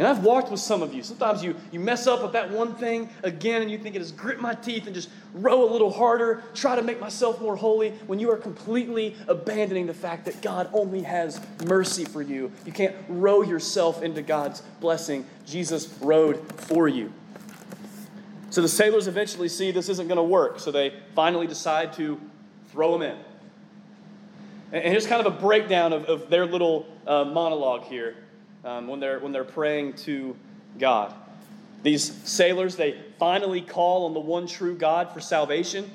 And 0.00 0.08
I've 0.08 0.24
walked 0.24 0.50
with 0.50 0.60
some 0.60 0.80
of 0.80 0.94
you. 0.94 1.02
Sometimes 1.02 1.44
you, 1.44 1.54
you 1.70 1.78
mess 1.78 2.06
up 2.06 2.22
with 2.22 2.32
that 2.32 2.50
one 2.50 2.74
thing 2.74 3.10
again 3.22 3.60
and 3.60 3.70
you 3.70 3.76
think 3.76 3.94
it 3.94 4.00
is 4.00 4.12
grit 4.12 4.40
my 4.40 4.54
teeth 4.54 4.86
and 4.86 4.94
just 4.94 5.10
row 5.34 5.62
a 5.62 5.70
little 5.70 5.92
harder, 5.92 6.42
try 6.54 6.74
to 6.74 6.80
make 6.80 6.98
myself 6.98 7.38
more 7.42 7.54
holy, 7.54 7.90
when 8.06 8.18
you 8.18 8.30
are 8.30 8.38
completely 8.38 9.14
abandoning 9.28 9.86
the 9.86 9.92
fact 9.92 10.24
that 10.24 10.40
God 10.40 10.70
only 10.72 11.02
has 11.02 11.38
mercy 11.66 12.06
for 12.06 12.22
you. 12.22 12.50
You 12.64 12.72
can't 12.72 12.96
row 13.10 13.42
yourself 13.42 14.02
into 14.02 14.22
God's 14.22 14.62
blessing. 14.80 15.26
Jesus 15.44 15.94
rowed 16.00 16.50
for 16.62 16.88
you. 16.88 17.12
So 18.50 18.62
the 18.62 18.68
sailors 18.68 19.06
eventually 19.06 19.48
see 19.48 19.70
this 19.70 19.88
isn't 19.88 20.08
going 20.08 20.16
to 20.16 20.22
work, 20.24 20.58
so 20.58 20.72
they 20.72 20.92
finally 21.14 21.46
decide 21.46 21.92
to 21.94 22.20
throw 22.68 22.92
them 22.92 23.02
in. 23.02 23.18
And 24.72 24.92
here's 24.92 25.06
kind 25.06 25.24
of 25.24 25.32
a 25.32 25.36
breakdown 25.36 25.92
of, 25.92 26.04
of 26.04 26.30
their 26.30 26.46
little 26.46 26.86
uh, 27.06 27.24
monologue 27.24 27.84
here 27.84 28.16
um, 28.64 28.88
when, 28.88 28.98
they're, 28.98 29.20
when 29.20 29.30
they're 29.30 29.44
praying 29.44 29.94
to 29.94 30.36
God. 30.78 31.14
These 31.82 32.12
sailors, 32.28 32.76
they 32.76 33.00
finally 33.18 33.60
call 33.60 34.06
on 34.06 34.14
the 34.14 34.20
one 34.20 34.46
true 34.46 34.76
God 34.76 35.12
for 35.12 35.20
salvation. 35.20 35.90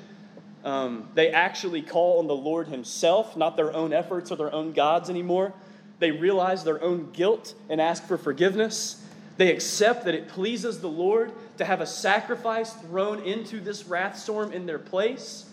Um, 0.64 1.08
they 1.14 1.30
actually 1.30 1.82
call 1.82 2.18
on 2.18 2.26
the 2.26 2.34
Lord 2.34 2.68
Himself, 2.68 3.36
not 3.36 3.56
their 3.56 3.72
own 3.72 3.92
efforts 3.92 4.32
or 4.32 4.36
their 4.36 4.52
own 4.52 4.72
gods 4.72 5.08
anymore. 5.10 5.52
They 5.98 6.10
realize 6.10 6.64
their 6.64 6.82
own 6.82 7.12
guilt 7.12 7.54
and 7.68 7.80
ask 7.80 8.04
for 8.04 8.18
forgiveness. 8.18 9.02
They 9.36 9.52
accept 9.52 10.06
that 10.06 10.14
it 10.14 10.28
pleases 10.28 10.80
the 10.80 10.88
Lord 10.88 11.32
to 11.58 11.64
have 11.64 11.80
a 11.80 11.86
sacrifice 11.86 12.72
thrown 12.72 13.20
into 13.20 13.60
this 13.60 13.86
wrath 13.86 14.18
storm 14.18 14.52
in 14.52 14.66
their 14.66 14.78
place. 14.78 15.46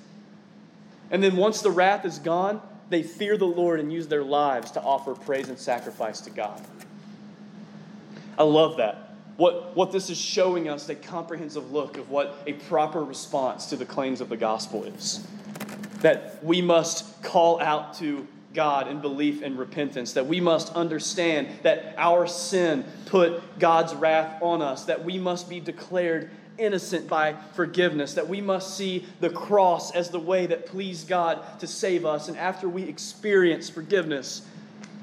And 1.12 1.24
then 1.24 1.36
once 1.36 1.62
the 1.62 1.72
wrath 1.72 2.06
is 2.06 2.20
gone, 2.20 2.62
they 2.90 3.04
fear 3.04 3.38
the 3.38 3.46
Lord 3.46 3.80
and 3.80 3.92
use 3.92 4.08
their 4.08 4.24
lives 4.24 4.72
to 4.72 4.82
offer 4.82 5.14
praise 5.14 5.50
and 5.50 5.58
sacrifice 5.58 6.22
to 6.22 6.30
God. 6.30 6.62
I 8.38 8.44
love 8.44 8.78
that. 8.78 9.16
What, 9.38 9.76
what 9.76 9.92
this 9.92 10.10
is 10.10 10.18
showing 10.18 10.70
us 10.70 10.90
a 10.90 10.96
comprehensive 10.96 11.72
look 11.72 11.98
of 11.98 12.10
what 12.10 12.44
a 12.46 12.54
proper 12.54 13.04
response 13.04 13.68
to 13.68 13.76
the 13.76 13.86
claims 13.86 14.22
of 14.22 14.30
the 14.30 14.38
gospel 14.38 14.84
is. 14.84 15.26
That 16.02 16.44
we 16.44 16.62
must 16.62 17.24
call 17.24 17.60
out 17.62 17.96
to 17.96 18.28
God 18.54 18.88
in 18.88 19.02
belief 19.02 19.42
and 19.42 19.58
repentance, 19.58 20.14
that 20.14 20.28
we 20.28 20.40
must 20.40 20.74
understand 20.74 21.48
that 21.64 21.96
our 21.98 22.28
sin 22.28 22.86
put 23.06 23.60
God's 23.60 23.94
wrath 23.96 24.42
on 24.42 24.62
us, 24.62 24.86
that 24.86 25.04
we 25.04 25.18
must 25.18 25.50
be 25.50 25.60
declared 25.60 26.30
innocent 26.58 27.08
by 27.08 27.36
forgiveness, 27.56 28.14
that 28.14 28.28
we 28.28 28.42
must 28.42 28.78
see 28.78 29.06
the 29.20 29.30
cross 29.30 29.92
as 29.92 30.10
the 30.10 30.20
way 30.20 30.46
that 30.46 30.66
pleased 30.66 31.08
God 31.08 31.60
to 31.60 31.68
save 31.68 32.06
us. 32.06 32.28
And 32.28 32.38
after 32.38 32.70
we 32.70 32.84
experience 32.84 33.70
forgiveness, 33.70 34.46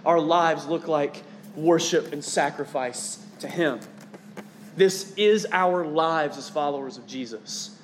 our 0.06 0.20
lives 0.20 0.66
look 0.66 0.88
like 0.88 1.22
worship 1.56 2.12
and 2.12 2.24
sacrifice 2.24 3.24
to 3.40 3.48
Him. 3.48 3.80
This 4.76 5.12
is 5.16 5.46
our 5.50 5.84
lives 5.84 6.38
as 6.38 6.48
followers 6.48 6.96
of 6.96 7.06
Jesus. 7.06 7.76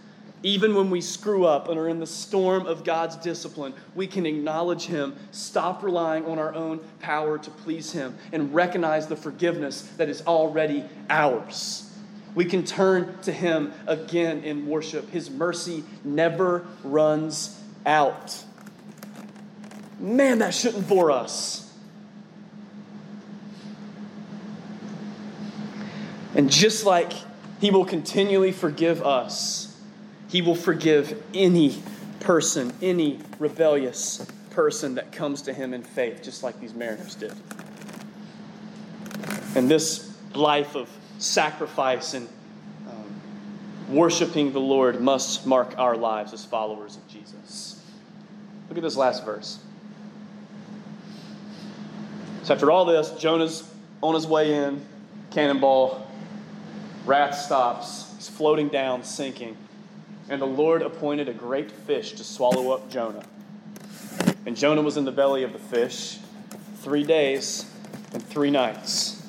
Even 0.42 0.74
when 0.74 0.90
we 0.90 1.00
screw 1.00 1.44
up 1.44 1.68
and 1.68 1.78
are 1.78 1.88
in 1.88 1.98
the 1.98 2.06
storm 2.06 2.66
of 2.66 2.84
God's 2.84 3.16
discipline, 3.16 3.74
we 3.94 4.06
can 4.06 4.26
acknowledge 4.26 4.86
Him, 4.86 5.16
stop 5.32 5.82
relying 5.82 6.24
on 6.26 6.38
our 6.38 6.54
own 6.54 6.80
power 7.00 7.38
to 7.38 7.50
please 7.50 7.92
Him, 7.92 8.16
and 8.32 8.54
recognize 8.54 9.06
the 9.06 9.16
forgiveness 9.16 9.82
that 9.96 10.08
is 10.08 10.22
already 10.26 10.84
ours. 11.08 11.90
We 12.34 12.44
can 12.44 12.64
turn 12.64 13.18
to 13.22 13.32
Him 13.32 13.72
again 13.86 14.44
in 14.44 14.66
worship. 14.66 15.08
His 15.08 15.30
mercy 15.30 15.84
never 16.04 16.66
runs 16.84 17.58
out. 17.86 18.44
Man, 19.98 20.40
that 20.40 20.54
shouldn't 20.54 20.86
bore 20.86 21.10
us. 21.10 21.72
And 26.34 26.50
just 26.50 26.84
like 26.84 27.14
He 27.58 27.70
will 27.70 27.86
continually 27.86 28.52
forgive 28.52 29.02
us, 29.02 29.65
He 30.28 30.42
will 30.42 30.54
forgive 30.54 31.22
any 31.34 31.80
person, 32.20 32.72
any 32.82 33.20
rebellious 33.38 34.26
person 34.50 34.94
that 34.96 35.12
comes 35.12 35.42
to 35.42 35.52
Him 35.52 35.72
in 35.74 35.82
faith, 35.82 36.22
just 36.22 36.42
like 36.42 36.60
these 36.60 36.74
mariners 36.74 37.14
did. 37.14 37.32
And 39.54 39.70
this 39.70 40.14
life 40.34 40.74
of 40.74 40.88
sacrifice 41.18 42.14
and 42.14 42.28
um, 42.88 43.94
worshiping 43.94 44.52
the 44.52 44.60
Lord 44.60 45.00
must 45.00 45.46
mark 45.46 45.74
our 45.78 45.96
lives 45.96 46.32
as 46.32 46.44
followers 46.44 46.96
of 46.96 47.06
Jesus. 47.08 47.82
Look 48.68 48.76
at 48.76 48.82
this 48.82 48.96
last 48.96 49.24
verse. 49.24 49.58
So, 52.42 52.54
after 52.54 52.70
all 52.70 52.84
this, 52.84 53.10
Jonah's 53.12 53.68
on 54.02 54.14
his 54.14 54.26
way 54.26 54.54
in, 54.54 54.84
cannonball, 55.30 56.06
Wrath 57.04 57.36
stops. 57.36 58.12
He's 58.16 58.28
floating 58.28 58.68
down, 58.68 59.04
sinking. 59.04 59.56
And 60.28 60.40
the 60.40 60.46
Lord 60.46 60.82
appointed 60.82 61.28
a 61.28 61.32
great 61.32 61.70
fish 61.70 62.12
to 62.12 62.24
swallow 62.24 62.72
up 62.72 62.90
Jonah. 62.90 63.24
And 64.44 64.56
Jonah 64.56 64.82
was 64.82 64.96
in 64.96 65.04
the 65.04 65.12
belly 65.12 65.42
of 65.42 65.52
the 65.52 65.58
fish 65.58 66.18
three 66.78 67.04
days 67.04 67.70
and 68.12 68.24
three 68.24 68.50
nights. 68.50 69.26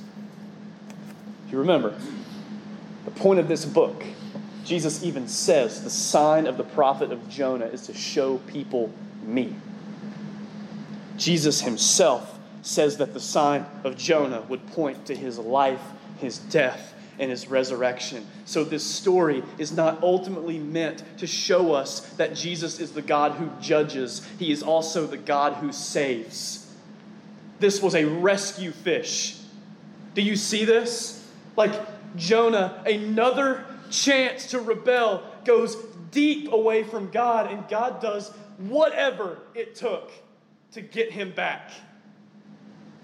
If 1.46 1.52
you 1.52 1.60
remember, 1.60 1.98
the 3.06 3.12
point 3.12 3.40
of 3.40 3.48
this 3.48 3.66
book, 3.66 4.04
Jesus 4.66 5.04
even 5.04 5.28
says 5.28 5.84
the 5.84 5.90
sign 5.90 6.46
of 6.46 6.58
the 6.58 6.64
prophet 6.64 7.12
of 7.12 7.30
Jonah 7.30 7.68
is 7.68 7.84
to 7.84 7.94
show 7.94 8.40
people 8.40 8.92
me. 9.24 9.56
Jesus 11.16 11.62
himself 11.62 12.38
says 12.62 12.98
that 12.98 13.14
the 13.14 13.20
sign 13.20 13.66
of 13.84 13.98
Jonah 13.98 14.42
would 14.50 14.68
point 14.68 15.06
to 15.06 15.16
his 15.16 15.40
life, 15.40 15.82
his 16.20 16.38
death, 16.38 16.94
and 17.20 17.32
his 17.32 17.48
resurrection. 17.48 18.26
So, 18.46 18.64
this 18.64 18.84
story 18.84 19.44
is 19.58 19.72
not 19.72 20.02
ultimately 20.04 20.60
meant 20.60 21.04
to 21.20 21.28
show 21.28 21.74
us 21.74 22.02
that 22.16 22.36
Jesus 22.36 22.80
is 22.80 22.92
the 22.92 23.02
God 23.02 23.34
who 23.34 23.50
judges, 23.62 24.28
he 24.40 24.52
is 24.52 24.64
also 24.64 25.08
the 25.08 25.18
God 25.18 25.54
who 25.56 25.72
saves. 25.72 26.64
This 27.60 27.82
was 27.82 27.96
a 27.96 28.06
rescue 28.06 28.72
fish. 28.72 29.40
Do 30.14 30.22
you 30.22 30.36
see 30.36 30.66
this? 30.66 31.28
Like 31.56 31.74
Jonah, 32.16 32.84
another 32.86 33.66
chance 33.90 34.48
to 34.52 34.60
rebel, 34.60 35.24
goes 35.46 35.76
deep 36.12 36.52
away 36.52 36.84
from 36.84 37.10
God, 37.10 37.52
and 37.52 37.68
God 37.68 38.02
does 38.02 38.32
whatever 38.58 39.40
it 39.54 39.76
took 39.76 40.12
to 40.72 40.82
get 40.82 41.12
him 41.12 41.32
back. 41.32 41.72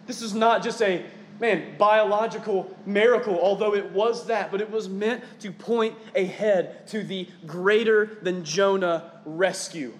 This 0.05 0.22
is 0.22 0.34
not 0.34 0.64
just 0.64 0.82
a 0.82 1.05
man, 1.43 1.75
biological 1.77 2.73
miracle, 2.85 3.37
although 3.37 3.75
it 3.75 3.91
was 3.91 4.27
that, 4.27 4.49
but 4.49 4.61
it 4.61 4.71
was 4.71 4.87
meant 4.87 5.21
to 5.41 5.51
point 5.51 5.93
ahead 6.15 6.87
to 6.87 7.03
the 7.03 7.27
greater 7.45 8.17
than 8.21 8.45
Jonah 8.45 9.11
rescue 9.25 9.91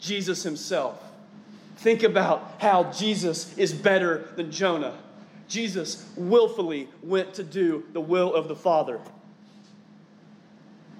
Jesus 0.00 0.42
himself. 0.42 0.98
Think 1.76 2.02
about 2.02 2.54
how 2.58 2.84
Jesus 2.84 3.54
is 3.58 3.74
better 3.74 4.30
than 4.36 4.50
Jonah. 4.50 4.96
Jesus 5.46 6.08
willfully 6.16 6.88
went 7.02 7.34
to 7.34 7.44
do 7.44 7.84
the 7.92 8.00
will 8.00 8.32
of 8.32 8.48
the 8.48 8.56
Father. 8.56 8.98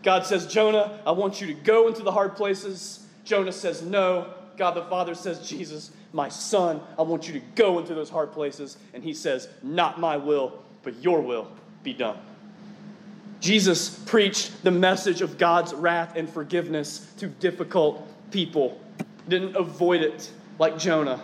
God 0.03 0.27
says, 0.27 0.47
Jonah, 0.47 1.01
I 1.07 1.13
want 1.13 1.41
you 1.41 1.47
to 1.47 1.55
go 1.55 1.89
into 1.89 2.03
the 2.03 2.13
hard 2.13 2.37
places. 2.37 3.07
Jonah 3.25 3.53
says, 3.53 3.81
No. 3.81 4.35
God 4.59 4.73
the 4.73 4.83
Father 4.83 5.15
says, 5.15 5.49
Jesus, 5.49 5.93
my 6.13 6.29
son, 6.29 6.81
I 6.99 7.03
want 7.03 7.27
you 7.27 7.35
to 7.35 7.41
go 7.55 7.79
into 7.79 7.95
those 7.95 8.11
hard 8.11 8.33
places. 8.33 8.77
And 8.95 9.03
he 9.03 9.15
says, 9.15 9.49
Not 9.63 9.99
my 9.99 10.17
will, 10.17 10.63
but 10.83 11.03
your 11.03 11.21
will 11.21 11.49
be 11.83 11.93
done. 11.93 12.19
Jesus 13.41 13.91
preached 14.07 14.63
the 14.63 14.71
message 14.71 15.21
of 15.21 15.37
God's 15.37 15.75
wrath 15.75 16.15
and 16.15 16.31
forgiveness 16.31 17.13
to 17.19 17.27
difficult 17.27 18.07
people, 18.31 18.81
didn't 19.29 19.57
avoid 19.57 20.03
it 20.03 20.31
like 20.59 20.79
Jonah. 20.79 21.21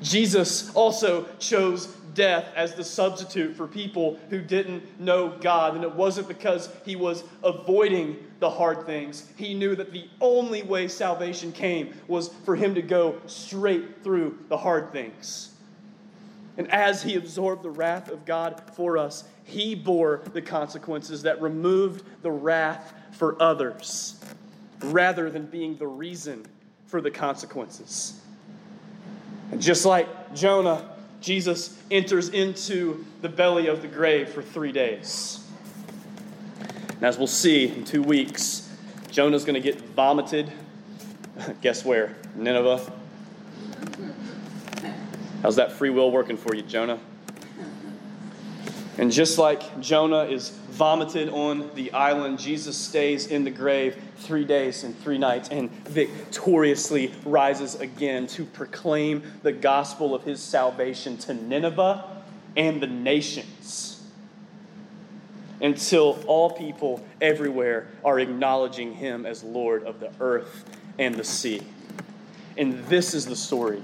Jesus 0.00 0.74
also 0.74 1.26
chose 1.38 1.86
death 2.18 2.46
as 2.56 2.74
the 2.74 2.82
substitute 2.82 3.56
for 3.56 3.68
people 3.68 4.18
who 4.28 4.40
didn't 4.40 5.00
know 5.00 5.28
God. 5.40 5.76
And 5.76 5.84
it 5.84 5.94
wasn't 5.94 6.26
because 6.26 6.68
he 6.84 6.96
was 6.96 7.22
avoiding 7.44 8.16
the 8.40 8.50
hard 8.50 8.84
things. 8.86 9.30
He 9.36 9.54
knew 9.54 9.76
that 9.76 9.92
the 9.92 10.08
only 10.20 10.64
way 10.64 10.88
salvation 10.88 11.52
came 11.52 11.94
was 12.08 12.28
for 12.44 12.56
him 12.56 12.74
to 12.74 12.82
go 12.82 13.20
straight 13.26 14.02
through 14.02 14.36
the 14.48 14.56
hard 14.56 14.90
things. 14.90 15.54
And 16.56 16.68
as 16.72 17.04
he 17.04 17.14
absorbed 17.14 17.62
the 17.62 17.70
wrath 17.70 18.10
of 18.10 18.24
God 18.26 18.60
for 18.74 18.98
us, 18.98 19.22
he 19.44 19.76
bore 19.76 20.22
the 20.32 20.42
consequences 20.42 21.22
that 21.22 21.40
removed 21.40 22.04
the 22.22 22.32
wrath 22.32 22.94
for 23.12 23.40
others 23.40 24.20
rather 24.80 25.30
than 25.30 25.46
being 25.46 25.76
the 25.76 25.86
reason 25.86 26.44
for 26.86 27.00
the 27.00 27.12
consequences. 27.12 28.20
And 29.52 29.62
just 29.62 29.86
like 29.86 30.34
Jonah, 30.34 30.97
Jesus 31.20 31.76
enters 31.90 32.28
into 32.28 33.04
the 33.22 33.28
belly 33.28 33.66
of 33.66 33.82
the 33.82 33.88
grave 33.88 34.28
for 34.28 34.42
three 34.42 34.72
days. 34.72 35.44
And 36.90 37.04
as 37.04 37.18
we'll 37.18 37.26
see 37.26 37.68
in 37.68 37.84
two 37.84 38.02
weeks, 38.02 38.72
Jonah's 39.10 39.44
going 39.44 39.54
to 39.54 39.60
get 39.60 39.80
vomited. 39.80 40.52
Guess 41.60 41.84
where? 41.84 42.16
Nineveh. 42.34 42.92
How's 45.42 45.56
that 45.56 45.72
free 45.72 45.90
will 45.90 46.10
working 46.10 46.36
for 46.36 46.54
you, 46.54 46.62
Jonah? 46.62 46.98
And 48.96 49.12
just 49.12 49.38
like 49.38 49.80
Jonah 49.80 50.24
is 50.24 50.50
vomited 50.78 51.28
on 51.30 51.68
the 51.74 51.92
island, 51.92 52.38
Jesus 52.38 52.76
stays 52.76 53.26
in 53.26 53.42
the 53.42 53.50
grave 53.50 54.00
three 54.18 54.44
days 54.44 54.84
and 54.84 54.96
three 55.00 55.18
nights 55.18 55.48
and 55.48 55.70
victoriously 55.88 57.12
rises 57.24 57.74
again 57.74 58.28
to 58.28 58.44
proclaim 58.44 59.24
the 59.42 59.50
gospel 59.50 60.14
of 60.14 60.22
his 60.22 60.40
salvation 60.40 61.18
to 61.18 61.34
Nineveh 61.34 62.04
and 62.56 62.80
the 62.80 62.86
nations 62.86 64.00
until 65.60 66.22
all 66.28 66.50
people 66.50 67.04
everywhere 67.20 67.88
are 68.04 68.20
acknowledging 68.20 68.94
him 68.94 69.26
as 69.26 69.42
Lord 69.42 69.82
of 69.82 69.98
the 69.98 70.12
earth 70.20 70.64
and 70.96 71.16
the 71.16 71.24
sea. 71.24 71.60
And 72.56 72.84
this 72.86 73.14
is 73.14 73.26
the 73.26 73.34
story. 73.34 73.82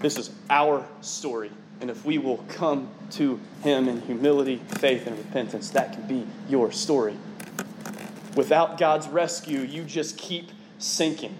This 0.00 0.18
is 0.18 0.30
our 0.50 0.84
story. 1.02 1.52
And 1.82 1.90
if 1.90 2.04
we 2.04 2.16
will 2.16 2.38
come 2.48 2.88
to 3.10 3.40
Him 3.64 3.88
in 3.88 4.02
humility, 4.02 4.62
faith, 4.78 5.08
and 5.08 5.18
repentance, 5.18 5.68
that 5.70 5.92
can 5.92 6.06
be 6.06 6.28
your 6.48 6.70
story. 6.70 7.16
Without 8.36 8.78
God's 8.78 9.08
rescue, 9.08 9.58
you 9.58 9.82
just 9.82 10.16
keep 10.16 10.52
sinking. 10.78 11.36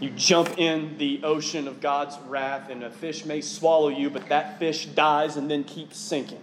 You 0.00 0.08
jump 0.10 0.58
in 0.58 0.96
the 0.96 1.20
ocean 1.22 1.68
of 1.68 1.82
God's 1.82 2.18
wrath, 2.26 2.70
and 2.70 2.82
a 2.82 2.90
fish 2.90 3.26
may 3.26 3.42
swallow 3.42 3.88
you, 3.88 4.08
but 4.08 4.26
that 4.30 4.58
fish 4.58 4.86
dies 4.86 5.36
and 5.36 5.50
then 5.50 5.64
keeps 5.64 5.98
sinking. 5.98 6.42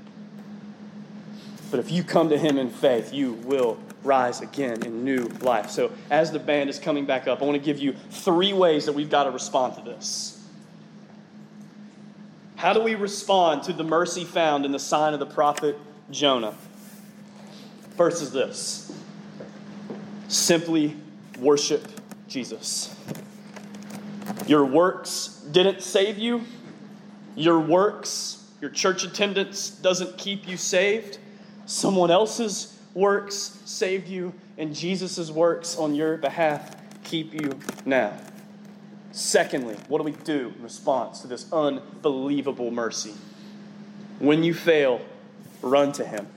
But 1.72 1.80
if 1.80 1.92
you 1.92 2.04
come 2.04 2.30
to 2.30 2.38
Him 2.38 2.60
in 2.60 2.70
faith, 2.70 3.12
you 3.12 3.34
will 3.34 3.80
rise 4.04 4.42
again 4.42 4.84
in 4.84 5.04
new 5.04 5.26
life. 5.42 5.72
So, 5.72 5.92
as 6.12 6.32
the 6.32 6.38
band 6.38 6.70
is 6.70 6.78
coming 6.78 7.08
back 7.08 7.28
up, 7.28 7.42
I 7.42 7.46
want 7.46 7.58
to 7.58 7.66
give 7.66 7.80
you 7.80 7.96
three 8.12 8.54
ways 8.54 8.86
that 8.86 8.94
we've 8.94 9.10
got 9.10 9.24
to 9.24 9.32
respond 9.32 9.78
to 9.78 9.82
this. 9.82 10.33
How 12.64 12.72
do 12.72 12.80
we 12.80 12.96
respond 12.96 13.64
to 13.64 13.74
the 13.74 13.84
mercy 13.84 14.24
found 14.24 14.64
in 14.64 14.72
the 14.72 14.80
sign 14.80 15.14
of 15.14 15.20
the 15.20 15.26
prophet 15.26 15.78
Jonah? 16.10 16.56
First 17.98 18.24
is 18.24 18.32
this 18.32 18.98
simply 20.30 20.96
worship 21.40 21.86
Jesus. 22.30 22.96
Your 24.48 24.64
works 24.64 25.42
didn't 25.52 25.82
save 25.82 26.18
you. 26.18 26.44
Your 27.36 27.60
works, 27.60 28.50
your 28.62 28.70
church 28.70 29.04
attendance 29.04 29.70
doesn't 29.70 30.18
keep 30.18 30.48
you 30.48 30.56
saved. 30.56 31.18
Someone 31.66 32.12
else's 32.12 32.80
works 32.94 33.60
saved 33.66 34.08
you, 34.08 34.34
and 34.58 34.74
Jesus' 34.74 35.30
works 35.30 35.78
on 35.78 35.96
your 35.96 36.16
behalf 36.16 36.78
keep 37.04 37.34
you 37.34 37.60
now. 37.86 38.18
Secondly, 39.14 39.76
what 39.88 40.00
do 40.00 40.04
we 40.06 40.12
do 40.12 40.52
in 40.58 40.64
response 40.64 41.22
to 41.22 41.28
this 41.28 41.46
unbelievable 41.54 42.72
mercy? 42.72 43.14
When 44.18 44.44
you 44.44 44.56
fail, 44.56 45.02
run 45.62 45.92
to 45.94 46.06
Him. 46.06 46.28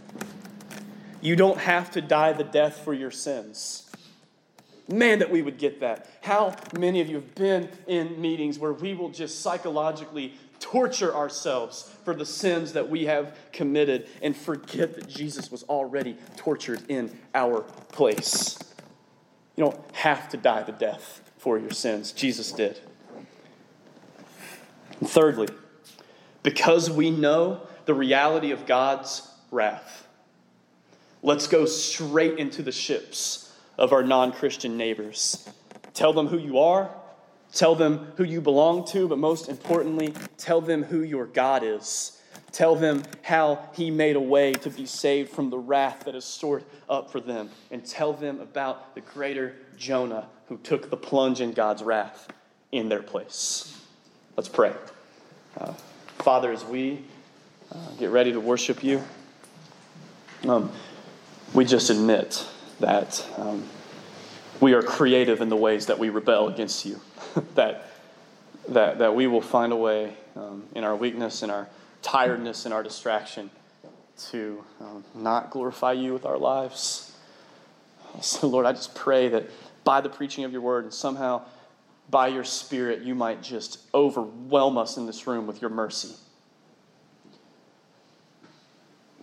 You 1.23 1.37
don't 1.37 1.59
have 1.59 1.91
to 1.93 2.03
die 2.03 2.35
the 2.35 2.45
death 2.45 2.85
for 2.85 2.93
your 2.93 3.11
sins. 3.11 3.91
Man, 4.89 5.21
that 5.21 5.31
we 5.31 5.41
would 5.41 5.57
get 5.57 5.81
that. 5.81 6.07
How 6.21 6.55
many 6.79 7.01
of 7.01 7.09
you 7.09 7.15
have 7.15 7.35
been 7.35 7.71
in 7.87 8.21
meetings 8.21 8.59
where 8.59 8.75
we 8.75 8.93
will 8.93 9.09
just 9.09 9.41
psychologically 9.41 10.35
torture 10.61 11.15
ourselves 11.15 11.91
for 12.05 12.15
the 12.15 12.27
sins 12.27 12.75
that 12.75 12.91
we 12.91 13.07
have 13.07 13.35
committed 13.53 14.07
and 14.21 14.37
forget 14.37 14.95
that 14.97 15.09
Jesus 15.09 15.51
was 15.51 15.63
already 15.65 16.19
tortured 16.37 16.83
in 16.91 17.19
our 17.35 17.63
place? 17.93 18.59
You 19.57 19.65
don't 19.65 19.97
have 19.97 20.29
to 20.29 20.37
die 20.37 20.63
the 20.63 20.73
death 20.73 21.26
for 21.47 21.61
your 21.61 21.71
sins, 21.71 22.11
Jesus 22.11 22.51
did. 22.51 22.81
And 24.99 25.09
thirdly, 25.09 25.47
because 26.43 26.91
we 26.91 27.13
know 27.13 27.61
the 27.85 27.95
reality 27.95 28.51
of 28.51 28.67
God's 28.67 29.31
wrath, 29.53 30.09
let's 31.23 31.47
go 31.47 31.65
straight 31.65 32.41
into 32.41 32.65
the 32.65 32.73
ships 32.73 33.57
of 33.79 33.93
our 33.93 34.03
non 34.03 34.33
Christian 34.33 34.77
neighbors. 34.77 35.49
Tell 35.95 36.13
them 36.13 36.27
who 36.27 36.37
you 36.37 36.59
are, 36.59 36.91
tell 37.53 37.77
them 37.77 38.09
who 38.17 38.25
you 38.25 38.41
belong 38.41 38.85
to, 38.87 39.07
but 39.07 39.19
most 39.19 39.49
importantly, 39.49 40.15
tell 40.39 40.61
them 40.61 40.83
who 40.83 41.03
your 41.03 41.27
God 41.27 41.63
is. 41.63 42.21
Tell 42.51 42.75
them 42.75 43.05
how 43.23 43.69
he 43.73 43.93
made 43.93 44.17
a 44.17 44.21
way 44.21 44.55
to 44.55 44.71
be 44.71 44.85
saved 44.85 45.31
from 45.31 45.51
the 45.51 45.59
wrath 45.59 46.07
that 46.07 46.17
is 46.17 46.25
stored 46.25 46.65
up 46.89 47.13
for 47.13 47.21
them. 47.21 47.51
And 47.71 47.87
tell 47.87 48.13
them 48.13 48.41
about 48.41 48.97
the 48.97 49.01
greater 49.01 49.55
Jonah 49.77 50.27
who 50.49 50.57
took 50.59 50.91
the 50.91 50.97
plunge 50.97 51.41
in 51.41 51.53
God's 51.53 51.83
wrath 51.83 52.29
in 52.73 52.89
their 52.89 53.03
place. 53.03 53.81
Let's 54.37 54.49
pray. 54.49 54.73
Uh, 55.59 55.73
Father, 56.19 56.53
as 56.53 56.65
we 56.65 57.03
uh, 57.73 57.91
get 57.99 58.11
ready 58.11 58.33
to 58.33 58.41
worship 58.41 58.85
you, 58.85 59.03
um, 60.49 60.71
we 61.55 61.65
just 61.65 61.91
admit 61.91 62.47
that 62.81 63.25
um, 63.37 63.65
we 64.61 64.75
are 64.75 64.83
creative 64.83 65.41
in 65.41 65.49
the 65.49 65.57
ways 65.57 65.87
that 65.87 65.99
we 65.99 66.11
rebel 66.11 66.49
against 66.49 66.85
you, 66.85 67.01
that, 67.55 67.91
that, 68.69 68.99
that 68.99 69.15
we 69.15 69.27
will 69.27 69.41
find 69.41 69.73
a 69.73 69.77
way 69.77 70.15
um, 70.37 70.65
in 70.75 70.85
our 70.85 70.95
weakness, 70.95 71.43
in 71.43 71.51
our 71.51 71.69
tiredness, 72.03 72.67
in 72.67 72.73
our 72.73 72.83
distraction 72.83 73.51
to 74.19 74.65
um, 74.81 75.05
not 75.15 75.51
glorify 75.51 75.93
you 75.93 76.13
with 76.13 76.25
our 76.25 76.39
lives. 76.39 77.13
So, 78.21 78.47
Lord, 78.47 78.65
I 78.65 78.73
just 78.73 78.95
pray 78.95 79.29
that 79.29 79.45
by 79.87 80.03
the 80.03 80.11
preaching 80.11 80.45
of 80.45 80.53
your 80.53 80.61
word 80.61 80.85
and 80.85 80.93
somehow 80.93 81.41
by 82.11 82.29
your 82.29 82.45
spirit, 82.45 83.01
you 83.01 83.15
might 83.15 83.43
just 83.43 83.79
overwhelm 83.95 84.77
us 84.77 84.99
in 84.99 85.07
this 85.07 85.27
room 85.27 85.47
with 85.47 85.63
your 85.63 85.71
mercy 85.71 86.15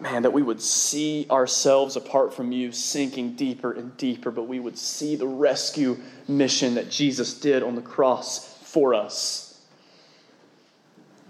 man, 0.03 0.23
that 0.23 0.33
we 0.33 0.41
would 0.41 0.61
see 0.61 1.25
ourselves 1.31 1.95
apart 1.95 2.33
from 2.33 2.51
you 2.51 2.71
sinking 2.71 3.35
deeper 3.35 3.71
and 3.71 3.95
deeper, 3.97 4.29
but 4.31 4.43
we 4.43 4.59
would 4.59 4.77
see 4.77 5.15
the 5.15 5.25
rescue 5.25 5.97
mission 6.27 6.75
that 6.75 6.91
Jesus 6.91 7.39
did 7.39 7.63
on 7.63 7.75
the 7.75 7.81
cross 7.81 8.57
for 8.63 8.93
us. 8.93 9.61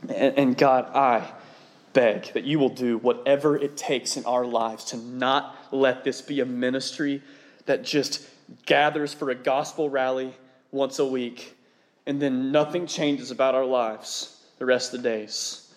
And, 0.10 0.38
and 0.38 0.58
God, 0.58 0.94
I 0.94 1.32
beg 1.94 2.34
that 2.34 2.44
you 2.44 2.58
will 2.58 2.70
do 2.70 2.98
whatever 2.98 3.56
it 3.56 3.78
takes 3.78 4.18
in 4.18 4.26
our 4.26 4.44
lives 4.44 4.86
to 4.86 4.98
not 4.98 5.56
let 5.72 6.04
this 6.04 6.22
be 6.22 6.40
a 6.40 6.46
ministry 6.46 7.22
that 7.68 7.84
just 7.84 8.28
gathers 8.66 9.14
for 9.14 9.30
a 9.30 9.36
gospel 9.36 9.90
rally 9.90 10.34
once 10.72 11.00
a 11.00 11.06
week 11.06 11.56
and 12.06 12.22
then 12.22 12.52
nothing 12.52 12.86
changes 12.86 13.32
about 13.32 13.56
our 13.56 13.66
lives 13.66 14.42
the 14.60 14.66
rest 14.66 14.94
of 14.94 15.02
the 15.02 15.10
days. 15.10 15.74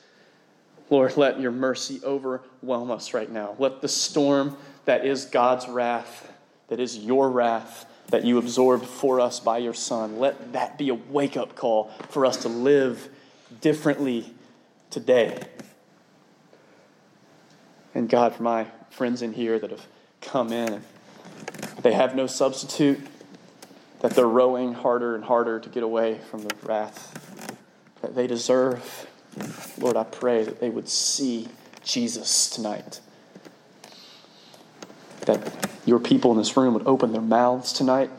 Lord, 0.91 1.17
let 1.17 1.41
your 1.41 1.51
mercy 1.51 2.01
overwhelm 2.05 2.91
us 2.91 3.13
right 3.13 3.31
now. 3.31 3.57
Let 3.59 3.81
the 3.81 3.89
storm 3.89 4.57
that 4.85 5.05
is 5.05 5.25
God's 5.25 5.67
wrath, 5.67 6.33
that 6.69 6.79
is 6.79 6.97
your 6.97 7.29
wrath, 7.31 7.87
that 8.09 8.25
you 8.25 8.39
absorbed 8.39 8.87
for 8.87 9.21
us 9.21 9.41
by 9.41 9.59
your 9.59 9.75
Son, 9.75 10.19
let 10.19 10.53
that 10.53 10.79
be 10.79 10.91
a 10.91 10.95
wake 10.95 11.37
up 11.37 11.57
call 11.57 11.91
for 12.11 12.25
us 12.25 12.39
to 12.39 12.49
live 12.49 13.09
differently 13.61 14.33
today. 14.91 15.41
And 17.95 18.09
God, 18.09 18.35
for 18.35 18.43
my 18.45 18.67
friends 18.91 19.23
in 19.23 19.33
here 19.33 19.59
that 19.59 19.71
have 19.71 19.87
come 20.21 20.53
in, 20.53 20.83
they 21.83 21.93
have 21.93 22.15
no 22.15 22.27
substitute, 22.27 23.01
that 24.01 24.13
they're 24.13 24.27
rowing 24.27 24.75
harder 24.75 25.15
and 25.15 25.25
harder 25.25 25.59
to 25.61 25.69
get 25.69 25.83
away 25.83 26.19
from 26.31 26.43
the 26.43 26.55
wrath 26.63 27.13
that 28.03 28.15
they 28.15 28.27
deserve. 28.27 29.07
Lord, 29.79 29.97
I 29.97 30.05
pray 30.05 30.45
that 30.45 30.61
they 30.61 30.71
would 30.71 30.89
see 30.89 31.49
Jesus 31.83 32.49
tonight. 32.49 33.01
That 35.23 35.69
your 35.85 35.99
people 35.99 36.33
in 36.33 36.39
this 36.39 36.57
room 36.57 36.75
would 36.75 36.87
open 36.87 37.13
their 37.13 37.21
mouths 37.21 37.73
tonight. 37.73 38.11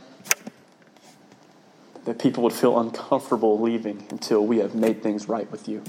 That 2.06 2.20
people 2.20 2.44
would 2.44 2.54
feel 2.54 2.80
uncomfortable 2.80 3.60
leaving 3.60 4.06
until 4.10 4.46
we 4.46 4.58
have 4.58 4.76
made 4.76 5.02
things 5.02 5.28
right 5.28 5.50
with 5.52 5.68
you. 5.68 5.84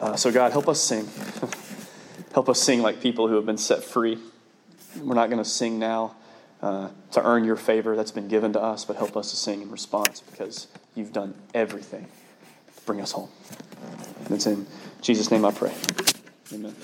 Uh, 0.00 0.16
so, 0.16 0.30
God, 0.30 0.52
help 0.52 0.68
us 0.68 0.80
sing. 0.80 1.08
help 2.32 2.48
us 2.48 2.60
sing 2.60 2.82
like 2.82 3.00
people 3.00 3.26
who 3.28 3.34
have 3.34 3.46
been 3.46 3.58
set 3.58 3.82
free. 3.82 4.18
We're 4.96 5.14
not 5.14 5.30
going 5.30 5.42
to 5.42 5.48
sing 5.48 5.78
now 5.78 6.16
uh, 6.62 6.88
to 7.12 7.24
earn 7.24 7.44
your 7.44 7.56
favor 7.56 7.96
that's 7.96 8.10
been 8.10 8.28
given 8.28 8.52
to 8.54 8.60
us, 8.60 8.84
but 8.84 8.96
help 8.96 9.16
us 9.16 9.30
to 9.30 9.36
sing 9.36 9.62
in 9.62 9.70
response 9.70 10.20
because 10.20 10.66
you've 10.94 11.12
done 11.12 11.34
everything 11.54 12.06
bring 12.88 13.00
us 13.02 13.12
home. 13.12 13.28
And 14.24 14.34
it's 14.34 14.46
in 14.46 14.66
Jesus' 15.02 15.30
name 15.30 15.44
I 15.44 15.52
pray. 15.52 15.74
Amen. 16.54 16.74